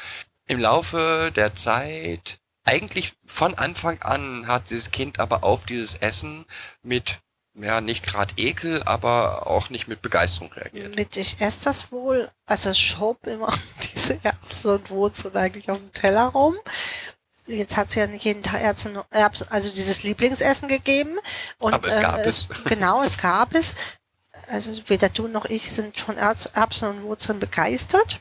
Im 0.46 0.58
Laufe 0.58 1.32
der 1.34 1.54
Zeit 1.54 2.38
eigentlich 2.64 3.14
von 3.26 3.54
Anfang 3.54 4.00
an 4.02 4.46
hat 4.46 4.70
dieses 4.70 4.90
Kind 4.90 5.20
aber 5.20 5.44
auf 5.44 5.66
dieses 5.66 5.94
Essen 5.96 6.44
mit 6.82 7.20
ja, 7.56 7.80
nicht 7.80 8.04
gerade 8.06 8.34
Ekel, 8.36 8.82
aber 8.82 9.46
auch 9.46 9.70
nicht 9.70 9.86
mit 9.86 10.02
Begeisterung 10.02 10.52
reagiert. 10.52 10.96
Mit 10.96 11.16
ich 11.16 11.40
esse 11.40 11.64
das 11.64 11.92
wohl, 11.92 12.28
also 12.46 12.70
es 12.70 12.78
schob 12.80 13.26
immer 13.26 13.52
diese 13.94 14.18
Erbsen 14.24 14.70
und 14.70 14.90
Wurzeln 14.90 15.36
eigentlich 15.36 15.70
auf 15.70 15.78
dem 15.78 15.92
Teller 15.92 16.26
rum. 16.26 16.56
Jetzt 17.46 17.76
hat 17.76 17.90
es 17.90 17.94
ja 17.94 18.06
nicht 18.06 18.24
jeden 18.24 18.42
Tag 18.42 18.62
Erbsen, 18.62 18.98
Erbsen, 19.10 19.46
also 19.50 19.70
dieses 19.70 20.02
Lieblingsessen 20.02 20.66
gegeben. 20.66 21.18
Und, 21.58 21.74
aber 21.74 21.88
es 21.88 22.00
gab 22.00 22.18
äh, 22.18 22.28
es. 22.28 22.48
Genau, 22.64 23.02
es 23.02 23.18
gab 23.18 23.54
es. 23.54 23.74
Also 24.48 24.72
weder 24.88 25.10
du 25.10 25.28
noch 25.28 25.44
ich 25.44 25.70
sind 25.70 25.98
von 25.98 26.16
Erbsen 26.16 26.88
und 26.88 27.02
Wurzeln 27.02 27.38
begeistert. 27.38 28.20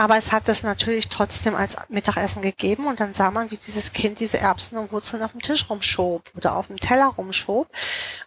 Aber 0.00 0.16
es 0.16 0.32
hat 0.32 0.48
es 0.48 0.62
natürlich 0.62 1.10
trotzdem 1.10 1.54
als 1.54 1.76
Mittagessen 1.90 2.40
gegeben 2.40 2.86
und 2.86 3.00
dann 3.00 3.12
sah 3.12 3.30
man, 3.30 3.50
wie 3.50 3.58
dieses 3.58 3.92
Kind 3.92 4.18
diese 4.18 4.38
Erbsen 4.38 4.78
und 4.78 4.92
Wurzeln 4.92 5.22
auf 5.22 5.32
dem 5.32 5.42
Tisch 5.42 5.68
rumschob 5.68 6.30
oder 6.34 6.56
auf 6.56 6.68
dem 6.68 6.78
Teller 6.78 7.08
rumschob 7.18 7.68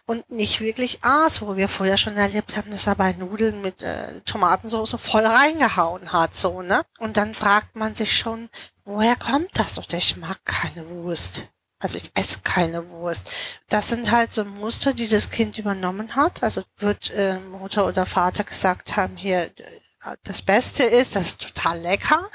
und 0.06 0.30
nicht 0.30 0.60
wirklich 0.60 1.00
aß, 1.02 1.42
wo 1.42 1.56
wir 1.56 1.68
vorher 1.68 1.96
schon 1.96 2.16
erlebt 2.16 2.56
haben, 2.56 2.70
dass 2.70 2.86
er 2.86 2.94
bei 2.94 3.12
Nudeln 3.14 3.60
mit 3.60 3.82
äh, 3.82 4.20
Tomatensauce 4.20 4.94
voll 5.00 5.26
reingehauen 5.26 6.12
hat, 6.12 6.36
so, 6.36 6.62
ne? 6.62 6.82
Und 7.00 7.16
dann 7.16 7.34
fragt 7.34 7.74
man 7.74 7.96
sich 7.96 8.16
schon, 8.16 8.48
woher 8.84 9.16
kommt 9.16 9.50
das? 9.54 9.76
Oder 9.76 9.98
ich 9.98 10.16
mag 10.16 10.44
keine 10.44 10.88
Wurst. 10.88 11.48
Also 11.80 11.98
ich 11.98 12.12
esse 12.14 12.38
keine 12.44 12.88
Wurst. 12.88 13.28
Das 13.68 13.88
sind 13.88 14.12
halt 14.12 14.32
so 14.32 14.44
Muster, 14.44 14.94
die 14.94 15.08
das 15.08 15.30
Kind 15.30 15.58
übernommen 15.58 16.14
hat. 16.14 16.40
Also 16.44 16.62
wird 16.78 17.10
äh, 17.10 17.40
Mutter 17.40 17.84
oder 17.84 18.06
Vater 18.06 18.44
gesagt 18.44 18.94
haben, 18.94 19.16
hier, 19.16 19.50
das 20.22 20.42
Beste 20.42 20.84
ist, 20.84 21.16
das 21.16 21.26
ist 21.28 21.40
total 21.40 21.80
lecker. 21.80 22.30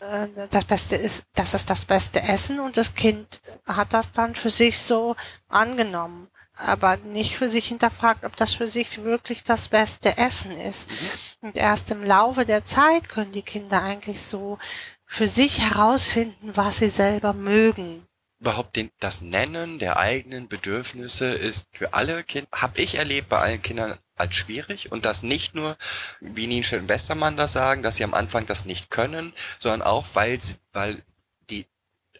Äh, 0.00 0.28
das 0.50 0.64
Beste 0.64 0.96
ist, 0.96 1.24
das 1.34 1.54
ist 1.54 1.68
das 1.68 1.84
beste 1.84 2.22
Essen 2.22 2.60
und 2.60 2.76
das 2.76 2.94
Kind 2.94 3.40
hat 3.66 3.92
das 3.92 4.12
dann 4.12 4.34
für 4.34 4.50
sich 4.50 4.78
so 4.78 5.16
angenommen, 5.48 6.28
aber 6.56 6.96
nicht 6.96 7.36
für 7.36 7.48
sich 7.48 7.68
hinterfragt, 7.68 8.24
ob 8.24 8.36
das 8.36 8.54
für 8.54 8.68
sich 8.68 9.02
wirklich 9.02 9.44
das 9.44 9.68
beste 9.68 10.16
Essen 10.16 10.52
ist. 10.52 10.88
Und 11.40 11.56
erst 11.56 11.90
im 11.90 12.04
Laufe 12.04 12.44
der 12.44 12.64
Zeit 12.64 13.08
können 13.08 13.32
die 13.32 13.42
Kinder 13.42 13.82
eigentlich 13.82 14.22
so 14.22 14.58
für 15.04 15.26
sich 15.28 15.60
herausfinden, 15.60 16.52
was 16.54 16.78
sie 16.78 16.90
selber 16.90 17.32
mögen 17.32 18.08
überhaupt 18.40 18.76
den, 18.76 18.90
das 19.00 19.20
Nennen 19.20 19.78
der 19.78 19.98
eigenen 19.98 20.48
Bedürfnisse 20.48 21.32
ist 21.32 21.66
für 21.72 21.92
alle 21.94 22.22
Kinder, 22.24 22.48
habe 22.54 22.80
ich 22.80 22.96
erlebt 22.96 23.28
bei 23.28 23.38
allen 23.38 23.62
Kindern 23.62 23.98
als 24.20 24.34
schwierig 24.34 24.90
und 24.92 25.04
das 25.04 25.22
nicht 25.22 25.54
nur, 25.54 25.76
wie 26.20 26.46
Nienstedt 26.46 26.82
und 26.82 26.88
Westermann 26.88 27.36
das 27.36 27.52
sagen, 27.52 27.82
dass 27.82 27.96
sie 27.96 28.04
am 28.04 28.14
Anfang 28.14 28.46
das 28.46 28.64
nicht 28.64 28.90
können, 28.90 29.32
sondern 29.58 29.82
auch, 29.82 30.06
weil, 30.14 30.38
weil 30.72 31.02
die 31.50 31.66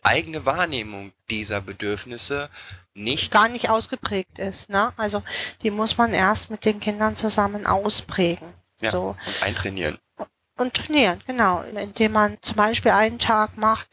eigene 0.03 0.47
Wahrnehmung 0.47 1.13
dieser 1.31 1.61
Bedürfnisse 1.61 2.51
nicht 2.95 3.33
gar 3.33 3.49
nicht 3.49 3.71
ausgeprägt 3.71 4.39
ist. 4.39 4.71
Ne? 4.71 4.93
Also 4.97 5.23
die 5.63 5.71
muss 5.71 5.97
man 5.97 6.13
erst 6.13 6.51
mit 6.51 6.65
den 6.65 6.81
Kindern 6.81 7.17
zusammen 7.17 7.67
ausprägen. 7.67 8.49
Ja, 8.81 8.91
so. 8.91 9.17
und 9.27 9.43
eintrainieren. 9.43 9.99
Und 10.57 10.75
trainieren, 10.75 11.23
genau. 11.27 11.63
Indem 11.63 12.13
man 12.13 12.39
zum 12.43 12.57
Beispiel 12.57 12.93
einen 12.93 13.19
Tag 13.19 13.57
macht, 13.57 13.89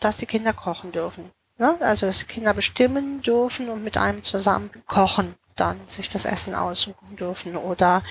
dass 0.00 0.16
die 0.16 0.26
Kinder 0.26 0.52
kochen 0.52 0.92
dürfen. 0.92 1.30
Ne? 1.58 1.76
Also 1.80 2.06
dass 2.06 2.20
die 2.20 2.26
Kinder 2.26 2.54
bestimmen 2.54 3.22
dürfen 3.22 3.68
und 3.68 3.84
mit 3.84 3.96
einem 3.96 4.22
zusammen 4.22 4.70
kochen 4.86 5.34
dann 5.56 5.80
sich 5.86 6.08
das 6.08 6.24
Essen 6.24 6.54
aussuchen 6.54 7.16
dürfen 7.16 7.56
oder 7.56 8.02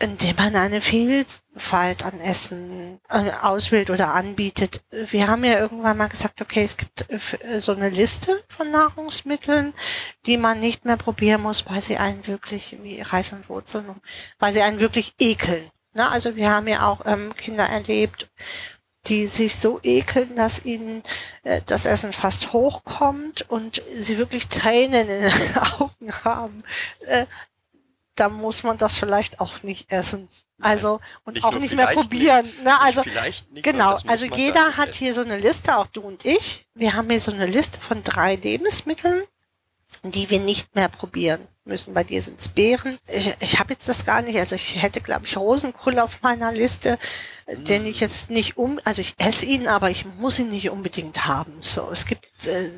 indem 0.00 0.36
man 0.36 0.54
eine 0.54 0.80
Vielfalt 0.80 2.04
an 2.04 2.20
Essen 2.20 3.00
äh, 3.08 3.32
auswählt 3.42 3.90
oder 3.90 4.14
anbietet. 4.14 4.80
Wir 4.90 5.26
haben 5.26 5.42
ja 5.42 5.58
irgendwann 5.58 5.96
mal 5.96 6.08
gesagt, 6.08 6.40
okay, 6.40 6.62
es 6.62 6.76
gibt 6.76 7.06
äh, 7.10 7.60
so 7.60 7.72
eine 7.72 7.88
Liste 7.88 8.44
von 8.48 8.70
Nahrungsmitteln, 8.70 9.74
die 10.24 10.36
man 10.36 10.60
nicht 10.60 10.84
mehr 10.84 10.96
probieren 10.96 11.42
muss, 11.42 11.66
weil 11.66 11.82
sie 11.82 11.96
einen 11.96 12.26
wirklich, 12.28 12.78
wie 12.82 13.00
Reis 13.00 13.32
und 13.32 13.48
Wurzeln, 13.48 13.96
weil 14.38 14.52
sie 14.52 14.62
einen 14.62 14.78
wirklich 14.78 15.14
ekeln. 15.18 15.68
Na, 15.94 16.10
also 16.10 16.36
wir 16.36 16.50
haben 16.50 16.68
ja 16.68 16.86
auch 16.86 17.00
ähm, 17.04 17.34
Kinder 17.34 17.64
erlebt, 17.64 18.30
die 19.08 19.26
sich 19.26 19.56
so 19.56 19.80
ekeln, 19.82 20.36
dass 20.36 20.64
ihnen 20.64 21.02
äh, 21.42 21.60
das 21.66 21.86
Essen 21.86 22.12
fast 22.12 22.52
hochkommt 22.52 23.48
und 23.50 23.82
sie 23.92 24.18
wirklich 24.18 24.48
Tränen 24.48 25.08
in 25.08 25.22
den 25.22 25.56
Augen 25.78 26.12
haben. 26.24 26.58
Äh, 27.06 27.26
dann 28.14 28.32
muss 28.32 28.64
man 28.64 28.78
das 28.78 28.96
vielleicht 28.96 29.40
auch 29.40 29.62
nicht 29.62 29.90
essen. 29.92 30.28
Also 30.60 31.00
und 31.24 31.34
Nicht 31.34 31.44
auch 31.44 31.52
nicht 31.52 31.76
mehr 31.76 31.86
probieren. 31.86 32.44
nicht. 32.44 32.64
Ne? 32.64 32.80
Also 32.80 33.02
Vielleicht 33.04 33.52
nicht, 33.52 33.62
genau, 33.62 33.96
also 34.08 34.26
jeder 34.26 34.76
hat 34.76 34.88
essen. 34.88 34.98
hier 34.98 35.14
so 35.14 35.20
eine 35.20 35.36
Liste, 35.36 35.76
auch 35.76 35.86
du 35.86 36.00
und 36.00 36.24
ich. 36.24 36.66
Wir 36.74 36.94
haben 36.94 37.08
hier 37.08 37.20
so 37.20 37.30
eine 37.30 37.46
Liste 37.46 37.78
von 37.78 38.02
drei 38.02 38.34
Lebensmitteln, 38.34 39.22
die 40.02 40.28
wir 40.30 40.40
nicht 40.40 40.74
mehr 40.74 40.88
probieren 40.88 41.46
müssen. 41.68 41.94
Bei 41.94 42.04
dir 42.04 42.20
sind 42.20 42.40
es 42.40 42.48
Beeren. 42.48 42.98
Ich, 43.06 43.34
ich 43.40 43.58
habe 43.58 43.74
jetzt 43.74 43.88
das 43.88 44.04
gar 44.04 44.22
nicht. 44.22 44.38
Also 44.38 44.56
ich 44.56 44.82
hätte, 44.82 45.00
glaube 45.00 45.26
ich, 45.26 45.36
Rosenkohl 45.36 45.98
auf 45.98 46.22
meiner 46.22 46.52
Liste, 46.52 46.98
äh, 47.46 47.56
den 47.56 47.86
ich 47.86 48.00
jetzt 48.00 48.30
nicht 48.30 48.56
um, 48.56 48.80
also 48.84 49.00
ich 49.00 49.14
esse 49.18 49.46
ihn, 49.46 49.68
aber 49.68 49.90
ich 49.90 50.04
muss 50.18 50.38
ihn 50.38 50.48
nicht 50.48 50.70
unbedingt 50.70 51.26
haben. 51.26 51.52
So, 51.60 51.88
es 51.90 52.06
gibt 52.06 52.46
äh, 52.46 52.70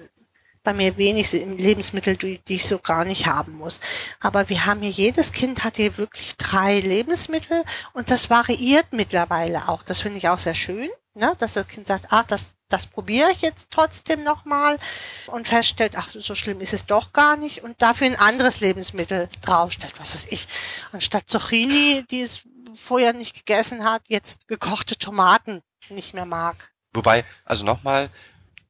bei 0.63 0.75
mir 0.75 0.97
wenig 0.97 1.33
Lebensmittel, 1.33 2.17
die, 2.17 2.39
die 2.39 2.57
ich 2.57 2.67
so 2.67 2.79
gar 2.79 3.05
nicht 3.05 3.27
haben 3.27 3.57
muss. 3.57 3.81
Aber 4.21 4.49
wir 4.49 4.67
haben 4.67 4.83
hier, 4.83 4.91
jedes 4.91 5.33
Kind 5.33 5.65
hat 5.65 5.77
hier 5.77 5.97
wirklich 5.97 6.37
drei 6.37 6.81
Lebensmittel 6.81 7.65
und 7.93 8.11
das 8.11 8.29
variiert 8.29 8.87
mittlerweile 8.93 9.69
auch. 9.69 9.83
Das 9.83 10.03
finde 10.03 10.19
ich 10.19 10.29
auch 10.29 10.39
sehr 10.39 10.55
schön, 10.55 10.91
ne? 11.15 11.35
dass 11.39 11.55
das 11.55 11.67
Kind 11.67 11.87
sagt, 11.87 12.07
ach, 12.11 12.25
das, 12.27 12.51
das 12.73 12.87
probiere 12.87 13.31
ich 13.33 13.43
jetzt 13.43 13.69
trotzdem 13.71 14.23
nochmal 14.23 14.79
und 15.27 15.49
feststellt, 15.49 15.95
ach, 15.97 16.09
so 16.11 16.35
schlimm 16.35 16.61
ist 16.61 16.73
es 16.73 16.87
doch 16.87 17.13
gar 17.13 17.37
nicht 17.37 17.63
und 17.63 17.81
dafür 17.83 18.07
ein 18.07 18.17
anderes 18.17 18.61
Lebensmittel 18.61 19.29
draufstellt, 19.43 19.95
was 19.99 20.15
weiß 20.15 20.27
ich. 20.31 20.49
Anstatt 20.93 21.29
Zucchini, 21.29 22.05
die 22.11 22.23
es 22.23 22.43
vorher 22.75 23.13
nicht 23.13 23.35
gegessen 23.35 23.85
hat, 23.85 24.03
jetzt 24.09 24.47
gekochte 24.49 24.97
Tomaten 24.97 25.63
nicht 25.89 26.15
mehr 26.15 26.27
mag. 26.27 26.71
Wobei, 26.95 27.25
also 27.45 27.65
nochmal, 27.65 28.09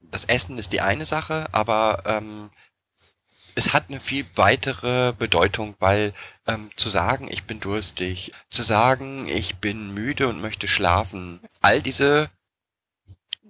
das 0.00 0.24
Essen 0.24 0.58
ist 0.58 0.72
die 0.72 0.80
eine 0.80 1.04
Sache, 1.04 1.46
aber 1.52 2.02
ähm, 2.06 2.50
es 3.54 3.72
hat 3.72 3.86
eine 3.88 4.00
viel 4.00 4.26
weitere 4.36 5.12
Bedeutung, 5.12 5.74
weil 5.78 6.12
ähm, 6.46 6.70
zu 6.76 6.88
sagen, 6.88 7.28
ich 7.30 7.44
bin 7.44 7.60
durstig, 7.60 8.32
zu 8.50 8.62
sagen, 8.62 9.28
ich 9.28 9.56
bin 9.56 9.92
müde 9.92 10.28
und 10.28 10.40
möchte 10.40 10.68
schlafen, 10.68 11.40
all 11.60 11.82
diese, 11.82 12.30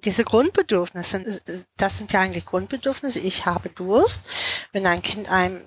diese 0.05 0.25
Grundbedürfnisse, 0.25 1.41
das 1.77 1.99
sind 1.99 2.13
ja 2.13 2.21
eigentlich 2.21 2.47
Grundbedürfnisse. 2.47 3.21
Ich 3.21 3.47
habe 3.47 3.69
Durst. 3.71 4.23
Wenn 4.73 4.87
ein 4.87 5.03
Kind 5.03 5.31
einem 5.31 5.67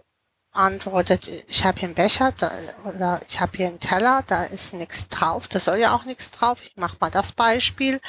antwortet, 0.51 1.29
ich 1.47 1.65
habe 1.65 1.79
hier 1.79 1.87
einen 1.87 1.95
Becher 1.95 2.31
da, 2.31 2.51
oder 2.85 3.21
ich 3.27 3.39
habe 3.39 3.57
hier 3.57 3.67
einen 3.67 3.79
Teller, 3.79 4.23
da 4.27 4.43
ist 4.43 4.73
nichts 4.73 5.07
drauf, 5.07 5.47
da 5.47 5.59
soll 5.59 5.77
ja 5.79 5.95
auch 5.95 6.05
nichts 6.05 6.29
drauf. 6.29 6.61
Ich 6.61 6.75
mache 6.75 6.97
mal 6.99 7.09
das 7.09 7.31
Beispiel. 7.31 7.99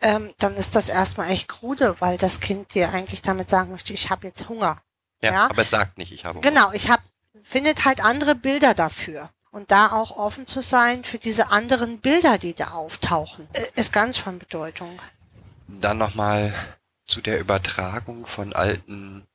Ähm, 0.00 0.32
dann 0.38 0.54
ist 0.54 0.74
das 0.76 0.88
erstmal 0.88 1.30
echt 1.30 1.48
krude, 1.48 1.96
weil 2.00 2.16
das 2.18 2.40
Kind 2.40 2.74
dir 2.74 2.90
eigentlich 2.92 3.22
damit 3.22 3.50
sagen 3.50 3.72
möchte, 3.72 3.92
ich 3.92 4.10
habe 4.10 4.26
jetzt 4.26 4.48
Hunger. 4.48 4.80
ja, 5.22 5.32
Ja. 5.32 5.44
aber 5.46 5.62
es 5.62 5.70
sagt 5.70 5.98
nicht, 5.98 6.12
ich 6.12 6.24
habe 6.24 6.38
Hunger. 6.38 6.48
Genau, 6.48 6.72
ich 6.72 6.88
habe 6.88 7.02
findet 7.42 7.84
halt 7.84 8.04
andere 8.04 8.34
Bilder 8.34 8.74
dafür. 8.74 9.30
Und 9.52 9.70
da 9.70 9.92
auch 9.92 10.16
offen 10.18 10.46
zu 10.46 10.60
sein 10.60 11.02
für 11.04 11.16
diese 11.18 11.50
anderen 11.50 12.00
Bilder, 12.00 12.36
die 12.36 12.52
da 12.54 12.72
auftauchen, 12.72 13.48
äh, 13.54 13.64
ist 13.74 13.92
ganz 13.92 14.18
von 14.18 14.38
Bedeutung. 14.38 15.00
Dann 15.68 15.98
nochmal 15.98 16.52
zu 17.06 17.20
der 17.20 17.40
Übertragung 17.40 18.26
von 18.26 18.52
alten 18.52 19.26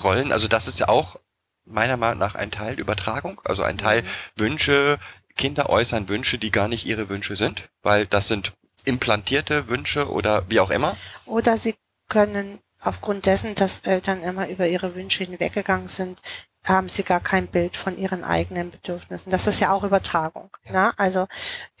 Rollen. 0.00 0.32
Also 0.32 0.48
das 0.48 0.68
ist 0.68 0.80
ja 0.80 0.88
auch 0.88 1.16
meiner 1.64 1.96
Meinung 1.96 2.18
nach 2.18 2.34
ein 2.34 2.50
Teil 2.50 2.78
Übertragung. 2.78 3.40
Also 3.44 3.62
ein 3.62 3.78
Teil 3.78 4.02
Wünsche, 4.36 4.98
Kinder 5.36 5.70
äußern 5.70 6.08
Wünsche, 6.08 6.38
die 6.38 6.50
gar 6.50 6.68
nicht 6.68 6.86
ihre 6.86 7.08
Wünsche 7.08 7.36
sind, 7.36 7.70
weil 7.82 8.06
das 8.06 8.28
sind 8.28 8.52
implantierte 8.84 9.68
Wünsche 9.68 10.10
oder 10.10 10.48
wie 10.48 10.60
auch 10.60 10.70
immer. 10.70 10.96
Oder 11.24 11.56
sie 11.56 11.76
können 12.08 12.58
aufgrund 12.80 13.26
dessen, 13.26 13.54
dass 13.54 13.80
Eltern 13.80 14.22
immer 14.22 14.48
über 14.48 14.66
ihre 14.66 14.94
Wünsche 14.94 15.24
hinweggegangen 15.24 15.88
sind, 15.88 16.20
haben 16.64 16.88
sie 16.88 17.02
gar 17.02 17.20
kein 17.20 17.46
Bild 17.46 17.76
von 17.76 17.96
ihren 17.98 18.24
eigenen 18.24 18.70
Bedürfnissen. 18.70 19.30
Das 19.30 19.46
ist 19.46 19.60
ja 19.60 19.72
auch 19.72 19.82
Übertragung. 19.82 20.50
Ne? 20.68 20.92
Also 20.96 21.26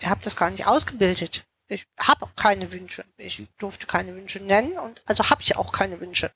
ihr 0.00 0.10
habt 0.10 0.26
das 0.26 0.36
gar 0.36 0.50
nicht 0.50 0.66
ausgebildet. 0.66 1.44
Ich 1.72 1.86
habe 1.98 2.28
keine 2.36 2.70
Wünsche. 2.70 3.04
Ich 3.16 3.46
durfte 3.58 3.86
keine 3.86 4.14
Wünsche 4.14 4.40
nennen 4.40 4.78
und 4.78 5.02
also 5.06 5.30
habe 5.30 5.42
ich 5.42 5.56
auch 5.56 5.72
keine 5.72 6.00
Wünsche. 6.00 6.30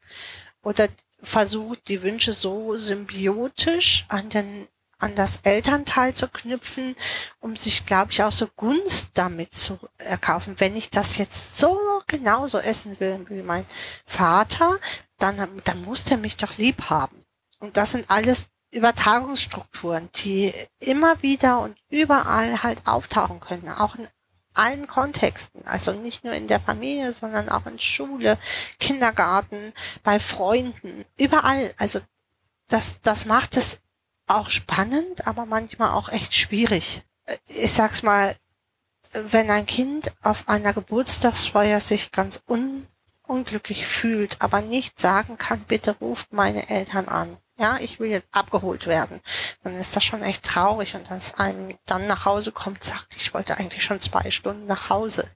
Oder 0.62 0.88
versucht 1.22 1.88
die 1.88 2.02
Wünsche 2.02 2.32
so 2.32 2.76
symbiotisch 2.76 4.04
an 4.08 4.28
den 4.28 4.68
an 4.98 5.14
das 5.14 5.40
Elternteil 5.42 6.14
zu 6.14 6.26
knüpfen, 6.26 6.96
um 7.40 7.54
sich, 7.54 7.84
glaube 7.84 8.12
ich, 8.12 8.22
auch 8.22 8.32
so 8.32 8.48
Gunst 8.56 9.08
damit 9.12 9.54
zu 9.54 9.78
erkaufen. 9.98 10.54
Wenn 10.58 10.74
ich 10.74 10.88
das 10.88 11.18
jetzt 11.18 11.58
so 11.58 11.78
genauso 12.06 12.58
essen 12.58 12.98
will 12.98 13.26
wie 13.28 13.42
mein 13.42 13.66
Vater, 14.06 14.78
dann, 15.18 15.60
dann 15.64 15.82
muss 15.82 16.04
der 16.04 16.16
mich 16.16 16.38
doch 16.38 16.56
lieb 16.56 16.84
haben. 16.88 17.26
Und 17.58 17.76
das 17.76 17.92
sind 17.92 18.08
alles 18.08 18.48
Übertragungsstrukturen, 18.70 20.08
die 20.16 20.52
immer 20.78 21.20
wieder 21.22 21.60
und 21.60 21.76
überall 21.90 22.62
halt 22.62 22.86
auftauchen 22.86 23.40
können, 23.40 23.68
auch 23.68 23.96
in 23.96 24.08
allen 24.56 24.86
Kontexten, 24.86 25.66
also 25.66 25.92
nicht 25.92 26.24
nur 26.24 26.34
in 26.34 26.48
der 26.48 26.60
Familie, 26.60 27.12
sondern 27.12 27.48
auch 27.48 27.66
in 27.66 27.78
Schule, 27.78 28.38
Kindergarten, 28.78 29.72
bei 30.02 30.18
Freunden, 30.18 31.04
überall. 31.16 31.74
Also 31.78 32.00
das, 32.68 33.00
das 33.02 33.24
macht 33.24 33.56
es 33.56 33.78
auch 34.26 34.50
spannend, 34.50 35.26
aber 35.26 35.46
manchmal 35.46 35.90
auch 35.90 36.08
echt 36.08 36.34
schwierig. 36.34 37.02
Ich 37.46 37.72
sag's 37.72 38.02
mal, 38.02 38.36
wenn 39.12 39.50
ein 39.50 39.66
Kind 39.66 40.12
auf 40.22 40.48
einer 40.48 40.72
Geburtstagsfeier 40.72 41.80
sich 41.80 42.12
ganz 42.12 42.42
un 42.48 42.86
unglücklich 43.26 43.86
fühlt, 43.86 44.40
aber 44.40 44.60
nicht 44.60 45.00
sagen 45.00 45.36
kann, 45.36 45.60
bitte 45.60 45.96
ruft 45.98 46.32
meine 46.32 46.68
Eltern 46.68 47.08
an. 47.08 47.36
Ja, 47.58 47.78
ich 47.80 47.98
will 47.98 48.10
jetzt 48.10 48.28
abgeholt 48.32 48.86
werden. 48.86 49.20
Dann 49.62 49.74
ist 49.76 49.96
das 49.96 50.04
schon 50.04 50.22
echt 50.22 50.42
traurig 50.44 50.94
und 50.94 51.10
dass 51.10 51.34
einem 51.34 51.78
dann 51.86 52.06
nach 52.06 52.26
Hause 52.26 52.52
kommt, 52.52 52.84
sagt, 52.84 53.16
ich 53.16 53.32
wollte 53.32 53.56
eigentlich 53.56 53.82
schon 53.82 54.00
zwei 54.00 54.30
Stunden 54.30 54.66
nach 54.66 54.90
Hause. 54.90 55.30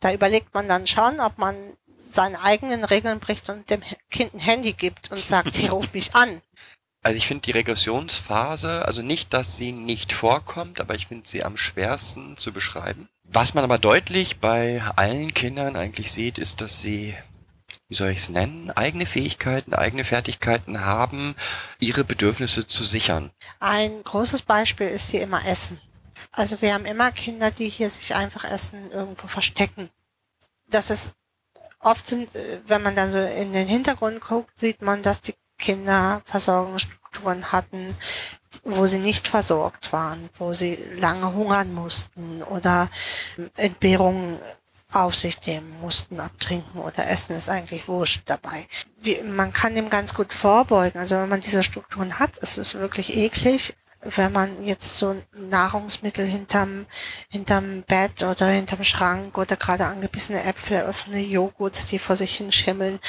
Da 0.00 0.12
überlegt 0.12 0.54
man 0.54 0.68
dann 0.68 0.86
schon, 0.86 1.20
ob 1.20 1.36
man 1.38 1.56
seine 2.10 2.40
eigenen 2.42 2.84
Regeln 2.84 3.20
bricht 3.20 3.50
und 3.50 3.68
dem 3.68 3.82
Kind 4.10 4.34
ein 4.34 4.40
Handy 4.40 4.72
gibt 4.72 5.10
und 5.10 5.18
sagt, 5.18 5.56
hier 5.56 5.72
ruft 5.72 5.94
mich 5.94 6.14
an. 6.14 6.40
Also 7.04 7.16
ich 7.16 7.28
finde 7.28 7.42
die 7.42 7.52
Regressionsphase, 7.52 8.84
also 8.84 9.02
nicht, 9.02 9.32
dass 9.32 9.56
sie 9.56 9.70
nicht 9.70 10.12
vorkommt, 10.12 10.80
aber 10.80 10.96
ich 10.96 11.06
finde 11.06 11.28
sie 11.28 11.44
am 11.44 11.56
schwersten 11.56 12.36
zu 12.36 12.52
beschreiben. 12.52 13.08
Was 13.22 13.54
man 13.54 13.62
aber 13.62 13.78
deutlich 13.78 14.40
bei 14.40 14.82
allen 14.96 15.32
Kindern 15.32 15.76
eigentlich 15.76 16.12
sieht, 16.12 16.38
ist, 16.38 16.60
dass 16.60 16.82
sie, 16.82 17.14
wie 17.88 17.94
soll 17.94 18.10
ich 18.10 18.18
es 18.18 18.28
nennen, 18.28 18.70
eigene 18.70 19.06
Fähigkeiten, 19.06 19.74
eigene 19.74 20.04
Fertigkeiten 20.04 20.84
haben, 20.84 21.34
ihre 21.80 22.04
Bedürfnisse 22.04 22.66
zu 22.66 22.84
sichern. 22.84 23.30
Ein 23.60 24.02
großes 24.04 24.42
Beispiel 24.42 24.88
ist 24.88 25.10
hier 25.10 25.22
immer 25.22 25.44
Essen. 25.46 25.80
Also 26.32 26.60
wir 26.60 26.74
haben 26.74 26.84
immer 26.84 27.12
Kinder, 27.12 27.50
die 27.50 27.68
hier 27.68 27.88
sich 27.88 28.14
einfach 28.14 28.44
Essen 28.44 28.90
irgendwo 28.90 29.26
verstecken. 29.26 29.88
Das 30.68 30.90
ist 30.90 31.14
oft 31.80 32.06
sind, 32.06 32.28
wenn 32.66 32.82
man 32.82 32.94
dann 32.94 33.10
so 33.10 33.20
in 33.20 33.52
den 33.52 33.68
Hintergrund 33.68 34.20
guckt, 34.20 34.50
sieht 34.60 34.82
man, 34.82 35.02
dass 35.02 35.20
die 35.20 35.34
Kinder 35.58 36.22
Versorgungsstrukturen 36.24 37.52
hatten, 37.52 37.94
wo 38.64 38.86
sie 38.86 38.98
nicht 38.98 39.28
versorgt 39.28 39.92
waren, 39.92 40.28
wo 40.38 40.52
sie 40.52 40.76
lange 40.96 41.32
hungern 41.32 41.72
mussten 41.72 42.42
oder 42.42 42.90
Entbehrungen 43.56 44.38
auf 44.92 45.14
sich 45.14 45.44
nehmen 45.46 45.80
mussten, 45.80 46.18
abtrinken 46.18 46.80
oder 46.80 47.08
essen 47.08 47.36
ist 47.36 47.48
eigentlich 47.48 47.88
wurscht 47.88 48.22
dabei. 48.26 48.66
Wie, 49.00 49.20
man 49.22 49.52
kann 49.52 49.74
dem 49.74 49.90
ganz 49.90 50.14
gut 50.14 50.32
vorbeugen. 50.32 50.98
Also 50.98 51.16
wenn 51.16 51.28
man 51.28 51.40
diese 51.40 51.62
Strukturen 51.62 52.18
hat, 52.18 52.38
ist 52.38 52.56
es 52.56 52.74
wirklich 52.74 53.14
eklig, 53.16 53.76
wenn 54.00 54.32
man 54.32 54.64
jetzt 54.64 54.96
so 54.96 55.16
Nahrungsmittel 55.32 56.24
hinterm, 56.24 56.86
hinterm 57.28 57.82
Bett 57.82 58.22
oder 58.22 58.46
hinterm 58.46 58.84
Schrank 58.84 59.36
oder 59.36 59.56
gerade 59.56 59.86
angebissene 59.86 60.44
Äpfel, 60.44 60.84
offene 60.88 61.20
Joghurts, 61.20 61.86
die 61.86 61.98
vor 61.98 62.16
sich 62.16 62.36
hinschimmeln, 62.36 63.00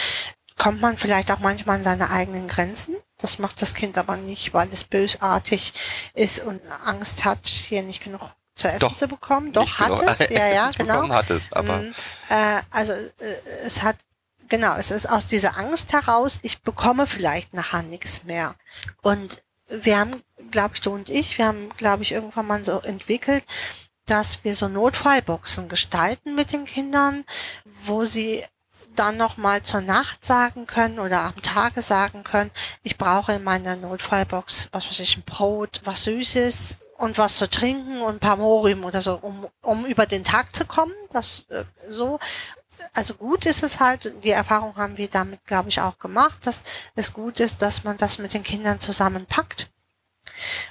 kommt 0.57 0.81
man 0.81 0.97
vielleicht 0.97 1.31
auch 1.31 1.39
manchmal 1.39 1.77
an 1.77 1.83
seine 1.83 2.09
eigenen 2.09 2.47
Grenzen. 2.47 2.95
Das 3.17 3.39
macht 3.39 3.61
das 3.61 3.73
Kind 3.73 3.97
aber 3.97 4.17
nicht, 4.17 4.53
weil 4.53 4.67
es 4.71 4.83
bösartig 4.83 5.73
ist 6.13 6.43
und 6.43 6.61
Angst 6.85 7.23
hat, 7.23 7.47
hier 7.47 7.83
nicht 7.83 8.03
genug 8.03 8.21
zu 8.59 8.67
essen 8.67 8.79
Doch. 8.79 8.95
zu 8.95 9.07
bekommen. 9.07 9.51
Doch, 9.53 9.79
hat 9.79 9.87
genau- 9.87 10.01
es, 10.19 10.29
ja, 10.29 10.47
ja, 10.47 10.69
genau. 10.77 11.09
hat 11.09 11.29
es, 11.29 11.51
aber 11.53 11.77
Mm, 11.79 11.93
äh, 12.29 12.61
also 12.71 12.93
äh, 12.93 13.07
es 13.65 13.81
hat, 13.81 13.95
genau, 14.47 14.75
es 14.75 14.91
ist 14.91 15.09
aus 15.09 15.27
dieser 15.27 15.57
Angst 15.57 15.91
heraus, 15.93 16.39
ich 16.43 16.61
bekomme 16.61 17.07
vielleicht 17.07 17.53
nachher 17.53 17.83
nichts 17.83 18.23
mehr. 18.23 18.55
Und 19.01 19.41
wir 19.69 19.99
haben, 19.99 20.23
glaube 20.51 20.75
ich, 20.75 20.81
du 20.81 20.91
und 20.93 21.09
ich, 21.09 21.37
wir 21.37 21.45
haben, 21.47 21.69
glaube 21.69 22.03
ich, 22.03 22.11
irgendwann 22.11 22.47
mal 22.47 22.63
so 22.65 22.79
entwickelt, 22.81 23.43
dass 24.05 24.43
wir 24.43 24.55
so 24.55 24.67
Notfallboxen 24.67 25.69
gestalten 25.69 26.33
mit 26.35 26.51
den 26.51 26.65
Kindern, 26.65 27.23
wo 27.65 28.03
sie 28.05 28.43
dann 28.95 29.17
noch 29.17 29.37
mal 29.37 29.61
zur 29.61 29.81
Nacht 29.81 30.25
sagen 30.25 30.65
können 30.65 30.99
oder 30.99 31.21
am 31.21 31.41
Tage 31.43 31.81
sagen 31.81 32.23
können, 32.23 32.49
ich 32.83 32.97
brauche 32.97 33.33
in 33.33 33.43
meiner 33.43 33.75
Notfallbox, 33.75 34.69
was 34.71 34.87
weiß 34.87 34.99
ich, 34.99 35.15
ein 35.17 35.23
Brot, 35.23 35.81
was 35.85 36.03
Süßes 36.03 36.77
und 36.99 37.17
was 37.17 37.37
zu 37.37 37.49
trinken 37.49 38.01
und 38.01 38.15
ein 38.15 38.19
paar 38.19 38.35
Morium 38.35 38.83
oder 38.83 38.99
so, 39.01 39.15
um, 39.15 39.47
um 39.61 39.85
über 39.85 40.05
den 40.05 40.23
Tag 40.23 40.53
zu 40.55 40.65
kommen. 40.65 40.93
Das 41.11 41.45
äh, 41.49 41.63
so. 41.87 42.19
Also 42.93 43.13
gut 43.13 43.45
ist 43.45 43.63
es 43.63 43.79
halt, 43.79 44.11
die 44.23 44.31
Erfahrung 44.31 44.75
haben 44.75 44.97
wir 44.97 45.09
damit, 45.09 45.45
glaube 45.45 45.69
ich, 45.69 45.79
auch 45.79 45.97
gemacht, 45.99 46.45
dass 46.45 46.61
es 46.95 47.13
gut 47.13 47.39
ist, 47.39 47.61
dass 47.61 47.83
man 47.83 47.97
das 47.97 48.17
mit 48.17 48.33
den 48.33 48.43
Kindern 48.43 48.79
zusammenpackt 48.79 49.69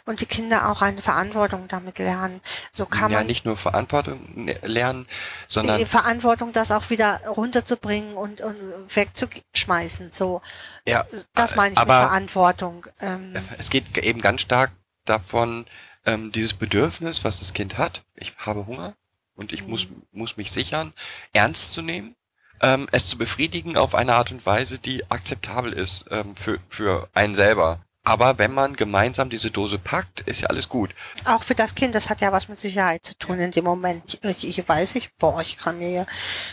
und 0.05 0.21
die 0.21 0.27
Kinder 0.27 0.71
auch 0.71 0.83
eine 0.83 1.01
Verantwortung 1.01 1.69
damit 1.69 1.99
lernen. 1.99 2.41
So 2.73 2.87
kann 2.87 3.11
ja 3.11 3.19
man 3.19 3.27
nicht 3.27 3.45
nur 3.45 3.57
Verantwortung 3.57 4.21
ne- 4.35 4.59
lernen, 4.63 5.07
sondern 5.47 5.79
die 5.79 5.87
Verantwortung, 5.87 6.53
das 6.53 6.73
auch 6.73 6.89
wieder 6.91 7.21
runterzubringen 7.27 8.15
und, 8.15 8.41
und 8.41 8.57
wegzuschmeißen. 8.95 10.11
So, 10.13 10.43
ja, 10.87 11.07
das 11.35 11.57
meine 11.57 11.73
ich 11.73 11.79
aber 11.79 12.01
mit 12.01 12.09
Verantwortung. 12.09 12.87
Ähm, 13.01 13.33
es 13.59 13.71
geht 13.71 13.97
eben 13.99 14.21
ganz 14.21 14.43
stark 14.43 14.73
davon, 15.05 15.67
ähm, 16.09 16.33
dieses 16.33 16.55
Bedürfnis, 16.55 17.25
was 17.25 17.41
das 17.41 17.53
Kind 17.53 17.77
hat, 17.77 18.03
ich 18.17 18.33
habe 18.39 18.67
Hunger 18.67 18.95
und 19.35 19.53
ich 19.53 19.67
muss, 19.67 19.89
muss 20.11 20.37
mich 20.39 20.51
sichern, 20.51 20.93
ernst 21.33 21.73
zu 21.73 21.83
nehmen, 21.83 22.17
ähm, 22.61 22.89
es 22.93 23.07
zu 23.07 23.19
befriedigen 23.19 23.77
auf 23.77 23.95
eine 23.95 24.15
Art 24.15 24.33
und 24.33 24.45
Weise, 24.47 24.79
die 24.79 25.09
akzeptabel 25.11 25.73
ist 25.73 26.07
ähm, 26.11 26.35
für, 26.35 26.59
für 26.69 27.09
einen 27.13 27.35
selber. 27.35 27.85
Aber 28.05 28.39
wenn 28.39 28.55
man 28.55 28.75
gemeinsam 28.75 29.29
diese 29.29 29.51
Dose 29.51 29.79
packt, 29.79 30.21
ist 30.23 30.41
ja 30.41 30.49
alles 30.49 30.71
gut. 30.71 30.95
auch 31.27 31.43
für 31.43 31.55
das 31.55 31.75
Kind, 31.75 31.95
das 31.95 32.09
hat 32.09 32.23
ja 32.23 32.33
was 32.33 32.49
mit 32.49 32.59
Sicherheit 32.59 33.05
zu 33.05 33.17
tun 33.19 33.39
in 33.39 33.51
dem 33.51 33.65
Moment. 33.65 34.19
Ich, 34.23 34.59
ich 34.59 34.67
weiß, 34.67 34.95
ich, 34.95 35.15
boah, 35.17 35.43
ich 35.43 35.59
kann 35.59 35.79
mir 35.79 36.07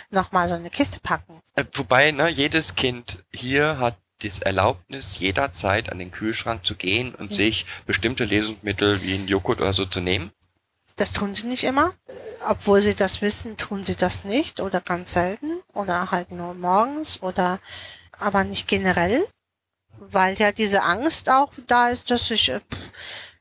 nochmal 0.10 0.50
so 0.50 0.56
eine 0.56 0.70
Kiste 0.70 1.00
packen. 1.00 1.42
Äh, 1.56 1.64
wobei, 1.74 2.12
ne, 2.12 2.28
jedes 2.28 2.76
Kind 2.76 3.24
hier 3.34 3.80
hat 3.80 3.96
das 4.28 4.40
Erlaubnis, 4.40 5.20
jederzeit 5.20 5.92
an 5.92 6.00
den 6.00 6.12
Kühlschrank 6.12 6.66
zu 6.66 6.76
gehen 6.76 7.16
und 7.16 7.34
sich 7.34 7.66
bestimmte 7.86 8.26
Lesungsmittel 8.26 9.02
wie 9.02 9.16
ein 9.16 9.28
Joghurt 9.28 9.62
oder 9.62 9.74
so 9.74 9.86
zu 9.86 10.02
nehmen. 10.02 10.32
Das 10.96 11.12
tun 11.12 11.36
sie 11.36 11.48
nicht 11.48 11.64
immer. 11.64 11.94
Obwohl 12.48 12.82
sie 12.82 12.96
das 12.96 13.22
wissen, 13.22 13.58
tun 13.58 13.84
sie 13.84 13.96
das 13.96 14.24
nicht 14.24 14.60
oder 14.60 14.82
ganz 14.82 15.14
selten 15.14 15.60
oder 15.74 16.12
halt 16.12 16.32
nur 16.32 16.54
morgens 16.54 17.22
oder 17.22 17.60
aber 18.18 18.44
nicht 18.44 18.68
generell, 18.68 19.26
weil 19.98 20.36
ja 20.38 20.52
diese 20.52 20.84
Angst 20.84 21.30
auch 21.30 21.52
da 21.68 21.90
ist, 21.90 22.12
dass 22.12 22.32
ich 22.32 22.50
äh, 22.50 22.60
pff, 22.60 22.78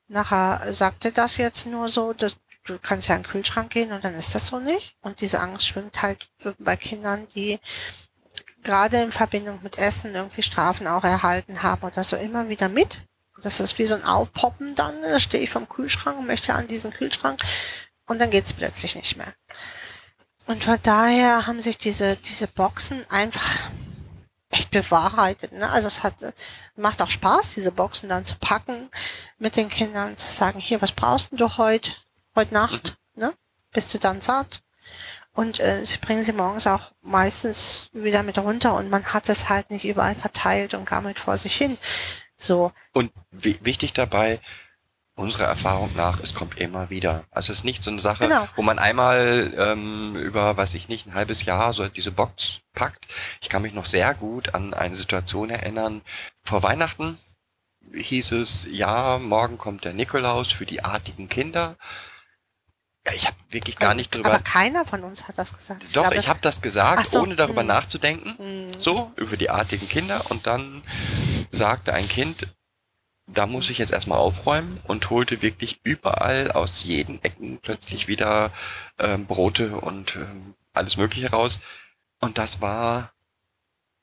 nachher 0.09 0.73
sagte 0.73 1.13
das 1.13 1.37
jetzt 1.37 1.67
nur 1.67 1.89
so, 1.89 2.13
dass 2.13 2.37
du 2.65 2.79
kannst 2.79 3.09
ja 3.09 3.17
in 3.17 3.23
den 3.23 3.31
Kühlschrank 3.31 3.71
gehen 3.71 3.93
und 3.93 4.03
dann 4.05 4.15
ist 4.15 4.35
das 4.35 4.49
so 4.49 4.59
nicht. 4.59 4.97
Und 5.03 5.21
diese 5.21 5.41
Angst 5.41 5.67
schwimmt 5.67 6.03
halt 6.03 6.31
bei 6.59 6.77
Kindern, 6.77 7.27
die 7.35 7.59
gerade 8.65 9.03
in 9.03 9.13
Verbindung 9.13 9.61
mit 9.63 9.79
Essen 9.79 10.15
irgendwie 10.15 10.43
Strafen 10.43 10.87
auch 10.87 11.05
erhalten 11.05 11.63
haben 11.63 11.87
oder 11.87 12.03
so 12.03 12.17
immer 12.17 12.49
wieder 12.49 12.69
mit. 12.69 13.03
Das 13.41 13.61
ist 13.61 13.79
wie 13.79 13.87
so 13.87 13.95
ein 13.95 14.05
Aufpoppen 14.05 14.75
dann, 14.75 15.03
da 15.03 15.19
stehe 15.19 15.45
ich 15.45 15.51
vom 15.51 15.69
Kühlschrank 15.69 16.19
und 16.19 16.27
möchte 16.27 16.55
an 16.55 16.67
diesen 16.67 16.93
Kühlschrank 16.93 17.41
und 18.07 18.21
dann 18.21 18.31
geht's 18.31 18.53
plötzlich 18.53 18.95
nicht 18.95 19.17
mehr. 19.17 19.35
Und 20.47 20.65
von 20.65 20.79
daher 20.83 21.47
haben 21.47 21.61
sich 21.61 21.79
diese, 21.79 22.17
diese 22.17 22.47
Boxen 22.47 23.05
einfach 23.11 23.71
echt 24.51 24.71
bewahrheitet. 24.71 25.53
Ne? 25.53 25.69
Also 25.71 25.89
es 25.89 26.03
hat, 26.03 26.15
macht 26.77 27.03
auch 27.03 27.11
Spaß, 27.11 27.55
diese 27.55 27.73
Boxen 27.73 28.09
dann 28.09 28.25
zu 28.25 28.37
packen 28.37 28.89
mit 29.39 29.57
den 29.57 29.69
Kindern, 29.69 30.17
zu 30.17 30.31
sagen, 30.31 30.61
hier, 30.61 30.81
was 30.81 30.93
brauchst 30.93 31.31
du 31.33 31.57
heute, 31.57 31.93
heute 32.37 32.55
Nacht? 32.55 32.97
Ne? 33.17 33.33
Bist 33.73 33.93
du 33.95 33.99
dann 33.99 34.21
satt? 34.21 34.61
Und 35.35 35.59
äh, 35.61 35.85
sie 35.85 35.99
bringen 35.99 36.23
sie 36.23 36.33
morgens 36.33 36.67
auch 36.67 36.93
meistens 37.03 37.91
wieder 37.93 38.23
mit 38.23 38.39
runter 38.39 38.75
und 38.77 38.89
man 38.89 39.05
hat 39.13 39.29
es 39.29 39.49
halt 39.49 39.71
nicht 39.71 39.85
überall 39.85 40.15
verteilt 40.15 40.75
und 40.75 40.85
gammelt 40.87 41.19
vor 41.19 41.37
sich 41.37 41.57
hin. 41.57 41.77
So, 42.37 42.73
Und 42.93 43.11
wi- 43.33 43.59
wichtig 43.63 43.93
dabei, 43.93 44.39
unserer 45.17 45.45
Erfahrung 45.47 45.91
nach, 45.97 46.21
es 46.21 46.35
kommt 46.35 46.59
immer 46.61 46.89
wieder. 46.91 47.25
Also 47.33 47.53
es 47.53 47.59
ist 47.61 47.65
nicht 47.65 47.83
so 47.85 47.91
eine 47.91 48.01
Sache, 48.01 48.25
Genau. 48.29 48.47
wo 48.57 48.63
man 48.63 48.79
einmal 48.79 49.53
ähm, 49.57 50.17
über, 50.17 50.57
weiß 50.57 50.75
ich 50.75 50.89
nicht, 50.89 51.07
ein 51.07 51.15
halbes 51.15 51.45
Jahr 51.45 51.73
so 51.73 51.87
diese 51.89 52.11
Box 52.13 52.61
packt. 52.73 53.07
Ich 53.41 53.49
kann 53.49 53.63
mich 53.63 53.75
noch 53.75 53.87
sehr 53.87 54.15
gut 54.15 54.55
an 54.55 54.73
eine 54.75 54.95
Situation 54.95 55.51
erinnern. 55.51 56.03
Vor 56.45 56.63
Weihnachten 56.63 57.19
hieß 57.93 58.33
es, 58.33 58.67
ja, 58.71 59.19
morgen 59.21 59.59
kommt 59.59 59.85
der 59.85 59.93
Nikolaus 59.95 60.51
für 60.53 60.67
die 60.67 60.83
artigen 60.85 61.29
Kinder. 61.29 61.77
Ja, 63.07 63.13
ich 63.13 63.27
habe 63.27 63.37
wirklich 63.51 63.77
gar 63.77 63.95
nicht 63.95 64.15
drüber 64.15 64.31
aber 64.31 64.43
keiner 64.43 64.87
von 64.87 65.05
uns 65.05 65.29
hat 65.29 65.37
das 65.39 65.53
gesagt. 65.53 65.85
Doch, 65.85 66.03
glaube, 66.05 66.17
ich 66.17 66.29
habe 66.29 66.41
das 66.41 66.63
gesagt, 66.63 67.07
so, 67.07 67.23
ohne 67.23 67.37
darüber 67.37 67.61
hm. 67.61 67.69
nachzudenken. 67.69 68.69
So, 68.79 69.13
über 69.17 69.37
die 69.37 69.51
artigen 69.51 69.89
Kinder. 69.89 70.23
Und 70.31 70.47
dann 70.47 70.83
sagte 71.51 71.93
ein 71.93 72.09
Kind, 72.09 72.49
da 73.27 73.47
muss 73.47 73.71
ich 73.71 73.79
jetzt 73.79 73.93
erstmal 73.93 74.19
aufräumen 74.19 74.81
und 74.85 75.09
holte 75.11 75.43
wirklich 75.43 75.81
überall 75.83 76.53
aus 76.53 76.85
jeden 76.85 77.23
Ecken 77.23 77.59
plötzlich 77.61 78.09
wieder 78.09 78.53
ähm, 78.99 79.27
Brote 79.27 79.77
und 79.77 80.17
ähm, 80.17 80.55
alles 80.73 80.97
Mögliche 80.97 81.31
raus. 81.31 81.61
Und 82.21 82.39
das 82.39 82.61
war, 82.61 83.13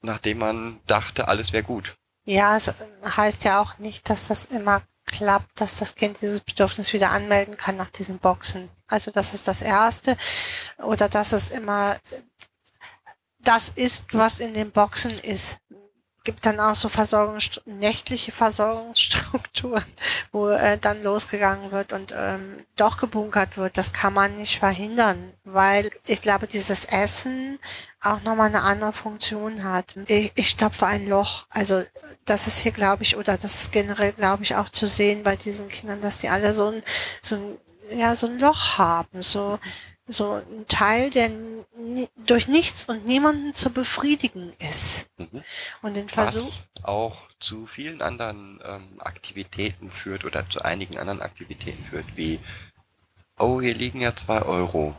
nachdem 0.01 0.39
man 0.39 0.79
dachte, 0.87 1.27
alles 1.27 1.53
wäre 1.53 1.63
gut. 1.63 1.97
Ja, 2.25 2.55
es 2.55 2.73
heißt 3.03 3.43
ja 3.43 3.59
auch 3.59 3.77
nicht, 3.79 4.09
dass 4.09 4.27
das 4.27 4.45
immer 4.45 4.81
klappt, 5.11 5.59
dass 5.59 5.77
das 5.77 5.95
Kind 5.95 6.21
dieses 6.21 6.41
Bedürfnis 6.41 6.93
wieder 6.93 7.11
anmelden 7.11 7.57
kann 7.57 7.77
nach 7.77 7.89
diesen 7.89 8.19
Boxen. 8.19 8.69
Also 8.87 9.11
das 9.11 9.33
ist 9.33 9.47
das 9.47 9.61
Erste. 9.61 10.17
Oder 10.77 11.09
dass 11.09 11.31
es 11.33 11.51
immer 11.51 11.97
das 13.43 13.69
ist, 13.69 14.13
was 14.13 14.39
in 14.39 14.53
den 14.53 14.71
Boxen 14.71 15.17
ist. 15.19 15.59
Gibt 16.23 16.45
dann 16.45 16.59
auch 16.59 16.75
so 16.75 16.87
Versorgungs 16.87 17.61
nächtliche 17.65 18.31
Versorgungsstrukturen, 18.31 19.83
wo 20.31 20.49
äh, 20.49 20.77
dann 20.77 21.01
losgegangen 21.01 21.71
wird 21.71 21.93
und 21.93 22.13
ähm, 22.15 22.63
doch 22.75 22.97
gebunkert 22.97 23.57
wird. 23.57 23.75
Das 23.75 23.91
kann 23.91 24.13
man 24.13 24.35
nicht 24.35 24.59
verhindern, 24.59 25.33
weil 25.43 25.89
ich 26.05 26.21
glaube, 26.21 26.45
dieses 26.45 26.85
Essen 26.85 27.57
auch 28.03 28.21
nochmal 28.21 28.49
eine 28.49 28.61
andere 28.61 28.93
Funktion 28.93 29.63
hat. 29.63 29.95
Ich, 30.05 30.31
ich 30.35 30.49
stopfe 30.49 30.85
ein 30.85 31.07
Loch. 31.07 31.47
Also 31.49 31.83
das 32.25 32.47
ist 32.47 32.59
hier, 32.59 32.71
glaube 32.71 33.03
ich, 33.03 33.17
oder 33.17 33.37
das 33.37 33.61
ist 33.61 33.71
generell, 33.71 34.13
glaube 34.13 34.43
ich, 34.43 34.55
auch 34.55 34.69
zu 34.69 34.87
sehen 34.87 35.23
bei 35.23 35.35
diesen 35.35 35.69
Kindern, 35.69 36.01
dass 36.01 36.19
die 36.19 36.29
alle 36.29 36.53
so 36.53 36.67
ein, 36.69 36.83
so 37.21 37.35
ein, 37.35 37.57
ja, 37.97 38.15
so 38.15 38.27
ein 38.27 38.39
Loch 38.39 38.77
haben. 38.77 39.21
So, 39.21 39.59
so 40.07 40.33
ein 40.33 40.67
Teil, 40.67 41.09
der 41.09 41.31
durch 42.25 42.47
nichts 42.47 42.85
und 42.85 43.05
niemanden 43.05 43.55
zu 43.55 43.69
befriedigen 43.69 44.51
ist. 44.59 45.07
Mhm. 45.17 45.43
Und 45.81 45.95
den 45.95 46.09
Versuch, 46.09 46.41
Was 46.41 46.67
auch 46.83 47.29
zu 47.39 47.65
vielen 47.65 48.01
anderen 48.01 48.59
ähm, 48.63 48.99
Aktivitäten 48.99 49.91
führt 49.91 50.25
oder 50.25 50.49
zu 50.49 50.63
einigen 50.63 50.97
anderen 50.97 51.21
Aktivitäten 51.21 51.83
führt, 51.83 52.05
wie, 52.15 52.39
oh, 53.39 53.61
hier 53.61 53.73
liegen 53.73 54.01
ja 54.01 54.15
zwei 54.15 54.41
Euro. 54.41 54.95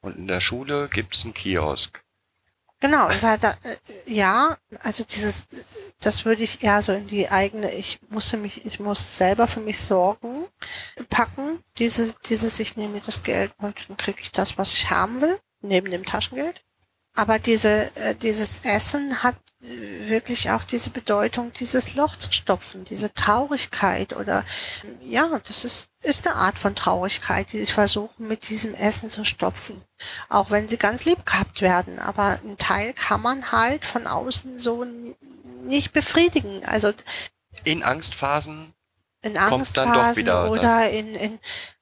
Und 0.00 0.16
in 0.16 0.26
der 0.26 0.40
Schule 0.40 0.88
gibt's 0.88 1.24
einen 1.24 1.34
Kiosk. 1.34 2.02
Genau, 2.82 3.08
es 3.10 3.22
hat, 3.22 3.44
äh, 3.44 3.54
ja, 4.06 4.58
also 4.80 5.04
dieses, 5.04 5.46
das 6.00 6.24
würde 6.24 6.42
ich 6.42 6.64
eher 6.64 6.82
so 6.82 6.92
in 6.92 7.06
die 7.06 7.30
eigene, 7.30 7.72
ich 7.72 8.00
musste 8.08 8.36
mich, 8.36 8.66
ich 8.66 8.80
muss 8.80 9.16
selber 9.18 9.46
für 9.46 9.60
mich 9.60 9.80
sorgen, 9.80 10.46
packen, 11.08 11.62
dieses, 11.78 12.18
dieses, 12.26 12.58
ich 12.58 12.76
nehme 12.76 12.94
mir 12.94 13.00
das 13.00 13.22
Geld 13.22 13.52
und 13.58 13.88
dann 13.88 13.96
kriege 13.96 14.18
ich 14.20 14.32
das, 14.32 14.58
was 14.58 14.72
ich 14.72 14.90
haben 14.90 15.20
will, 15.20 15.38
neben 15.60 15.92
dem 15.92 16.04
Taschengeld. 16.04 16.64
Aber 17.14 17.38
diese, 17.38 17.94
äh, 17.96 18.14
dieses 18.14 18.64
Essen 18.64 19.22
hat 19.22 19.36
äh, 19.60 20.08
wirklich 20.08 20.50
auch 20.50 20.64
diese 20.64 20.90
Bedeutung, 20.90 21.52
dieses 21.52 21.94
Loch 21.94 22.16
zu 22.16 22.32
stopfen, 22.32 22.84
diese 22.84 23.12
Traurigkeit 23.12 24.16
oder, 24.16 24.44
ja, 25.02 25.40
das 25.46 25.64
ist, 25.64 25.88
ist 26.02 26.26
eine 26.26 26.36
Art 26.36 26.58
von 26.58 26.74
Traurigkeit, 26.74 27.52
die 27.52 27.58
sich 27.58 27.74
versuchen, 27.74 28.28
mit 28.28 28.48
diesem 28.48 28.74
Essen 28.74 29.10
zu 29.10 29.24
stopfen 29.24 29.82
auch 30.28 30.50
wenn 30.50 30.68
sie 30.68 30.78
ganz 30.78 31.04
lieb 31.04 31.24
gehabt 31.26 31.60
werden. 31.60 31.98
Aber 31.98 32.38
ein 32.44 32.56
Teil 32.58 32.92
kann 32.92 33.22
man 33.22 33.52
halt 33.52 33.84
von 33.84 34.06
außen 34.06 34.58
so 34.58 34.84
nicht 35.64 35.92
befriedigen. 35.92 36.64
Also 36.64 36.92
In 37.64 37.82
Angstphasen 37.82 38.72
in 39.22 39.38
Angstphasen 39.38 40.16
wieder 40.16 40.50
oder 40.50 40.90
in, 40.90 41.14
in 41.14 41.38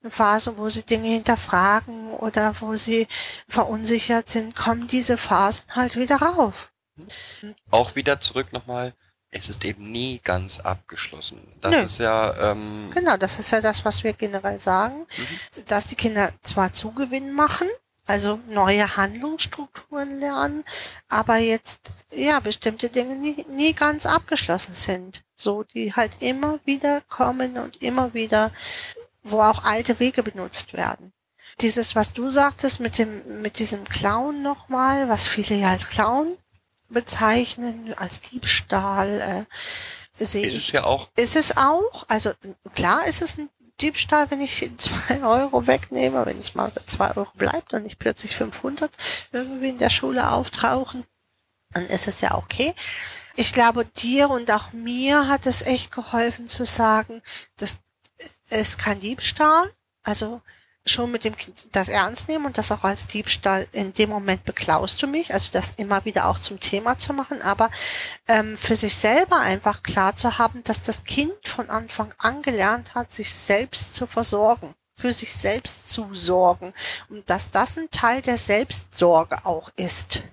Phasen, 0.09 0.57
wo 0.57 0.69
sie 0.69 0.83
Dinge 0.83 1.07
hinterfragen 1.09 2.11
oder 2.13 2.55
wo 2.59 2.75
sie 2.75 3.07
verunsichert 3.47 4.29
sind, 4.29 4.55
kommen 4.55 4.87
diese 4.87 5.17
Phasen 5.17 5.65
halt 5.75 5.95
wieder 5.95 6.17
rauf. 6.17 6.71
auch 7.71 7.95
wieder 7.95 8.19
zurück 8.19 8.53
nochmal, 8.53 8.93
es 9.31 9.49
ist 9.49 9.63
eben 9.65 9.91
nie 9.91 10.19
ganz 10.23 10.59
abgeschlossen. 10.59 11.41
Das 11.61 11.71
Nö. 11.71 11.81
ist 11.83 11.97
ja, 11.99 12.51
ähm, 12.51 12.91
Genau, 12.93 13.17
das 13.17 13.39
ist 13.39 13.51
ja 13.51 13.61
das, 13.61 13.83
was 13.85 14.03
wir 14.03 14.13
generell 14.13 14.59
sagen, 14.59 15.07
Mhm. 15.17 15.65
dass 15.67 15.87
die 15.87 15.95
Kinder 15.95 16.33
zwar 16.43 16.73
Zugewinn 16.73 17.33
machen, 17.33 17.67
also 18.11 18.39
neue 18.49 18.97
Handlungsstrukturen 18.97 20.19
lernen, 20.19 20.63
aber 21.09 21.37
jetzt 21.37 21.79
ja 22.11 22.39
bestimmte 22.41 22.89
Dinge 22.89 23.15
nie, 23.15 23.45
nie 23.49 23.73
ganz 23.73 24.05
abgeschlossen 24.05 24.73
sind. 24.73 25.23
So, 25.35 25.63
die 25.63 25.93
halt 25.93 26.11
immer 26.19 26.59
wieder 26.65 27.01
kommen 27.01 27.57
und 27.57 27.81
immer 27.81 28.13
wieder, 28.13 28.51
wo 29.23 29.39
auch 29.39 29.63
alte 29.63 29.99
Wege 29.99 30.23
benutzt 30.23 30.73
werden. 30.73 31.13
Dieses, 31.61 31.95
was 31.95 32.13
du 32.13 32.29
sagtest 32.29 32.79
mit 32.79 32.97
dem, 32.97 33.41
mit 33.41 33.59
diesem 33.59 33.85
Clown 33.85 34.41
nochmal, 34.41 35.09
was 35.09 35.27
viele 35.27 35.55
ja 35.55 35.69
als 35.69 35.87
Clown 35.87 36.37
bezeichnen, 36.89 37.93
als 37.95 38.21
Diebstahl, 38.21 39.47
äh, 39.47 40.23
sehe 40.25 40.45
ist 40.45 40.55
ich 40.55 40.67
es 40.67 40.71
ja 40.73 40.83
auch, 40.83 41.09
ist 41.15 41.35
es 41.35 41.57
auch. 41.57 42.05
Also 42.07 42.31
klar 42.75 43.05
ist 43.07 43.21
es 43.21 43.37
ein 43.37 43.49
Diebstahl, 43.81 44.29
wenn 44.31 44.41
ich 44.41 44.69
zwei 44.77 45.23
Euro 45.23 45.67
wegnehme, 45.67 46.25
wenn 46.25 46.39
es 46.39 46.55
mal 46.55 46.71
bei 46.73 46.81
zwei 46.85 47.15
Euro 47.15 47.31
bleibt 47.35 47.73
und 47.73 47.83
nicht 47.83 47.99
plötzlich 47.99 48.35
500 48.35 48.91
irgendwie 49.31 49.69
in 49.69 49.77
der 49.77 49.89
Schule 49.89 50.31
auftauchen, 50.31 51.05
dann 51.73 51.87
ist 51.87 52.07
es 52.07 52.21
ja 52.21 52.35
okay. 52.35 52.73
Ich 53.35 53.53
glaube, 53.53 53.85
dir 53.85 54.29
und 54.29 54.51
auch 54.51 54.73
mir 54.73 55.27
hat 55.27 55.45
es 55.45 55.61
echt 55.61 55.91
geholfen 55.91 56.49
zu 56.49 56.65
sagen, 56.65 57.21
dass 57.57 57.77
ist 58.51 58.77
kein 58.77 58.99
Diebstahl. 58.99 59.71
Also 60.03 60.41
schon 60.85 61.11
mit 61.11 61.25
dem 61.25 61.37
Kind 61.37 61.67
das 61.71 61.89
ernst 61.89 62.27
nehmen 62.27 62.45
und 62.45 62.57
das 62.57 62.71
auch 62.71 62.83
als 62.83 63.07
Diebstahl 63.07 63.67
in 63.71 63.93
dem 63.93 64.09
Moment 64.09 64.45
beklaust 64.45 65.01
du 65.01 65.07
mich, 65.07 65.33
also 65.33 65.51
das 65.51 65.73
immer 65.77 66.03
wieder 66.05 66.27
auch 66.27 66.39
zum 66.39 66.59
Thema 66.59 66.97
zu 66.97 67.13
machen, 67.13 67.41
aber 67.41 67.69
ähm, 68.27 68.57
für 68.57 68.75
sich 68.75 68.95
selber 68.95 69.39
einfach 69.39 69.83
klar 69.83 70.15
zu 70.15 70.37
haben, 70.39 70.63
dass 70.63 70.81
das 70.81 71.03
Kind 71.03 71.47
von 71.47 71.69
Anfang 71.69 72.13
an 72.17 72.41
gelernt 72.41 72.95
hat, 72.95 73.13
sich 73.13 73.33
selbst 73.33 73.95
zu 73.95 74.07
versorgen, 74.07 74.73
für 74.95 75.13
sich 75.13 75.31
selbst 75.31 75.91
zu 75.91 76.13
sorgen 76.13 76.73
und 77.09 77.29
dass 77.29 77.51
das 77.51 77.77
ein 77.77 77.89
Teil 77.91 78.21
der 78.21 78.37
Selbstsorge 78.37 79.45
auch 79.45 79.69
ist. 79.75 80.23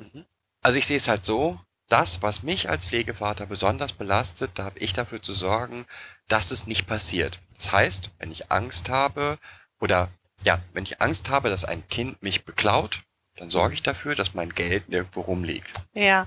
Also 0.62 0.78
ich 0.78 0.86
sehe 0.86 0.96
es 0.96 1.08
halt 1.08 1.26
so, 1.26 1.60
das, 1.88 2.22
was 2.22 2.42
mich 2.42 2.68
als 2.68 2.86
Pflegevater 2.86 3.46
besonders 3.46 3.92
belastet, 3.94 4.52
da 4.54 4.64
habe 4.64 4.78
ich 4.78 4.92
dafür 4.92 5.22
zu 5.22 5.32
sorgen, 5.32 5.86
dass 6.28 6.50
es 6.50 6.66
nicht 6.66 6.86
passiert. 6.86 7.40
Das 7.54 7.72
heißt, 7.72 8.10
wenn 8.18 8.30
ich 8.30 8.50
Angst 8.50 8.90
habe 8.90 9.38
oder 9.80 10.10
ja, 10.44 10.60
wenn 10.72 10.84
ich 10.84 11.00
Angst 11.00 11.30
habe, 11.30 11.50
dass 11.50 11.64
ein 11.64 11.86
Kind 11.88 12.22
mich 12.22 12.44
beklaut, 12.44 13.00
dann 13.36 13.50
sorge 13.50 13.74
ich 13.74 13.82
dafür, 13.82 14.14
dass 14.14 14.34
mein 14.34 14.50
Geld 14.50 14.88
nirgendwo 14.88 15.20
rumliegt. 15.20 15.72
Ja, 15.94 16.26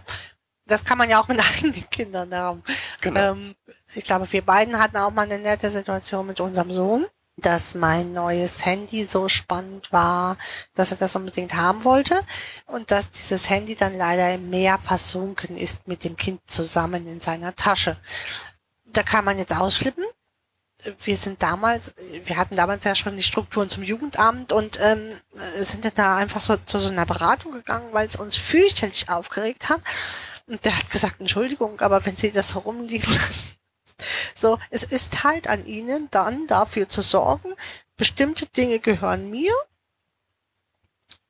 das 0.66 0.86
kann 0.86 0.97
man 0.97 1.09
ja 1.09 1.22
auch 1.22 1.28
mit 1.28 1.39
eigenen 1.57 1.89
Kindern 1.89 2.34
haben. 2.34 2.64
Genau. 3.01 3.34
Ähm, 3.34 3.55
ich 3.95 4.05
glaube, 4.05 4.32
wir 4.32 4.41
beiden 4.41 4.80
hatten 4.80 4.97
auch 4.97 5.12
mal 5.12 5.24
eine 5.24 5.39
nette 5.39 5.70
Situation 5.70 6.28
mit 6.28 6.39
unserem 6.39 6.72
Sohn, 6.72 7.05
dass 7.38 7.76
mein 7.76 8.14
neues 8.14 8.66
Handy 8.66 9.03
so 9.03 9.28
spannend 9.28 9.91
war, 9.91 10.38
dass 10.76 10.91
er 10.91 10.97
das 10.97 11.16
unbedingt 11.16 11.55
haben 11.55 11.84
wollte 11.84 12.22
und 12.68 12.91
dass 12.91 13.09
dieses 13.09 13.49
Handy 13.49 13.76
dann 13.76 13.97
leider 13.97 14.34
im 14.34 14.49
Meer 14.49 14.80
versunken 14.80 15.57
ist 15.57 15.88
mit 15.88 16.03
dem 16.03 16.16
Kind 16.16 16.41
zusammen 16.47 17.07
in 17.07 17.20
seiner 17.20 17.55
Tasche. 17.55 17.97
Da 18.86 19.03
kann 19.03 19.26
man 19.26 19.39
jetzt 19.39 19.55
ausflippen. 19.55 20.03
Wir 21.03 21.15
sind 21.15 21.41
damals, 21.43 21.93
wir 22.23 22.38
hatten 22.38 22.55
damals 22.55 22.84
ja 22.84 22.95
schon 22.95 23.15
die 23.15 23.23
Strukturen 23.23 23.69
zum 23.69 23.84
Jugendamt 23.84 24.51
und 24.51 24.79
ähm, 24.82 25.13
sind 25.55 25.86
dann 25.86 25.93
da 25.95 26.17
einfach 26.17 26.41
so 26.41 26.57
zu 26.57 26.79
so 26.79 26.89
einer 26.89 27.05
Beratung 27.05 27.51
gegangen, 27.51 27.93
weil 27.93 28.07
es 28.07 28.15
uns 28.15 28.36
fürchterlich 28.36 29.09
aufgeregt 29.09 29.69
hat. 29.69 29.82
Und 30.47 30.63
der 30.65 30.77
hat 30.77 30.89
gesagt, 30.89 31.19
Entschuldigung, 31.19 31.79
aber 31.82 32.05
wenn 32.05 32.15
Sie 32.15 32.32
das 32.32 32.49
so 32.49 32.59
rumliegen 32.59 33.13
lassen. 33.13 33.45
So, 34.34 34.57
es 34.71 34.84
ist 34.84 35.23
halt 35.23 35.47
an 35.47 35.65
Ihnen 35.65 36.07
dann 36.11 36.47
dafür 36.47 36.89
zu 36.89 37.01
sorgen, 37.01 37.53
bestimmte 37.97 38.47
Dinge 38.47 38.79
gehören 38.79 39.29
mir 39.29 39.53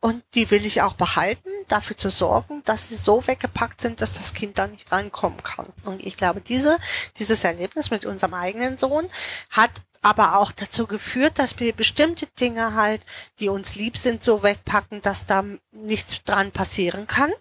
und 0.01 0.23
die 0.33 0.49
will 0.49 0.65
ich 0.65 0.81
auch 0.81 0.93
behalten, 0.93 1.49
dafür 1.67 1.95
zu 1.95 2.09
sorgen, 2.09 2.63
dass 2.65 2.89
sie 2.89 2.95
so 2.95 3.25
weggepackt 3.27 3.79
sind, 3.81 4.01
dass 4.01 4.13
das 4.13 4.33
Kind 4.33 4.57
da 4.57 4.67
nicht 4.67 4.91
reinkommen 4.91 5.41
kann. 5.43 5.67
Und 5.83 6.03
ich 6.03 6.15
glaube, 6.17 6.41
diese, 6.41 6.77
dieses 7.17 7.43
Erlebnis 7.43 7.91
mit 7.91 8.05
unserem 8.05 8.33
eigenen 8.33 8.79
Sohn 8.79 9.07
hat 9.51 9.69
aber 10.01 10.39
auch 10.39 10.51
dazu 10.51 10.87
geführt, 10.87 11.37
dass 11.37 11.59
wir 11.59 11.73
bestimmte 11.73 12.25
Dinge 12.39 12.73
halt, 12.73 13.05
die 13.39 13.49
uns 13.49 13.75
lieb 13.75 13.95
sind, 13.95 14.23
so 14.23 14.41
wegpacken, 14.41 15.01
dass 15.03 15.27
da 15.27 15.43
nichts 15.71 16.23
dran 16.23 16.51
passieren 16.51 17.05
kann. 17.05 17.31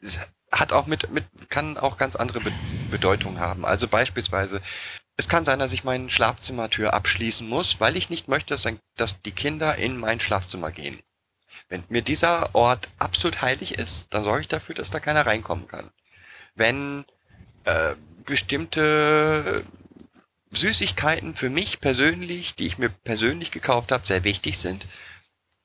Es 0.00 0.20
hat 0.50 0.72
auch 0.72 0.86
mit, 0.86 1.10
mit 1.10 1.26
kann 1.50 1.76
auch 1.76 1.98
ganz 1.98 2.16
andere 2.16 2.40
Be 2.40 2.52
Bedeutung 2.90 3.40
haben. 3.40 3.64
Also 3.66 3.88
beispielsweise, 3.88 4.62
es 5.16 5.28
kann 5.28 5.44
sein, 5.44 5.58
dass 5.58 5.72
ich 5.72 5.84
meine 5.84 6.10
Schlafzimmertür 6.10 6.94
abschließen 6.94 7.48
muss, 7.48 7.80
weil 7.80 7.96
ich 7.96 8.10
nicht 8.10 8.28
möchte, 8.28 8.56
dass, 8.96 9.22
die 9.22 9.30
Kinder 9.30 9.76
in 9.76 9.98
mein 9.98 10.20
Schlafzimmer 10.20 10.72
gehen. 10.72 11.00
Wenn 11.68 11.84
mir 11.88 12.02
dieser 12.02 12.54
Ort 12.54 12.88
absolut 12.98 13.40
heilig 13.42 13.78
ist, 13.78 14.08
dann 14.10 14.24
sorge 14.24 14.40
ich 14.40 14.48
dafür, 14.48 14.74
dass 14.74 14.90
da 14.90 15.00
keiner 15.00 15.26
reinkommen 15.26 15.66
kann. 15.66 15.90
Wenn 16.54 17.04
äh, 17.64 17.94
bestimmte 18.24 19.64
Süßigkeiten 20.50 21.34
für 21.34 21.50
mich 21.50 21.80
persönlich, 21.80 22.54
die 22.54 22.66
ich 22.66 22.78
mir 22.78 22.88
persönlich 22.90 23.50
gekauft 23.50 23.92
habe, 23.92 24.06
sehr 24.06 24.24
wichtig 24.24 24.58
sind, 24.58 24.86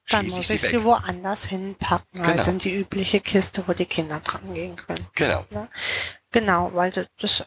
Dann 0.10 0.26
muss 0.26 0.34
ich 0.36 0.40
ich 0.40 0.62
sie 0.62 0.68
sie 0.68 0.78
weg. 0.78 0.84
woanders 0.86 1.46
hinpacken, 1.46 2.22
Genau. 2.24 2.30
als 2.30 2.48
in 2.48 2.60
die 2.60 2.74
übliche 2.74 3.20
Kiste, 3.20 3.64
wo 3.68 3.74
die 3.74 3.86
Kinder 3.86 4.20
dran 4.22 4.54
gehen 4.54 4.76
können. 4.76 5.06
Genau. 5.16 5.46
Ne? 5.52 5.70
Genau, 6.32 6.72
weil 6.74 6.92
das 7.20 7.44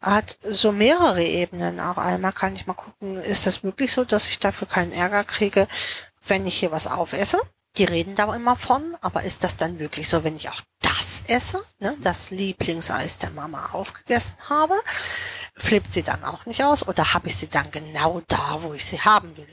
hat 0.00 0.38
so 0.42 0.72
mehrere 0.72 1.22
Ebenen. 1.22 1.80
Auch 1.80 1.98
einmal 1.98 2.32
kann 2.32 2.54
ich 2.54 2.66
mal 2.66 2.74
gucken, 2.74 3.20
ist 3.22 3.46
das 3.46 3.62
wirklich 3.64 3.92
so, 3.92 4.04
dass 4.04 4.28
ich 4.28 4.38
dafür 4.38 4.68
keinen 4.68 4.92
Ärger 4.92 5.24
kriege, 5.24 5.66
wenn 6.26 6.46
ich 6.46 6.58
hier 6.58 6.72
was 6.72 6.86
aufesse? 6.86 7.40
Die 7.76 7.84
reden 7.84 8.14
da 8.14 8.34
immer 8.34 8.56
von, 8.56 8.96
aber 9.02 9.22
ist 9.22 9.44
das 9.44 9.56
dann 9.56 9.78
wirklich 9.78 10.08
so, 10.08 10.24
wenn 10.24 10.36
ich 10.36 10.48
auch 10.48 10.62
das 10.80 11.22
esse, 11.26 11.62
ne, 11.78 11.94
das 12.00 12.30
Lieblingseis 12.30 13.18
der 13.18 13.30
Mama 13.30 13.70
aufgegessen 13.72 14.34
habe, 14.48 14.74
flippt 15.54 15.92
sie 15.92 16.02
dann 16.02 16.24
auch 16.24 16.46
nicht 16.46 16.64
aus 16.64 16.88
oder 16.88 17.12
habe 17.12 17.28
ich 17.28 17.36
sie 17.36 17.48
dann 17.48 17.70
genau 17.70 18.22
da, 18.28 18.62
wo 18.62 18.72
ich 18.72 18.84
sie 18.84 19.00
haben 19.00 19.36
will? 19.36 19.48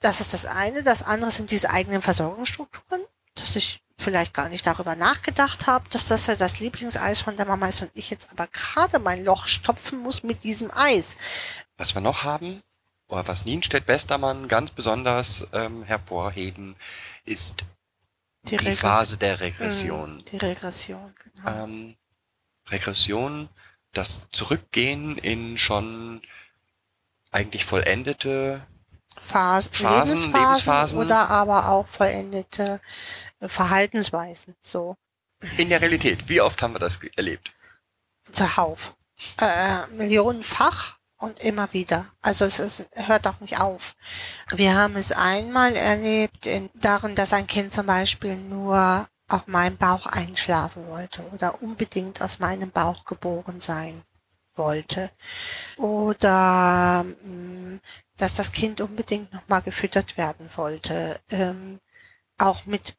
Das 0.00 0.20
ist 0.20 0.34
das 0.34 0.46
eine. 0.46 0.82
Das 0.82 1.02
andere 1.02 1.30
sind 1.30 1.50
diese 1.50 1.70
eigenen 1.70 2.02
Versorgungsstrukturen, 2.02 3.04
dass 3.36 3.54
ich 3.56 3.83
vielleicht 3.98 4.34
gar 4.34 4.48
nicht 4.48 4.66
darüber 4.66 4.96
nachgedacht 4.96 5.66
habe, 5.66 5.88
dass 5.90 6.08
das 6.08 6.26
ja 6.26 6.36
das 6.36 6.60
Lieblingseis 6.60 7.20
von 7.20 7.36
der 7.36 7.46
Mama 7.46 7.68
ist 7.68 7.82
und 7.82 7.90
ich 7.94 8.10
jetzt 8.10 8.30
aber 8.30 8.46
gerade 8.48 8.98
mein 8.98 9.24
Loch 9.24 9.46
stopfen 9.46 9.98
muss 10.00 10.22
mit 10.22 10.42
diesem 10.42 10.70
Eis. 10.72 11.16
Was 11.78 11.94
wir 11.94 12.00
noch 12.00 12.24
haben, 12.24 12.62
oder 13.08 13.26
was 13.28 13.44
Nienstedt-Westermann 13.44 14.48
ganz 14.48 14.70
besonders 14.70 15.46
ähm, 15.52 15.84
hervorheben, 15.84 16.74
ist 17.24 17.64
die, 18.48 18.56
Regress- 18.56 18.78
Phase 18.80 19.16
der 19.16 19.40
Regression. 19.40 20.18
Mm, 20.18 20.24
Die 20.26 20.36
Regression, 20.38 21.14
genau. 21.22 21.64
Ähm, 21.64 21.96
Regression, 22.68 23.48
das 23.92 24.26
Zurückgehen 24.32 25.18
in 25.18 25.56
schon 25.56 26.20
eigentlich 27.30 27.64
vollendete 27.64 28.66
Phas 29.16 29.68
Phasen, 29.72 30.14
Lebensphasen 30.14 30.32
Lebensphasen. 30.32 30.98
oder 31.00 31.30
aber 31.30 31.68
auch 31.68 31.86
vollendete 31.86 32.80
Verhaltensweisen, 33.48 34.54
so 34.60 34.96
in 35.58 35.68
der 35.68 35.80
Realität. 35.80 36.28
Wie 36.28 36.40
oft 36.40 36.62
haben 36.62 36.74
wir 36.74 36.78
das 36.78 36.98
erlebt? 37.16 37.52
zuhauf. 38.32 38.94
Äh, 39.40 39.86
millionenfach 39.94 40.96
und 41.18 41.40
immer 41.40 41.72
wieder. 41.72 42.06
Also 42.20 42.44
es 42.44 42.58
ist, 42.58 42.88
hört 42.92 43.26
auch 43.26 43.40
nicht 43.40 43.60
auf. 43.60 43.94
Wir 44.50 44.74
haben 44.74 44.96
es 44.96 45.12
einmal 45.12 45.74
erlebt 45.76 46.46
in, 46.46 46.70
darin, 46.74 47.14
dass 47.14 47.32
ein 47.32 47.46
Kind 47.46 47.72
zum 47.72 47.86
Beispiel 47.86 48.36
nur 48.36 49.08
auf 49.28 49.46
meinem 49.46 49.76
Bauch 49.76 50.06
einschlafen 50.06 50.86
wollte 50.88 51.22
oder 51.32 51.62
unbedingt 51.62 52.20
aus 52.20 52.40
meinem 52.40 52.70
Bauch 52.70 53.04
geboren 53.04 53.60
sein 53.60 54.02
wollte. 54.56 55.10
Oder 55.76 57.04
mh, 57.04 57.78
dass 58.16 58.34
das 58.34 58.52
Kind 58.52 58.80
unbedingt 58.80 59.32
nochmal 59.32 59.62
gefüttert 59.62 60.16
werden 60.16 60.48
wollte. 60.56 61.20
Ähm, 61.30 61.80
auch 62.38 62.66
mit 62.66 62.96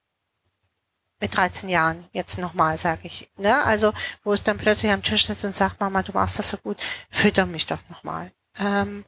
mit 1.19 1.35
13 1.35 1.69
Jahren 1.69 2.07
jetzt 2.11 2.37
nochmal, 2.37 2.77
sage 2.77 3.01
ich. 3.03 3.29
Ne? 3.37 3.63
Also, 3.63 3.93
wo 4.23 4.33
es 4.33 4.43
dann 4.43 4.57
plötzlich 4.57 4.91
am 4.91 5.03
Tisch 5.03 5.25
sitzt 5.25 5.45
und 5.45 5.55
sagt, 5.55 5.79
Mama, 5.79 6.03
du 6.03 6.11
machst 6.11 6.39
das 6.39 6.49
so 6.49 6.57
gut, 6.57 6.77
fütter 7.09 7.45
mich 7.45 7.65
doch 7.65 7.79
nochmal. 7.89 8.31
Ähm, 8.59 9.05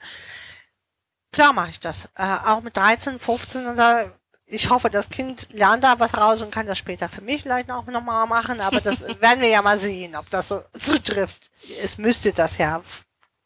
klar 1.31 1.53
mache 1.53 1.69
ich 1.69 1.79
das. 1.79 2.05
Äh, 2.15 2.37
auch 2.45 2.61
mit 2.61 2.77
13, 2.77 3.19
15 3.19 3.67
oder 3.67 4.11
ich 4.49 4.69
hoffe, 4.69 4.89
das 4.89 5.09
Kind 5.09 5.49
lernt 5.51 5.83
da 5.83 5.99
was 5.99 6.17
raus 6.17 6.41
und 6.41 6.51
kann 6.51 6.65
das 6.65 6.77
später 6.77 7.09
für 7.09 7.21
mich 7.21 7.41
vielleicht 7.41 7.69
auch 7.69 7.85
nochmal 7.85 8.25
machen, 8.27 8.61
aber 8.61 8.79
das 8.79 9.01
werden 9.21 9.41
wir 9.41 9.49
ja 9.49 9.61
mal 9.61 9.77
sehen, 9.77 10.15
ob 10.15 10.29
das 10.29 10.47
so 10.47 10.63
zutrifft. 10.79 11.49
Es 11.83 11.97
müsste 11.97 12.31
das 12.31 12.57
ja 12.57 12.81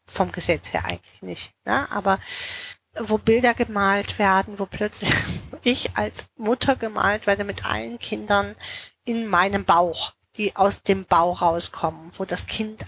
vom 0.07 0.31
Gesetz 0.31 0.73
her 0.73 0.85
eigentlich 0.85 1.21
nicht. 1.21 1.53
Ne? 1.65 1.87
Aber 1.91 2.19
wo 2.99 3.17
Bilder 3.17 3.53
gemalt 3.53 4.19
werden, 4.19 4.59
wo 4.59 4.65
plötzlich 4.65 5.11
ich 5.63 5.95
als 5.95 6.27
Mutter 6.37 6.75
gemalt 6.75 7.27
werde 7.27 7.43
mit 7.43 7.65
allen 7.65 7.99
Kindern 7.99 8.55
in 9.05 9.27
meinem 9.27 9.65
Bauch, 9.65 10.13
die 10.37 10.55
aus 10.55 10.83
dem 10.83 11.05
Bauch 11.05 11.41
rauskommen, 11.41 12.11
wo 12.17 12.25
das 12.25 12.47
Kind 12.47 12.83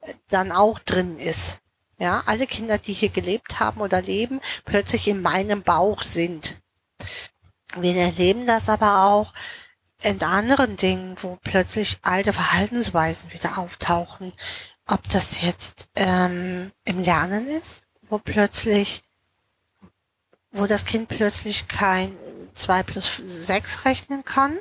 äh, 0.00 0.14
dann 0.28 0.52
auch 0.52 0.78
drin 0.78 1.18
ist. 1.18 1.58
Ja, 1.98 2.24
alle 2.26 2.46
Kinder, 2.46 2.78
die 2.78 2.92
hier 2.92 3.08
gelebt 3.10 3.60
haben 3.60 3.80
oder 3.80 4.02
leben, 4.02 4.40
plötzlich 4.64 5.06
in 5.06 5.22
meinem 5.22 5.62
Bauch 5.62 6.02
sind. 6.02 6.60
Wir 7.76 7.94
erleben 7.94 8.46
das 8.46 8.68
aber 8.68 9.04
auch 9.04 9.32
in 10.02 10.20
anderen 10.22 10.76
Dingen, 10.76 11.16
wo 11.22 11.38
plötzlich 11.42 11.98
alte 12.02 12.32
Verhaltensweisen 12.32 13.32
wieder 13.32 13.58
auftauchen. 13.58 14.32
Ob 14.86 15.08
das 15.08 15.40
jetzt 15.40 15.86
ähm, 15.94 16.72
im 16.84 16.98
Lernen 16.98 17.48
ist, 17.48 17.84
wo 18.02 18.18
plötzlich 18.18 19.02
wo 20.54 20.66
das 20.66 20.84
Kind 20.84 21.08
plötzlich 21.08 21.68
kein 21.68 22.16
2 22.54 22.82
plus 22.84 23.20
6 23.22 23.84
rechnen 23.84 24.24
kann. 24.24 24.58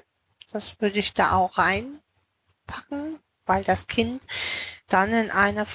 Das 0.51 0.81
würde 0.81 0.99
ich 0.99 1.13
da 1.13 1.33
auch 1.33 1.57
reinpacken, 1.57 3.19
weil 3.45 3.63
das 3.63 3.87
Kind 3.87 4.25
dann 4.87 5.13
in 5.13 5.31
eine 5.31 5.65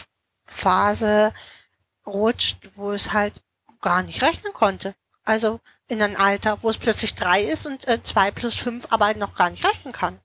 Phase 0.46 1.32
rutscht, 2.04 2.58
wo 2.74 2.92
es 2.92 3.12
halt 3.12 3.42
gar 3.80 4.02
nicht 4.02 4.22
rechnen 4.22 4.52
konnte. 4.52 4.94
Also 5.24 5.60
in 5.86 6.02
ein 6.02 6.16
Alter, 6.16 6.62
wo 6.62 6.70
es 6.70 6.78
plötzlich 6.78 7.14
drei 7.14 7.42
ist 7.42 7.66
und 7.66 7.86
äh, 7.86 8.02
2 8.02 8.30
plus 8.32 8.56
5 8.56 8.86
aber 8.90 9.14
noch 9.14 9.34
gar 9.34 9.50
nicht 9.50 9.64
rechnen 9.64 9.92
kann. 9.92 10.20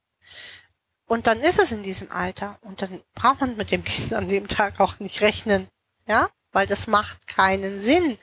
Und 1.05 1.27
dann 1.27 1.39
ist 1.41 1.59
es 1.59 1.71
in 1.71 1.83
diesem 1.83 2.11
Alter 2.11 2.57
und 2.61 2.81
dann 2.81 3.03
braucht 3.13 3.41
man 3.41 3.55
mit 3.57 3.71
dem 3.71 3.83
Kind 3.83 4.13
an 4.13 4.27
dem 4.27 4.47
Tag 4.47 4.79
auch 4.79 4.99
nicht 4.99 5.21
rechnen. 5.21 5.67
Ja? 6.07 6.29
Weil 6.53 6.67
das 6.67 6.87
macht 6.87 7.27
keinen 7.27 7.81
Sinn. 7.81 8.17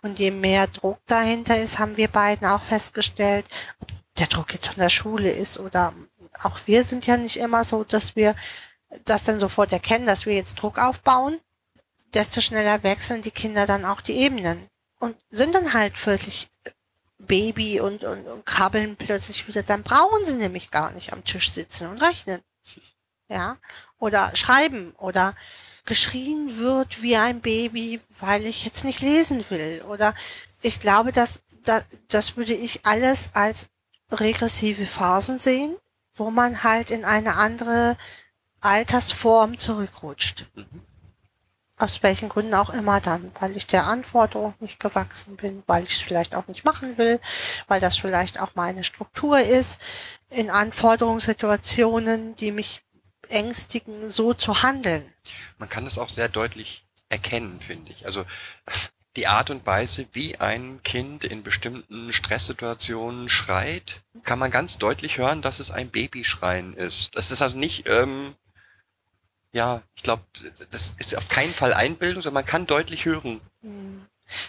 Und 0.00 0.18
je 0.18 0.30
mehr 0.30 0.66
Druck 0.68 0.98
dahinter 1.06 1.58
ist, 1.58 1.78
haben 1.78 1.96
wir 1.96 2.08
beiden 2.08 2.46
auch 2.46 2.62
festgestellt, 2.62 3.44
ob 3.80 3.88
der 4.18 4.28
Druck 4.28 4.54
jetzt 4.54 4.68
von 4.68 4.76
der 4.76 4.88
Schule 4.88 5.30
ist 5.30 5.58
oder 5.58 5.92
auch 6.42 6.58
wir 6.66 6.82
sind 6.84 7.06
ja 7.06 7.16
nicht 7.16 7.36
immer 7.36 7.64
so, 7.64 7.84
dass 7.84 8.16
wir 8.16 8.34
das 9.04 9.24
dann 9.24 9.38
sofort 9.38 9.72
erkennen, 9.72 10.06
dass 10.06 10.26
wir 10.26 10.34
jetzt 10.34 10.54
Druck 10.54 10.78
aufbauen, 10.78 11.40
desto 12.14 12.40
schneller 12.40 12.82
wechseln 12.82 13.22
die 13.22 13.30
Kinder 13.30 13.66
dann 13.66 13.84
auch 13.84 14.00
die 14.00 14.16
Ebenen 14.16 14.68
und 14.98 15.16
sind 15.30 15.54
dann 15.54 15.72
halt 15.72 16.06
wirklich 16.06 16.48
Baby 17.18 17.80
und, 17.80 18.04
und, 18.04 18.26
und 18.26 18.44
krabbeln 18.44 18.96
plötzlich 18.96 19.46
wieder. 19.46 19.62
Dann 19.62 19.82
brauchen 19.82 20.26
sie 20.26 20.34
nämlich 20.34 20.70
gar 20.70 20.90
nicht 20.92 21.12
am 21.12 21.24
Tisch 21.24 21.50
sitzen 21.52 21.86
und 21.86 22.02
rechnen. 22.02 22.40
Ja. 23.28 23.56
Oder 23.98 24.34
schreiben 24.34 24.92
oder 24.98 25.34
geschrien 25.84 26.58
wird 26.58 27.02
wie 27.02 27.16
ein 27.16 27.40
Baby, 27.40 28.00
weil 28.20 28.46
ich 28.46 28.64
jetzt 28.64 28.84
nicht 28.84 29.00
lesen 29.00 29.44
will. 29.50 29.82
Oder 29.88 30.14
ich 30.60 30.80
glaube, 30.80 31.12
dass, 31.12 31.40
dass 31.64 31.84
das 32.08 32.36
würde 32.36 32.54
ich 32.54 32.84
alles 32.84 33.30
als 33.34 33.68
regressive 34.10 34.86
Phasen 34.86 35.38
sehen, 35.38 35.76
wo 36.14 36.30
man 36.30 36.62
halt 36.62 36.90
in 36.90 37.04
eine 37.04 37.36
andere 37.36 37.96
Altersform 38.60 39.58
zurückrutscht. 39.58 40.46
Mhm. 40.54 40.82
Aus 41.78 42.02
welchen 42.04 42.28
Gründen 42.28 42.54
auch 42.54 42.70
immer 42.70 43.00
dann, 43.00 43.32
weil 43.40 43.56
ich 43.56 43.66
der 43.66 43.86
Anforderung 43.86 44.54
nicht 44.60 44.78
gewachsen 44.78 45.34
bin, 45.36 45.64
weil 45.66 45.82
ich 45.82 45.94
es 45.94 46.00
vielleicht 46.00 46.36
auch 46.36 46.46
nicht 46.46 46.64
machen 46.64 46.96
will, 46.96 47.18
weil 47.66 47.80
das 47.80 47.96
vielleicht 47.96 48.40
auch 48.40 48.54
meine 48.54 48.84
Struktur 48.84 49.40
ist, 49.40 49.80
in 50.28 50.48
Anforderungssituationen, 50.48 52.36
die 52.36 52.52
mich 52.52 52.82
ängstigen, 53.32 54.10
so 54.10 54.34
zu 54.34 54.62
handeln. 54.62 55.04
Man 55.58 55.68
kann 55.68 55.86
es 55.86 55.98
auch 55.98 56.08
sehr 56.08 56.28
deutlich 56.28 56.84
erkennen, 57.08 57.60
finde 57.60 57.92
ich. 57.92 58.06
Also 58.06 58.24
die 59.16 59.26
Art 59.26 59.50
und 59.50 59.66
Weise, 59.66 60.06
wie 60.12 60.38
ein 60.38 60.82
Kind 60.82 61.24
in 61.24 61.42
bestimmten 61.42 62.12
Stresssituationen 62.12 63.28
schreit, 63.28 64.02
kann 64.22 64.38
man 64.38 64.50
ganz 64.50 64.78
deutlich 64.78 65.18
hören, 65.18 65.42
dass 65.42 65.60
es 65.60 65.70
ein 65.70 65.90
Babyschreien 65.90 66.72
ist. 66.72 67.14
Das 67.14 67.30
ist 67.30 67.42
also 67.42 67.58
nicht 67.58 67.88
ähm, 67.88 68.34
ja, 69.52 69.82
ich 69.94 70.02
glaube, 70.02 70.22
das 70.70 70.94
ist 70.98 71.16
auf 71.16 71.28
keinen 71.28 71.52
Fall 71.52 71.74
Einbildung, 71.74 72.22
sondern 72.22 72.42
man 72.42 72.50
kann 72.50 72.66
deutlich 72.66 73.04
hören. 73.04 73.40
Hm. 73.62 74.06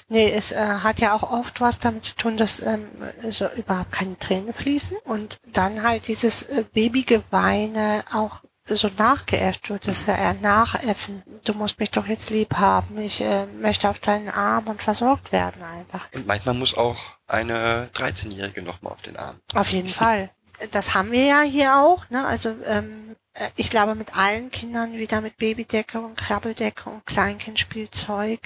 Nee, 0.08 0.32
es 0.32 0.54
äh, 0.54 0.56
hat 0.56 1.02
ja 1.02 1.14
auch 1.14 1.24
oft 1.24 1.60
was 1.60 1.78
damit 1.78 2.06
zu 2.06 2.16
tun, 2.16 2.38
dass 2.38 2.62
ähm, 2.62 2.88
so 3.30 3.50
überhaupt 3.52 3.92
keine 3.92 4.18
Tränen 4.18 4.54
fließen 4.54 4.96
und 5.04 5.40
dann 5.52 5.84
halt 5.84 6.08
dieses 6.08 6.44
äh, 6.44 6.64
Babygeweine 6.72 8.06
auch 8.14 8.42
so 8.66 8.90
nachgeäfft 8.98 9.70
wird. 9.70 9.88
Das 9.88 9.98
ist 10.00 10.08
ja 10.08 10.16
eher 10.16 10.34
nachäffen. 10.36 11.24
Du 11.44 11.54
musst 11.54 11.80
mich 11.80 11.92
doch 11.92 12.08
jetzt 12.08 12.30
lieb 12.30 12.56
haben. 12.56 12.98
Ich 13.00 13.22
äh, 13.22 13.46
möchte 13.46 13.90
auf 13.90 14.00
deinen 14.00 14.30
Arm 14.30 14.68
und 14.68 14.82
versorgt 14.82 15.32
werden 15.32 15.62
einfach. 15.64 16.08
Und 16.14 16.28
manchmal 16.28 16.56
muss 16.56 16.76
auch 16.76 16.98
eine 17.28 17.90
13-Jährige 17.94 18.62
nochmal 18.62 18.94
auf 18.94 19.02
den 19.02 19.18
Arm. 19.18 19.40
Auf 19.54 19.70
jeden 19.70 19.90
Fall. 19.90 20.30
Das 20.72 20.94
haben 20.94 21.12
wir 21.12 21.26
ja 21.26 21.42
hier 21.42 21.78
auch. 21.78 22.10
Ne? 22.10 22.26
Also 22.26 22.56
ähm, 22.66 23.16
äh, 23.34 23.50
ich 23.56 23.70
glaube, 23.70 23.96
mit 23.96 24.16
allen 24.16 24.52
Kindern 24.52 24.94
wieder 24.94 25.22
mit 25.22 25.38
Babydecke 25.38 26.00
und 26.00 26.18
Krabbeldecke 26.18 26.90
und 26.90 27.06
Kleinkindspielzeug 27.06 28.40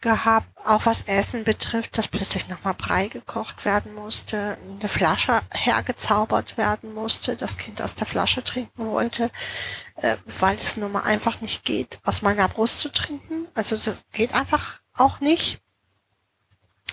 gehabt, 0.00 0.46
auch 0.64 0.86
was 0.86 1.02
Essen 1.02 1.44
betrifft, 1.44 1.98
dass 1.98 2.08
plötzlich 2.08 2.48
nochmal 2.48 2.74
Brei 2.74 3.08
gekocht 3.08 3.64
werden 3.64 3.94
musste, 3.94 4.58
eine 4.78 4.88
Flasche 4.88 5.40
hergezaubert 5.52 6.56
werden 6.56 6.94
musste, 6.94 7.36
das 7.36 7.56
Kind 7.56 7.82
aus 7.82 7.94
der 7.94 8.06
Flasche 8.06 8.44
trinken 8.44 8.86
wollte, 8.86 9.30
äh, 9.96 10.16
weil 10.26 10.56
es 10.56 10.76
nun 10.76 10.92
mal 10.92 11.02
einfach 11.02 11.40
nicht 11.40 11.64
geht, 11.64 11.98
aus 12.04 12.22
meiner 12.22 12.48
Brust 12.48 12.80
zu 12.80 12.90
trinken. 12.90 13.48
Also 13.54 13.76
das 13.76 14.04
geht 14.12 14.34
einfach 14.34 14.80
auch 14.94 15.20
nicht. 15.20 15.60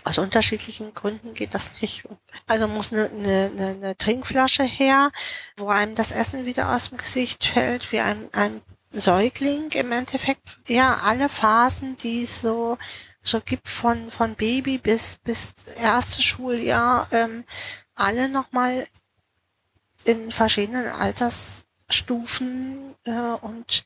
Aus 0.04 0.20
unterschiedlichen 0.20 0.94
Gründen 0.94 1.34
geht 1.34 1.56
das 1.56 1.72
nicht. 1.82 2.08
Also 2.48 2.68
muss 2.68 2.94
eine, 2.94 3.10
eine, 3.10 3.52
eine 3.58 3.98
Trinkflasche 3.98 4.64
her, 4.64 5.12
wo 5.58 5.70
einem 5.70 5.96
das 5.96 6.12
Essen 6.12 6.46
wieder 6.46 6.76
aus 6.76 6.90
dem 6.90 7.00
Gesicht 7.00 7.46
fällt, 7.46 7.92
wie 7.92 8.02
ein, 8.02 8.30
ein 8.34 8.62
Säugling 8.96 9.72
im 9.72 9.92
Endeffekt. 9.92 10.58
Ja, 10.68 11.02
alle 11.04 11.30
Phasen, 11.30 11.98
die 11.98 12.24
es 12.24 12.42
so, 12.42 12.78
so 13.22 13.42
gibt 13.42 13.68
von, 13.68 14.12
von 14.12 14.36
Baby 14.36 14.78
bis, 14.78 15.18
bis 15.24 15.54
erste 15.78 16.22
Schuljahr, 16.22 17.08
ähm, 17.12 17.44
alle 17.96 18.30
nochmal 18.30 18.88
in 20.06 20.32
verschiedenen 20.32 20.88
Altersstufen 20.88 22.96
äh, 23.06 23.12
und 23.12 23.86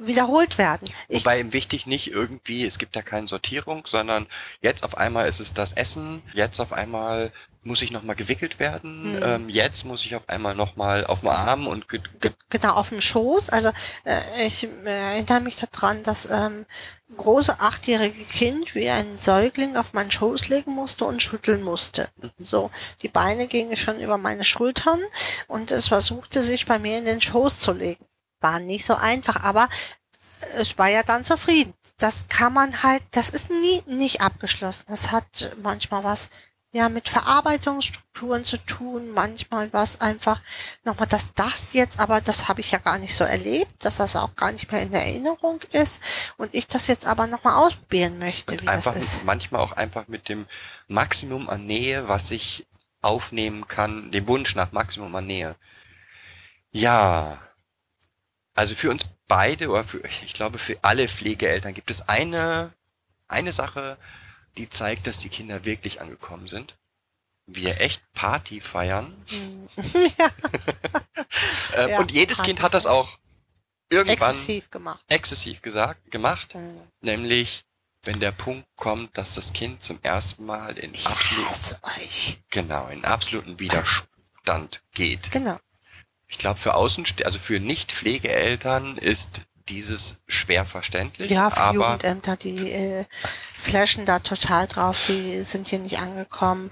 wiederholt 0.00 0.58
werden. 0.58 0.88
Ich 1.08 1.24
Wobei 1.24 1.40
ihm 1.40 1.52
wichtig 1.52 1.86
nicht 1.86 2.10
irgendwie, 2.10 2.64
es 2.64 2.78
gibt 2.78 2.96
da 2.96 3.02
keine 3.02 3.28
Sortierung, 3.28 3.86
sondern 3.86 4.26
jetzt 4.62 4.84
auf 4.84 4.96
einmal 4.96 5.28
ist 5.28 5.40
es 5.40 5.54
das 5.54 5.72
Essen, 5.72 6.22
jetzt 6.34 6.60
auf 6.60 6.72
einmal 6.72 7.32
muss 7.68 7.82
ich 7.82 7.92
nochmal 7.92 8.16
gewickelt 8.16 8.58
werden, 8.58 9.14
hm. 9.14 9.22
ähm, 9.22 9.48
jetzt 9.48 9.84
muss 9.84 10.04
ich 10.04 10.16
auf 10.16 10.28
einmal 10.28 10.54
nochmal 10.54 11.06
auf 11.06 11.20
dem 11.20 11.28
Arm 11.28 11.66
und 11.66 11.86
genau 12.50 12.74
auf 12.74 12.88
dem 12.88 13.00
Schoß. 13.00 13.50
Also 13.50 13.70
äh, 14.04 14.46
ich 14.46 14.66
erinnere 14.84 15.40
mich 15.40 15.56
daran, 15.56 16.02
dass 16.02 16.28
ähm, 16.30 16.66
große 17.16 17.60
achtjährige 17.60 18.24
Kind 18.24 18.74
wie 18.74 18.88
ein 18.88 19.16
Säugling 19.16 19.76
auf 19.76 19.92
meinen 19.92 20.10
Schoß 20.10 20.48
legen 20.48 20.74
musste 20.74 21.04
und 21.04 21.22
schütteln 21.22 21.62
musste. 21.62 22.08
Mhm. 22.16 22.44
So, 22.44 22.70
die 23.02 23.08
Beine 23.08 23.46
gingen 23.46 23.76
schon 23.76 24.00
über 24.00 24.18
meine 24.18 24.44
Schultern 24.44 25.00
und 25.46 25.70
es 25.70 25.88
versuchte 25.88 26.42
sich 26.42 26.66
bei 26.66 26.78
mir 26.78 26.98
in 26.98 27.04
den 27.04 27.20
Schoß 27.20 27.60
zu 27.60 27.72
legen 27.72 28.04
war 28.40 28.60
nicht 28.60 28.84
so 28.84 28.94
einfach, 28.94 29.42
aber 29.42 29.68
es 30.56 30.78
war 30.78 30.88
ja 30.88 31.02
dann 31.02 31.24
zufrieden. 31.24 31.74
Das 31.98 32.26
kann 32.28 32.52
man 32.52 32.82
halt, 32.82 33.02
das 33.10 33.28
ist 33.28 33.50
nie 33.50 33.82
nicht 33.86 34.20
abgeschlossen. 34.20 34.84
Das 34.86 35.10
hat 35.10 35.56
manchmal 35.60 36.04
was 36.04 36.30
ja 36.72 36.88
mit 36.88 37.08
Verarbeitungsstrukturen 37.08 38.44
zu 38.44 38.58
tun, 38.58 39.10
manchmal 39.12 39.72
was 39.72 40.00
einfach 40.00 40.40
nochmal, 40.84 41.08
dass 41.08 41.32
das 41.34 41.72
jetzt, 41.72 41.98
aber 41.98 42.20
das 42.20 42.48
habe 42.48 42.60
ich 42.60 42.70
ja 42.70 42.78
gar 42.78 42.98
nicht 42.98 43.14
so 43.14 43.24
erlebt, 43.24 43.84
dass 43.84 43.96
das 43.96 44.16
auch 44.16 44.36
gar 44.36 44.52
nicht 44.52 44.70
mehr 44.70 44.82
in 44.82 44.92
Erinnerung 44.92 45.60
ist 45.72 46.00
und 46.36 46.52
ich 46.54 46.66
das 46.66 46.86
jetzt 46.86 47.06
aber 47.06 47.26
nochmal 47.26 47.54
ausprobieren 47.54 48.18
möchte, 48.18 48.52
und 48.52 48.62
wie 48.62 48.68
einfach 48.68 48.94
das 48.94 49.14
ist. 49.14 49.24
Manchmal 49.24 49.62
auch 49.62 49.72
einfach 49.72 50.08
mit 50.08 50.28
dem 50.28 50.46
Maximum 50.88 51.48
an 51.48 51.64
Nähe, 51.64 52.08
was 52.08 52.30
ich 52.30 52.66
aufnehmen 53.00 53.66
kann, 53.66 54.10
dem 54.10 54.28
Wunsch 54.28 54.54
nach 54.54 54.72
Maximum 54.72 55.14
an 55.14 55.26
Nähe. 55.26 55.56
Ja, 56.70 57.38
also 58.54 58.74
für 58.74 58.90
uns 58.90 59.04
beide 59.26 59.70
oder 59.70 59.84
für, 59.84 60.04
ich 60.04 60.34
glaube 60.34 60.58
für 60.58 60.76
alle 60.82 61.08
Pflegeeltern 61.08 61.72
gibt 61.72 61.90
es 61.90 62.08
eine, 62.08 62.72
eine 63.26 63.52
Sache, 63.52 63.96
die 64.58 64.68
zeigt, 64.68 65.06
dass 65.06 65.20
die 65.20 65.28
Kinder 65.28 65.64
wirklich 65.64 66.00
angekommen 66.00 66.48
sind. 66.48 66.76
Wir 67.46 67.80
echt 67.80 68.02
Party 68.12 68.60
feiern. 68.60 69.16
ja. 70.18 70.28
Äh, 71.76 71.90
ja, 71.90 71.98
und 71.98 72.10
jedes 72.10 72.38
Party. 72.38 72.50
Kind 72.50 72.62
hat 72.62 72.74
das 72.74 72.86
auch 72.86 73.18
irgendwann 73.90 74.30
exzessiv 74.30 74.70
gemacht. 74.70 75.04
Exzessiv 75.08 75.62
gesagt, 75.62 76.10
gemacht. 76.10 76.54
Mhm. 76.54 76.80
Nämlich, 77.02 77.64
wenn 78.04 78.18
der 78.20 78.32
Punkt 78.32 78.66
kommt, 78.76 79.16
dass 79.16 79.34
das 79.34 79.52
Kind 79.52 79.82
zum 79.82 79.98
ersten 80.02 80.46
Mal 80.46 80.76
in 80.78 80.94
absoluten, 81.04 81.76
genau, 82.50 82.88
in 82.88 83.04
absoluten 83.04 83.60
Widerstand 83.60 84.82
geht. 84.92 85.30
Genau. 85.30 85.60
Ich 86.26 86.38
glaube, 86.38 86.58
für 86.58 86.74
Außen, 86.74 87.04
also 87.24 87.38
für 87.38 87.60
Nicht-Pflegeeltern 87.60 88.96
ist 88.98 89.42
dieses 89.68 90.20
schwer 90.26 90.66
verständlich. 90.66 91.30
Ja, 91.30 91.50
für 91.50 91.60
aber 91.60 91.74
Jugendämter, 91.74 92.36
die 92.36 92.70
äh, 92.70 93.04
flashen 93.52 94.06
da 94.06 94.18
total 94.18 94.66
drauf, 94.66 95.06
die 95.08 95.40
sind 95.42 95.68
hier 95.68 95.78
nicht 95.78 95.98
angekommen. 95.98 96.70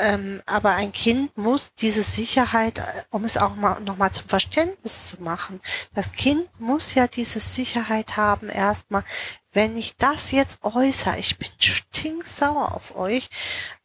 Ähm, 0.00 0.42
aber 0.44 0.72
ein 0.72 0.92
Kind 0.92 1.36
muss 1.36 1.70
diese 1.80 2.02
Sicherheit, 2.02 2.78
äh, 2.78 2.82
um 3.10 3.24
es 3.24 3.36
auch 3.36 3.54
mal 3.54 3.80
nochmal 3.80 4.12
zum 4.12 4.28
Verständnis 4.28 5.06
zu 5.06 5.22
machen, 5.22 5.60
das 5.94 6.12
Kind 6.12 6.48
muss 6.58 6.94
ja 6.94 7.06
diese 7.06 7.40
Sicherheit 7.40 8.16
haben, 8.16 8.48
erstmal, 8.50 9.04
wenn 9.52 9.76
ich 9.76 9.96
das 9.96 10.30
jetzt 10.30 10.62
äußere, 10.62 11.18
ich 11.18 11.38
bin 11.38 11.48
stinksauer 11.58 12.74
auf 12.74 12.96
euch, 12.96 13.30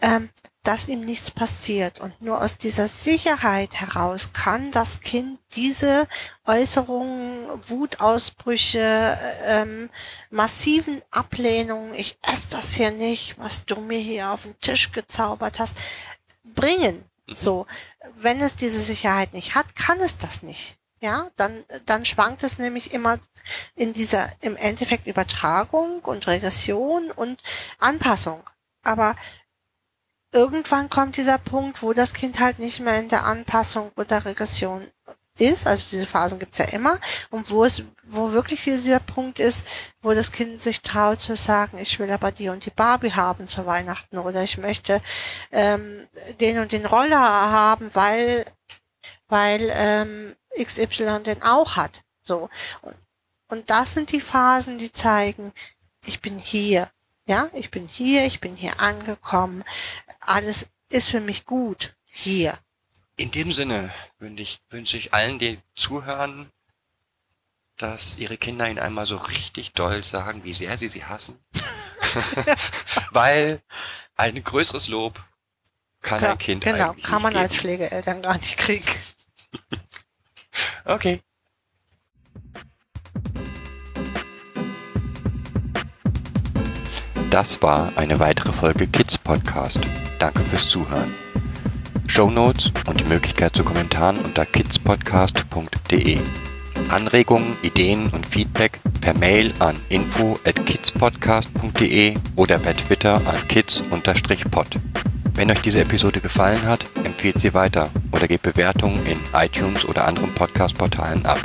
ähm, 0.01 0.29
dass 0.63 0.87
ihm 0.87 1.03
nichts 1.03 1.29
passiert. 1.29 1.99
Und 1.99 2.19
nur 2.21 2.41
aus 2.41 2.57
dieser 2.57 2.87
Sicherheit 2.87 3.75
heraus 3.75 4.31
kann 4.31 4.71
das 4.71 5.01
Kind 5.01 5.39
diese 5.55 6.07
Äußerungen, 6.45 7.47
Wutausbrüche, 7.67 9.17
ähm, 9.45 9.89
massiven 10.29 11.01
Ablehnungen, 11.11 11.93
ich 11.93 12.17
esse 12.21 12.47
das 12.49 12.73
hier 12.73 12.91
nicht, 12.91 13.37
was 13.37 13.65
du 13.65 13.75
mir 13.81 13.99
hier 13.99 14.31
auf 14.31 14.43
den 14.43 14.59
Tisch 14.61 14.91
gezaubert 14.91 15.59
hast, 15.59 15.77
bringen. 16.43 17.03
Mhm. 17.27 17.35
So, 17.35 17.67
wenn 18.15 18.39
es 18.39 18.55
diese 18.55 18.79
Sicherheit 18.79 19.33
nicht 19.33 19.55
hat, 19.55 19.75
kann 19.75 19.99
es 19.99 20.17
das 20.17 20.43
nicht. 20.43 20.77
Ja, 21.01 21.29
dann, 21.35 21.65
dann 21.85 22.05
schwankt 22.05 22.43
es 22.43 22.57
nämlich 22.57 22.93
immer 22.93 23.19
in 23.75 23.91
dieser, 23.91 24.29
im 24.39 24.55
Endeffekt 24.55 25.05
Übertragung 25.05 25.99
und 25.99 26.27
Regression 26.27 27.11
und 27.11 27.43
Anpassung. 27.79 28.41
Aber 28.83 29.17
irgendwann 30.33 30.89
kommt 30.89 31.17
dieser 31.17 31.37
Punkt, 31.37 31.81
wo 31.81 31.93
das 31.93 32.13
Kind 32.13 32.39
halt 32.39 32.59
nicht 32.59 32.79
mehr 32.79 32.99
in 32.99 33.09
der 33.09 33.25
Anpassung 33.25 33.91
oder 33.95 34.25
Regression 34.25 34.87
ist, 35.39 35.65
also 35.65 35.87
diese 35.89 36.05
Phasen 36.05 36.37
gibt's 36.37 36.59
ja 36.59 36.65
immer, 36.65 36.99
und 37.31 37.49
wo 37.49 37.65
es, 37.65 37.83
wo 38.03 38.31
wirklich 38.33 38.63
dieser 38.63 38.99
Punkt 38.99 39.39
ist, 39.39 39.65
wo 40.01 40.13
das 40.13 40.31
Kind 40.31 40.61
sich 40.61 40.81
traut 40.81 41.19
zu 41.19 41.35
sagen, 41.35 41.79
ich 41.79 41.99
will 41.99 42.11
aber 42.11 42.31
die 42.31 42.49
und 42.49 42.65
die 42.65 42.71
Barbie 42.71 43.13
haben 43.13 43.47
zu 43.47 43.65
Weihnachten 43.65 44.17
oder 44.19 44.43
ich 44.43 44.57
möchte 44.57 45.01
ähm, 45.51 46.07
den 46.39 46.59
und 46.59 46.71
den 46.71 46.85
Roller 46.85 47.19
haben, 47.19 47.89
weil 47.93 48.45
weil 49.27 49.71
ähm, 49.73 50.35
XY 50.61 51.23
den 51.25 51.41
auch 51.41 51.75
hat. 51.75 52.03
So. 52.21 52.49
Und, 52.81 52.95
und 53.47 53.69
das 53.69 53.93
sind 53.93 54.11
die 54.11 54.21
Phasen, 54.21 54.77
die 54.77 54.91
zeigen, 54.91 55.51
ich 56.05 56.21
bin 56.21 56.37
hier. 56.37 56.89
Ja, 57.25 57.49
ich 57.53 57.71
bin 57.71 57.87
hier, 57.87 58.25
ich 58.25 58.41
bin 58.41 58.55
hier 58.55 58.79
angekommen. 58.81 59.63
Alles 60.25 60.67
ist 60.89 61.09
für 61.09 61.19
mich 61.19 61.45
gut 61.45 61.95
hier. 62.05 62.57
In 63.17 63.31
dem 63.31 63.51
Sinne 63.51 63.91
wünsche 64.19 64.43
ich, 64.43 64.61
wünsche 64.69 64.97
ich 64.97 65.13
allen, 65.13 65.39
die 65.39 65.59
zuhören, 65.75 66.49
dass 67.77 68.17
ihre 68.17 68.37
Kinder 68.37 68.69
ihnen 68.69 68.79
einmal 68.79 69.05
so 69.05 69.17
richtig 69.17 69.73
doll 69.73 70.03
sagen, 70.03 70.43
wie 70.43 70.53
sehr 70.53 70.77
sie 70.77 70.87
sie 70.87 71.05
hassen. 71.05 71.37
Weil 73.11 73.61
ein 74.15 74.43
größeres 74.43 74.87
Lob 74.87 75.23
kann 76.01 76.21
Ja, 76.21 76.31
ein 76.31 76.37
Kind 76.37 76.63
genau, 76.63 76.91
eigentlich 76.91 77.05
kann 77.05 77.21
man 77.21 77.33
nicht 77.33 77.41
als 77.41 77.51
geben. 77.53 77.61
Pflegeeltern 77.61 78.21
gar 78.21 78.37
nicht 78.37 78.57
kriegen. 78.57 78.85
Okay. 80.85 81.21
Das 87.33 87.63
war 87.63 87.91
eine 87.95 88.19
weitere 88.19 88.53
Folge 88.53 88.85
Kids 88.85 89.17
Podcast. 89.17 89.79
Danke 90.19 90.43
fürs 90.43 90.67
Zuhören. 90.67 91.15
Shownotes 92.05 92.71
und 92.85 92.99
die 92.99 93.05
Möglichkeit 93.05 93.55
zu 93.55 93.63
Kommentaren 93.63 94.19
unter 94.19 94.45
kidspodcast.de. 94.45 96.19
Anregungen, 96.89 97.57
Ideen 97.63 98.09
und 98.09 98.27
Feedback 98.27 98.79
per 99.01 99.17
Mail 99.17 99.51
an 99.57 99.77
info 99.89 100.37
at 100.45 100.63
kidspodcast.de 100.63 102.13
oder 102.35 102.59
per 102.59 102.77
Twitter 102.77 103.15
an 103.15 103.47
kids-pod. 103.47 104.79
Wenn 105.33 105.49
euch 105.49 105.61
diese 105.61 105.81
Episode 105.81 106.19
gefallen 106.19 106.61
hat, 106.67 106.85
empfehlt 107.03 107.41
sie 107.41 107.55
weiter 107.55 107.89
oder 108.11 108.27
gebt 108.27 108.43
Bewertungen 108.43 109.03
in 109.07 109.17
iTunes 109.33 109.85
oder 109.85 110.05
anderen 110.05 110.31
Podcast-Portalen 110.35 111.25
ab. 111.25 111.39